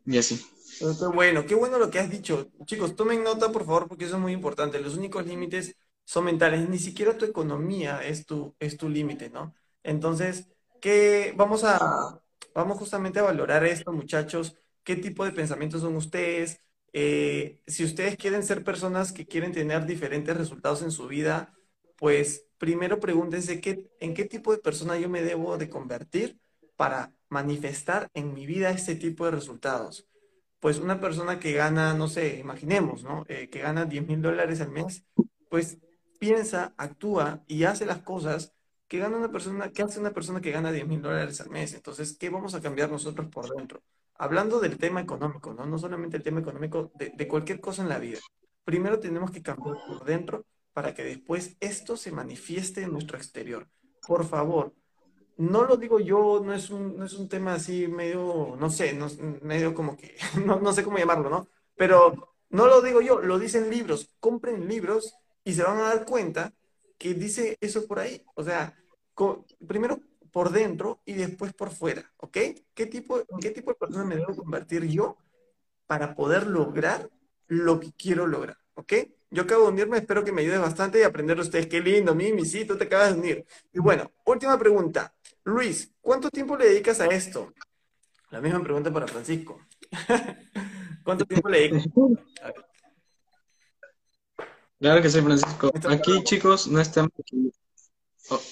Y 0.06 0.16
así. 0.16 0.40
Bueno, 0.80 1.44
qué 1.46 1.54
bueno 1.54 1.78
lo 1.78 1.90
que 1.90 1.98
has 1.98 2.10
dicho. 2.10 2.50
Chicos, 2.64 2.94
tomen 2.94 3.24
nota, 3.24 3.50
por 3.50 3.64
favor, 3.64 3.88
porque 3.88 4.04
eso 4.04 4.16
es 4.16 4.20
muy 4.22 4.32
importante. 4.32 4.78
Los 4.80 4.96
únicos 4.96 5.26
límites 5.26 5.76
son 6.04 6.24
mentales. 6.24 6.68
Ni 6.68 6.78
siquiera 6.78 7.16
tu 7.18 7.24
economía 7.24 8.00
es 8.04 8.26
tu, 8.26 8.54
es 8.60 8.76
tu 8.76 8.88
límite, 8.88 9.28
¿no? 9.30 9.54
Entonces, 9.82 10.48
¿qué 10.80 11.32
vamos 11.36 11.64
a, 11.64 12.20
vamos 12.54 12.78
justamente 12.78 13.18
a 13.18 13.22
valorar 13.22 13.64
esto, 13.64 13.92
muchachos? 13.92 14.56
¿Qué 14.84 14.96
tipo 14.96 15.24
de 15.24 15.32
pensamientos 15.32 15.80
son 15.80 15.96
ustedes? 15.96 16.60
Eh, 16.92 17.60
si 17.66 17.84
ustedes 17.84 18.16
quieren 18.16 18.42
ser 18.44 18.62
personas 18.64 19.12
que 19.12 19.26
quieren 19.26 19.52
tener 19.52 19.84
diferentes 19.86 20.36
resultados 20.36 20.82
en 20.82 20.90
su 20.92 21.08
vida, 21.08 21.54
pues 21.96 22.46
primero 22.58 23.00
pregúntense 23.00 23.60
qué, 23.60 23.90
en 24.00 24.14
qué 24.14 24.24
tipo 24.24 24.52
de 24.52 24.58
persona 24.58 24.96
yo 24.98 25.08
me 25.08 25.22
debo 25.22 25.58
de 25.58 25.68
convertir 25.68 26.38
para 26.76 27.12
manifestar 27.28 28.08
en 28.14 28.32
mi 28.34 28.46
vida 28.46 28.70
este 28.70 28.94
tipo 28.94 29.24
de 29.24 29.32
resultados. 29.32 30.06
Pues 30.60 30.78
una 30.78 31.00
persona 31.00 31.38
que 31.38 31.52
gana, 31.52 31.94
no 31.94 32.08
sé, 32.08 32.38
imaginemos, 32.38 33.04
¿no? 33.04 33.24
Eh, 33.28 33.48
que 33.48 33.60
gana 33.60 33.84
10 33.84 34.06
mil 34.06 34.20
dólares 34.20 34.60
al 34.60 34.70
mes, 34.70 35.04
pues 35.48 35.78
piensa, 36.18 36.74
actúa 36.76 37.44
y 37.46 37.64
hace 37.64 37.86
las 37.86 37.98
cosas 37.98 38.52
que 38.88 38.98
gana 38.98 39.18
una 39.18 39.30
persona, 39.30 39.70
que 39.70 39.82
hace 39.82 40.00
una 40.00 40.12
persona 40.12 40.40
que 40.40 40.50
gana 40.50 40.72
10 40.72 40.86
mil 40.88 41.02
dólares 41.02 41.40
al 41.40 41.50
mes. 41.50 41.74
Entonces, 41.74 42.16
¿qué 42.18 42.30
vamos 42.30 42.54
a 42.54 42.60
cambiar 42.60 42.90
nosotros 42.90 43.28
por 43.28 43.54
dentro? 43.54 43.82
Hablando 44.14 44.58
del 44.58 44.78
tema 44.78 45.00
económico, 45.00 45.54
¿no? 45.54 45.64
No 45.64 45.78
solamente 45.78 46.16
el 46.16 46.22
tema 46.22 46.40
económico 46.40 46.90
de, 46.96 47.10
de 47.10 47.28
cualquier 47.28 47.60
cosa 47.60 47.82
en 47.82 47.88
la 47.88 47.98
vida. 47.98 48.18
Primero 48.64 48.98
tenemos 48.98 49.30
que 49.30 49.42
cambiar 49.42 49.76
por 49.86 50.04
dentro 50.04 50.44
para 50.72 50.94
que 50.94 51.04
después 51.04 51.56
esto 51.60 51.96
se 51.96 52.10
manifieste 52.10 52.82
en 52.82 52.92
nuestro 52.92 53.16
exterior. 53.16 53.68
Por 54.06 54.24
favor, 54.24 54.74
no 55.38 55.64
lo 55.64 55.76
digo 55.76 56.00
yo, 56.00 56.40
no 56.44 56.52
es 56.52 56.70
un, 56.70 56.96
no 56.98 57.04
es 57.04 57.14
un 57.14 57.28
tema 57.28 57.54
así 57.54 57.88
medio, 57.88 58.56
no 58.58 58.70
sé, 58.70 58.92
no, 58.92 59.08
medio 59.42 59.74
como 59.74 59.96
que, 59.96 60.16
no, 60.44 60.60
no 60.60 60.72
sé 60.72 60.84
cómo 60.84 60.98
llamarlo, 60.98 61.30
¿no? 61.30 61.48
Pero 61.76 62.36
no 62.50 62.66
lo 62.66 62.82
digo 62.82 63.00
yo, 63.00 63.20
lo 63.20 63.38
dicen 63.38 63.70
libros. 63.70 64.10
Compren 64.20 64.68
libros 64.68 65.14
y 65.44 65.54
se 65.54 65.62
van 65.62 65.78
a 65.78 65.94
dar 65.94 66.04
cuenta 66.04 66.52
que 66.98 67.14
dice 67.14 67.56
eso 67.60 67.86
por 67.86 68.00
ahí. 68.00 68.24
O 68.34 68.42
sea, 68.42 68.76
primero 69.66 70.00
por 70.32 70.50
dentro 70.50 71.00
y 71.04 71.14
después 71.14 71.52
por 71.54 71.70
fuera, 71.70 72.12
¿ok? 72.18 72.36
¿Qué 72.74 72.86
tipo, 72.86 73.18
¿En 73.20 73.38
qué 73.40 73.50
tipo 73.50 73.70
de 73.70 73.76
persona 73.76 74.04
me 74.04 74.16
debo 74.16 74.36
convertir 74.36 74.84
yo 74.86 75.16
para 75.86 76.14
poder 76.14 76.46
lograr 76.46 77.10
lo 77.46 77.80
que 77.80 77.92
quiero 77.92 78.26
lograr, 78.26 78.58
¿ok? 78.74 78.92
Yo 79.30 79.42
acabo 79.42 79.64
de 79.64 79.72
unirme, 79.72 79.98
espero 79.98 80.24
que 80.24 80.32
me 80.32 80.42
ayude 80.42 80.58
bastante 80.58 81.00
y 81.00 81.02
aprender 81.02 81.38
ustedes. 81.38 81.66
Qué 81.66 81.80
lindo, 81.80 82.14
Mimi, 82.14 82.44
sí, 82.46 82.64
tú 82.64 82.76
te 82.78 82.84
acabas 82.84 83.12
de 83.14 83.20
unir. 83.20 83.46
Y 83.72 83.78
bueno, 83.78 84.10
última 84.24 84.58
pregunta. 84.58 85.14
Luis, 85.48 85.90
¿cuánto 86.02 86.28
tiempo 86.30 86.56
le 86.58 86.66
dedicas 86.66 87.00
a 87.00 87.06
esto? 87.06 87.54
La 88.30 88.40
misma 88.40 88.62
pregunta 88.62 88.92
para 88.92 89.06
Francisco. 89.06 89.58
¿Cuánto 91.04 91.24
tiempo 91.24 91.48
le 91.48 91.60
dedicas? 91.60 91.86
Claro 94.78 95.02
que 95.02 95.08
sí, 95.08 95.20
Francisco. 95.22 95.72
Aquí, 95.88 96.22
chicos, 96.24 96.68
no 96.68 96.80
es 96.80 96.92
tema 96.92 97.08
que... 97.24 97.50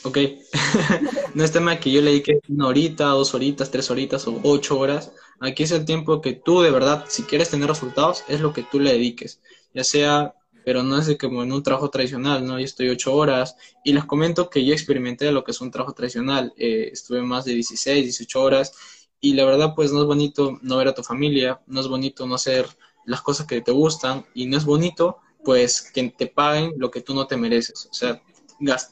ok. 0.05 0.19
no 1.35 1.45
es 1.45 1.53
tema 1.53 1.79
que 1.79 1.93
yo 1.93 2.01
le 2.01 2.13
dedique 2.13 2.41
una 2.49 2.69
horita, 2.69 3.05
dos 3.09 3.35
horitas, 3.35 3.71
tres 3.71 3.91
horitas 3.91 4.27
o 4.27 4.41
ocho 4.43 4.79
horas. 4.79 5.13
Aquí 5.41 5.65
es 5.65 5.73
el 5.73 5.85
tiempo 5.85 6.23
que 6.23 6.33
tú, 6.33 6.63
de 6.63 6.71
verdad, 6.71 7.05
si 7.09 7.25
quieres 7.25 7.51
tener 7.51 7.69
resultados, 7.69 8.25
es 8.27 8.41
lo 8.41 8.55
que 8.55 8.63
tú 8.63 8.81
le 8.81 8.93
dediques. 8.93 9.43
Ya 9.75 9.85
sea, 9.85 10.35
pero 10.67 10.83
no 10.83 10.99
es 10.99 11.07
de 11.07 11.17
como 11.17 11.45
en 11.45 11.53
un 11.53 11.63
trabajo 11.63 11.91
tradicional, 11.91 12.45
¿no? 12.45 12.59
Yo 12.59 12.65
estoy 12.65 12.89
ocho 12.89 13.15
horas 13.15 13.55
y 13.85 13.93
les 13.93 14.05
comento 14.05 14.51
que 14.51 14.65
yo 14.65 14.73
experimenté 14.73 15.31
lo 15.31 15.45
que 15.45 15.53
es 15.53 15.61
un 15.61 15.71
trabajo 15.71 15.95
tradicional. 15.95 16.53
Eh, 16.57 16.91
estuve 16.93 17.23
más 17.23 17.45
de 17.45 17.55
16, 17.55 18.03
18 18.03 18.43
horas 18.43 18.73
y 19.21 19.35
la 19.35 19.45
verdad, 19.45 19.75
pues 19.77 19.93
no 19.93 20.01
es 20.01 20.07
bonito 20.09 20.59
no 20.63 20.77
ver 20.77 20.89
a 20.89 20.95
tu 20.95 21.05
familia, 21.05 21.61
no 21.69 21.79
es 21.79 21.87
bonito 21.87 22.27
no 22.27 22.35
hacer 22.35 22.67
las 23.05 23.23
cosas 23.23 23.47
que 23.47 23.61
te 23.61 23.71
gustan 23.71 24.27
y 24.35 24.47
no 24.47 24.57
es 24.57 24.65
bonito 24.65 25.19
pues 25.45 25.83
que 25.83 26.11
te 26.11 26.27
paguen 26.27 26.73
lo 26.79 26.91
que 26.91 27.01
tú 27.01 27.15
no 27.15 27.29
te 27.29 27.37
mereces. 27.37 27.87
O 27.89 27.95
sea, 27.95 28.21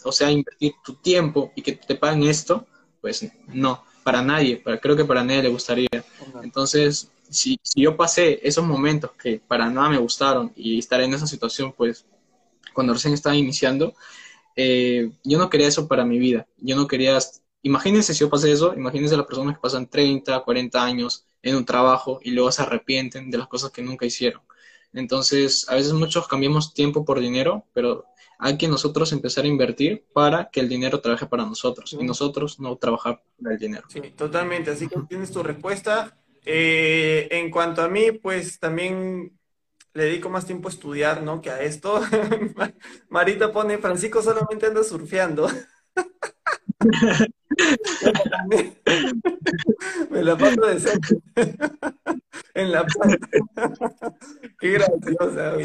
o 0.05 0.12
sea, 0.12 0.31
invertir 0.31 0.75
tu 0.85 0.95
tiempo 0.95 1.51
y 1.57 1.62
que 1.62 1.72
te 1.72 1.97
paguen 1.97 2.22
esto, 2.22 2.68
pues 3.01 3.27
no, 3.49 3.83
para 4.05 4.22
nadie, 4.22 4.59
para, 4.59 4.79
creo 4.79 4.95
que 4.95 5.05
para 5.05 5.25
nadie 5.25 5.43
le 5.43 5.49
gustaría. 5.49 5.89
Entonces, 6.41 7.11
si, 7.29 7.59
si 7.62 7.83
yo 7.83 7.97
pasé 7.97 8.41
esos 8.43 8.64
momentos 8.64 9.12
que 9.12 9.41
para 9.47 9.70
nada 9.70 9.89
me 9.89 9.99
gustaron 9.99 10.53
y 10.57 10.79
estar 10.79 11.01
en 11.01 11.14
esa 11.14 11.27
situación, 11.27 11.72
pues 11.77 12.07
cuando 12.72 12.93
recién 12.93 13.14
estaba 13.14 13.37
iniciando, 13.37 13.95
eh, 14.57 15.11
yo 15.25 15.39
no 15.39 15.51
quería 15.51 15.68
eso 15.68 15.89
para 15.89 16.05
mi 16.05 16.18
vida. 16.18 16.47
Yo 16.59 16.77
no 16.77 16.87
quería, 16.87 17.18
imagínense 17.62 18.14
si 18.14 18.20
yo 18.20 18.31
pasé 18.31 18.53
eso, 18.53 18.75
imagínense 18.75 19.16
las 19.16 19.27
personas 19.27 19.57
que 19.57 19.61
pasan 19.61 19.89
30, 19.89 20.41
40 20.41 20.85
años 20.85 21.27
en 21.43 21.57
un 21.57 21.64
trabajo 21.64 22.20
y 22.22 22.31
luego 22.31 22.51
se 22.53 22.62
arrepienten 22.62 23.31
de 23.31 23.39
las 23.39 23.49
cosas 23.49 23.70
que 23.70 23.83
nunca 23.83 24.07
hicieron. 24.07 24.43
Entonces, 24.93 25.68
a 25.68 25.75
veces 25.75 25.93
muchos 25.93 26.29
cambiamos 26.29 26.72
tiempo 26.72 27.05
por 27.05 27.18
dinero, 27.20 27.64
pero 27.72 28.07
hay 28.39 28.57
que 28.57 28.68
nosotros 28.68 29.12
empezar 29.12 29.45
a 29.45 29.49
invertir 29.49 30.05
para 30.12 30.51
que 30.51 30.61
el 30.61 30.68
dinero 30.68 31.01
trabaje 31.01 31.27
para 31.27 31.45
nosotros 31.45 31.93
y 31.93 32.05
nosotros 32.05 32.61
no 32.61 32.77
trabajar 32.77 33.22
para 33.41 33.55
el 33.55 33.61
dinero. 33.61 33.87
Sí, 33.89 34.01
totalmente. 34.16 34.70
Así 34.70 34.89
que 34.89 34.97
tienes 35.09 35.33
tu 35.33 35.43
respuesta. 35.43 36.16
Eh, 36.45 37.28
en 37.30 37.51
cuanto 37.51 37.82
a 37.82 37.88
mí, 37.88 38.12
pues 38.12 38.59
también 38.59 39.38
le 39.95 40.05
dedico 40.05 40.28
más 40.28 40.47
tiempo 40.47 40.68
a 40.68 40.72
estudiar, 40.72 41.22
¿no? 41.22 41.40
Que 41.40 41.51
a 41.51 41.62
esto. 41.62 42.03
Marita 43.09 43.53
pone, 43.53 43.78
Francisco 43.78 44.22
solamente 44.22 44.66
anda 44.66 44.82
surfeando. 44.84 45.49
Me 50.11 50.22
la 50.22 50.36
paso 50.36 50.61
de 50.62 50.80
ser 50.80 50.99
en 52.55 52.72
la 52.72 52.84
planta. 52.84 53.28
Qué 54.59 54.70
graciosa, 54.72 55.57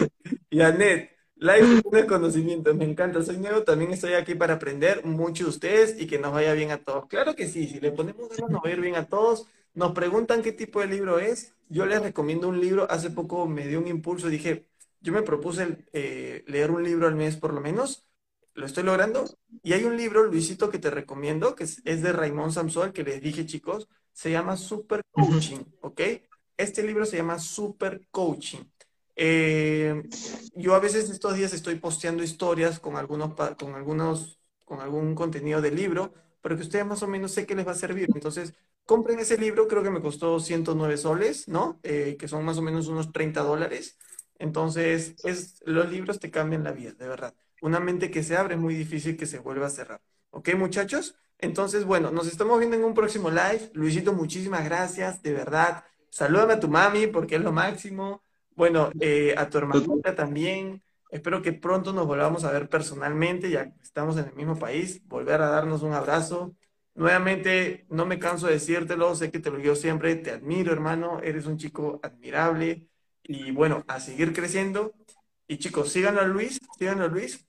Y 0.50 0.62
Anet, 0.62 1.12
live 1.36 1.82
de 1.92 2.06
conocimiento, 2.06 2.74
me 2.74 2.86
encanta. 2.86 3.22
Soy 3.24 3.38
nuevo, 3.38 3.64
también 3.64 3.92
estoy 3.92 4.14
aquí 4.14 4.36
para 4.36 4.56
aprender 4.56 5.06
mucho 5.06 5.46
de 5.46 5.50
ustedes 5.50 6.00
y 6.00 6.08
que 6.08 6.20
nos 6.20 6.32
vaya 6.34 6.54
bien 6.54 6.72
a 6.72 6.84
todos. 6.84 7.08
Claro 7.08 7.36
que 7.36 7.48
sí, 7.48 7.68
si 7.68 7.80
le 7.80 7.92
ponemos 7.92 8.30
ganas 8.30 8.52
nos 8.52 8.62
va 8.64 8.70
a 8.70 8.74
ir 8.74 8.82
bien 8.82 8.96
a 8.96 9.08
todos. 9.08 9.48
Nos 9.80 9.94
preguntan 9.94 10.42
qué 10.42 10.52
tipo 10.52 10.82
de 10.82 10.88
libro 10.88 11.20
es. 11.20 11.56
Yo 11.70 11.86
les 11.86 12.02
recomiendo 12.02 12.50
un 12.50 12.60
libro. 12.60 12.86
Hace 12.92 13.10
poco 13.10 13.48
me 13.48 13.66
dio 13.66 13.80
un 13.80 13.88
impulso. 13.88 14.28
Dije, 14.28 14.68
yo 15.00 15.14
me 15.14 15.22
propuse 15.22 15.86
eh, 15.94 16.44
leer 16.48 16.70
un 16.72 16.84
libro 16.84 17.08
al 17.08 17.16
mes 17.16 17.38
por 17.38 17.54
lo 17.54 17.62
menos 17.62 18.06
lo 18.60 18.66
estoy 18.66 18.84
logrando. 18.84 19.26
Y 19.64 19.74
hay 19.74 19.86
un 19.86 19.98
libro, 19.98 20.24
Luisito, 20.24 20.70
que 20.70 20.80
te 20.80 20.90
recomiendo, 20.90 21.56
que 21.56 21.64
es, 21.64 21.84
de 21.84 22.12
Raymond 22.12 22.52
Samson, 22.52 22.92
que 22.92 23.04
les 23.04 23.22
dije, 23.22 23.46
chicos, 23.46 23.88
se 24.12 24.32
llama 24.32 24.58
Super 24.58 25.02
Coaching, 25.12 25.64
¿ok? 25.82 26.02
Este 26.58 26.84
libro 26.84 27.06
se 27.06 27.18
llama 27.18 27.40
Super 27.40 28.06
Coaching. 28.12 28.66
Eh, 29.16 30.04
yo 30.56 30.76
a 30.76 30.80
veces 30.80 31.10
estos 31.10 31.36
días 31.36 31.54
estoy 31.54 31.76
posteando 31.76 32.22
historias 32.22 32.80
con 32.80 32.98
algunos, 32.98 33.34
con 33.58 33.76
algunos, 33.76 34.40
con 34.66 34.82
algún 34.82 35.16
contenido 35.16 35.62
del 35.62 35.76
libro, 35.76 36.14
pero 36.42 36.56
que 36.56 36.64
ustedes 36.64 36.86
más 36.86 37.02
o 37.02 37.08
menos 37.08 37.32
sé 37.32 37.46
que 37.46 37.56
les 37.56 37.66
va 37.68 37.72
a 37.72 37.76
servir. 37.76 38.10
Entonces, 38.14 38.54
compren 38.90 39.20
ese 39.20 39.38
libro, 39.38 39.68
creo 39.68 39.84
que 39.84 39.92
me 39.92 40.02
costó 40.02 40.40
109 40.40 40.98
soles, 40.98 41.48
¿no? 41.48 41.80
Eh, 41.84 42.18
que 42.20 42.28
son 42.28 42.44
más 42.44 42.58
o 42.58 42.64
menos 42.64 42.88
unos 42.88 43.12
30 43.12 43.42
dólares. 43.44 43.98
Entonces, 44.40 45.16
es, 45.24 45.62
los 45.66 45.92
libros 45.92 46.20
te 46.20 46.32
cambian 46.32 46.64
la 46.64 46.72
vida, 46.72 46.94
de 46.94 47.08
verdad 47.08 47.36
una 47.62 47.80
mente 47.80 48.12
que 48.12 48.24
se 48.24 48.38
abre 48.38 48.56
es 48.56 48.60
muy 48.60 48.76
difícil 48.76 49.18
que 49.18 49.26
se 49.26 49.40
vuelva 49.40 49.68
a 49.68 49.70
cerrar. 49.70 50.02
¿Ok, 50.32 50.54
muchachos? 50.56 51.16
Entonces, 51.38 51.86
bueno, 51.86 52.12
nos 52.12 52.28
estamos 52.28 52.60
viendo 52.60 52.78
en 52.78 52.84
un 52.84 52.94
próximo 52.94 53.30
live. 53.30 53.72
Luisito, 53.74 54.14
muchísimas 54.14 54.64
gracias, 54.66 55.22
de 55.22 55.34
verdad. 55.34 55.84
Salúdame 56.10 56.54
a 56.54 56.60
tu 56.60 56.68
mami 56.68 57.08
porque 57.08 57.36
es 57.36 57.42
lo 57.42 57.52
máximo. 57.52 58.24
Bueno, 58.56 58.92
eh, 59.00 59.34
a 59.38 59.50
tu 59.50 59.58
hermanita 59.58 60.16
también. 60.16 60.84
Espero 61.10 61.42
que 61.42 61.54
pronto 61.54 61.92
nos 61.94 62.06
volvamos 62.06 62.44
a 62.44 62.52
ver 62.52 62.70
personalmente, 62.70 63.50
ya 63.50 63.74
estamos 63.82 64.18
en 64.18 64.26
el 64.26 64.36
mismo 64.36 64.58
país, 64.58 65.02
volver 65.08 65.42
a 65.42 65.50
darnos 65.50 65.82
un 65.82 65.94
abrazo. 65.94 66.56
Nuevamente, 67.00 67.86
no 67.90 68.06
me 68.06 68.20
canso 68.20 68.48
de 68.48 68.54
decírtelo, 68.56 69.16
sé 69.16 69.32
que 69.32 69.40
te 69.40 69.50
lo 69.50 69.58
digo 69.58 69.74
siempre, 69.74 70.18
te 70.18 70.32
admiro, 70.32 70.74
hermano, 70.74 71.22
eres 71.22 71.46
un 71.46 71.58
chico 71.58 72.02
admirable 72.04 72.90
y 73.24 73.52
bueno, 73.52 73.86
a 73.88 74.02
seguir 74.02 74.34
creciendo. 74.34 74.94
Y 75.48 75.60
chicos, 75.60 75.94
síganlo 75.94 76.20
a 76.20 76.26
Luis, 76.26 76.60
síganlo 76.78 77.06
a 77.06 77.08
Luis, 77.08 77.48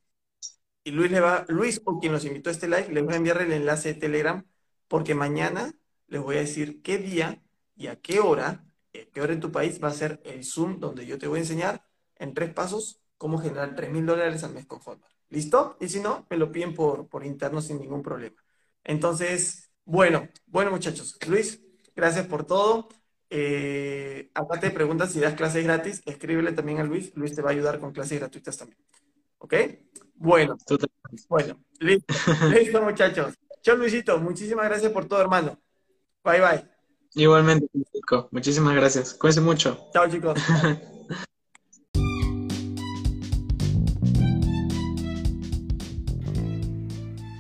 y 0.85 0.93
Luis 0.93 1.11
le 1.11 1.19
va, 1.19 1.45
Luis 1.49 1.83
o 1.85 1.99
quien 1.99 2.13
los 2.13 2.25
invitó 2.25 2.51
a 2.51 2.53
este 2.53 2.69
live, 2.69 2.91
les 2.93 3.05
voy 3.05 3.15
a 3.15 3.17
enviar 3.17 3.43
el 3.43 3.53
enlace 3.53 3.95
de 3.95 4.01
Telegram, 4.01 4.47
porque 4.87 5.17
mañana 5.17 5.75
les 6.07 6.23
voy 6.23 6.37
a 6.37 6.41
decir 6.41 6.81
qué 6.81 6.99
día 6.99 7.43
y 7.75 7.89
a 7.89 7.97
qué 8.01 8.21
hora, 8.21 8.65
a 8.95 9.13
qué 9.13 9.21
hora 9.21 9.33
en 9.33 9.41
tu 9.41 9.51
país 9.51 9.83
va 9.83 9.89
a 9.89 9.93
ser 9.93 10.21
el 10.25 10.45
Zoom, 10.45 10.79
donde 10.79 11.07
yo 11.07 11.19
te 11.19 11.27
voy 11.27 11.39
a 11.39 11.43
enseñar 11.43 11.85
en 12.17 12.35
tres 12.35 12.55
pasos 12.55 13.01
cómo 13.19 13.39
generar 13.39 13.75
3 13.75 13.91
mil 13.91 14.07
dólares 14.07 14.45
al 14.45 14.55
mes 14.55 14.67
con 14.67 14.79
Hotmart. 14.79 15.13
¿Listo? 15.29 15.77
Y 15.81 15.89
si 15.89 15.99
no, 15.99 16.25
me 16.31 16.37
lo 16.37 16.53
piden 16.53 16.73
por, 16.73 17.09
por 17.09 17.27
interno 17.27 17.61
sin 17.61 17.81
ningún 17.81 18.03
problema. 18.03 18.37
Entonces, 18.85 19.71
bueno, 19.85 20.29
bueno 20.47 20.71
muchachos, 20.71 21.19
Luis, 21.27 21.61
gracias 21.95 22.27
por 22.27 22.45
todo. 22.45 22.89
Eh, 23.29 24.31
aparte 24.35 24.67
de 24.67 24.73
preguntas, 24.73 25.13
si 25.13 25.21
das 25.21 25.35
clases 25.35 25.65
gratis, 25.65 26.03
escríbele 26.05 26.53
también 26.53 26.79
a 26.79 26.85
Luis. 26.85 27.13
Luis 27.15 27.35
te 27.35 27.43
va 27.43 27.51
a 27.51 27.53
ayudar 27.53 27.79
con 27.79 27.93
clases 27.93 28.19
gratuitas 28.19 28.57
también. 28.57 28.79
¿Ok? 29.39 29.55
Bueno, 30.15 30.57
bueno, 31.29 31.65
listo, 31.79 32.07
listo 32.51 32.83
muchachos. 32.83 33.35
Chao 33.63 33.77
Luisito, 33.77 34.19
muchísimas 34.19 34.67
gracias 34.67 34.93
por 34.93 35.07
todo, 35.07 35.21
hermano. 35.21 35.59
Bye 36.25 36.41
bye. 36.41 36.69
Igualmente, 37.15 37.67
muchísimas 38.31 38.75
gracias. 38.75 39.15
Cuídense 39.15 39.41
mucho. 39.41 39.79
Chao, 39.93 40.09
chicos. 40.09 40.39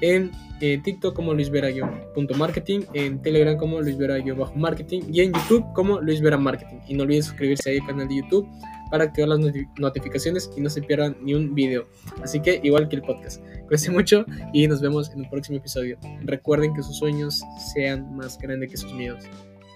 en 0.00 0.30
eh, 0.60 0.80
TikTok 0.82 1.14
como 1.14 1.34
luisvera-marketing, 1.34 2.80
en 2.94 3.22
Telegram 3.22 3.56
como 3.56 3.80
luisvera-marketing 3.80 5.02
y 5.12 5.20
en 5.20 5.32
YouTube 5.32 5.64
como 5.74 6.00
luisvera 6.00 6.36
marketing. 6.36 6.78
Y 6.88 6.94
no 6.94 7.04
olviden 7.04 7.22
suscribirse 7.22 7.78
al 7.78 7.86
canal 7.86 8.08
de 8.08 8.16
YouTube 8.16 8.48
para 8.90 9.04
activar 9.04 9.28
las 9.28 9.40
notificaciones 9.78 10.50
y 10.56 10.60
no 10.60 10.70
se 10.70 10.82
pierdan 10.82 11.16
ni 11.22 11.34
un 11.34 11.54
video. 11.54 11.86
Así 12.22 12.40
que 12.40 12.60
igual 12.62 12.88
que 12.88 12.96
el 12.96 13.02
podcast. 13.02 13.42
Cuídense 13.66 13.90
mucho 13.90 14.24
y 14.52 14.66
nos 14.66 14.80
vemos 14.80 15.10
en 15.10 15.20
un 15.20 15.30
próximo 15.30 15.58
episodio. 15.58 15.98
Recuerden 16.22 16.74
que 16.74 16.82
sus 16.82 16.98
sueños 16.98 17.42
sean 17.74 18.16
más 18.16 18.38
grandes 18.38 18.70
que 18.70 18.76
sus 18.76 18.92
miedos. 18.92 19.24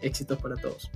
Éxitos 0.02 0.38
para 0.38 0.56
todos. 0.56 0.90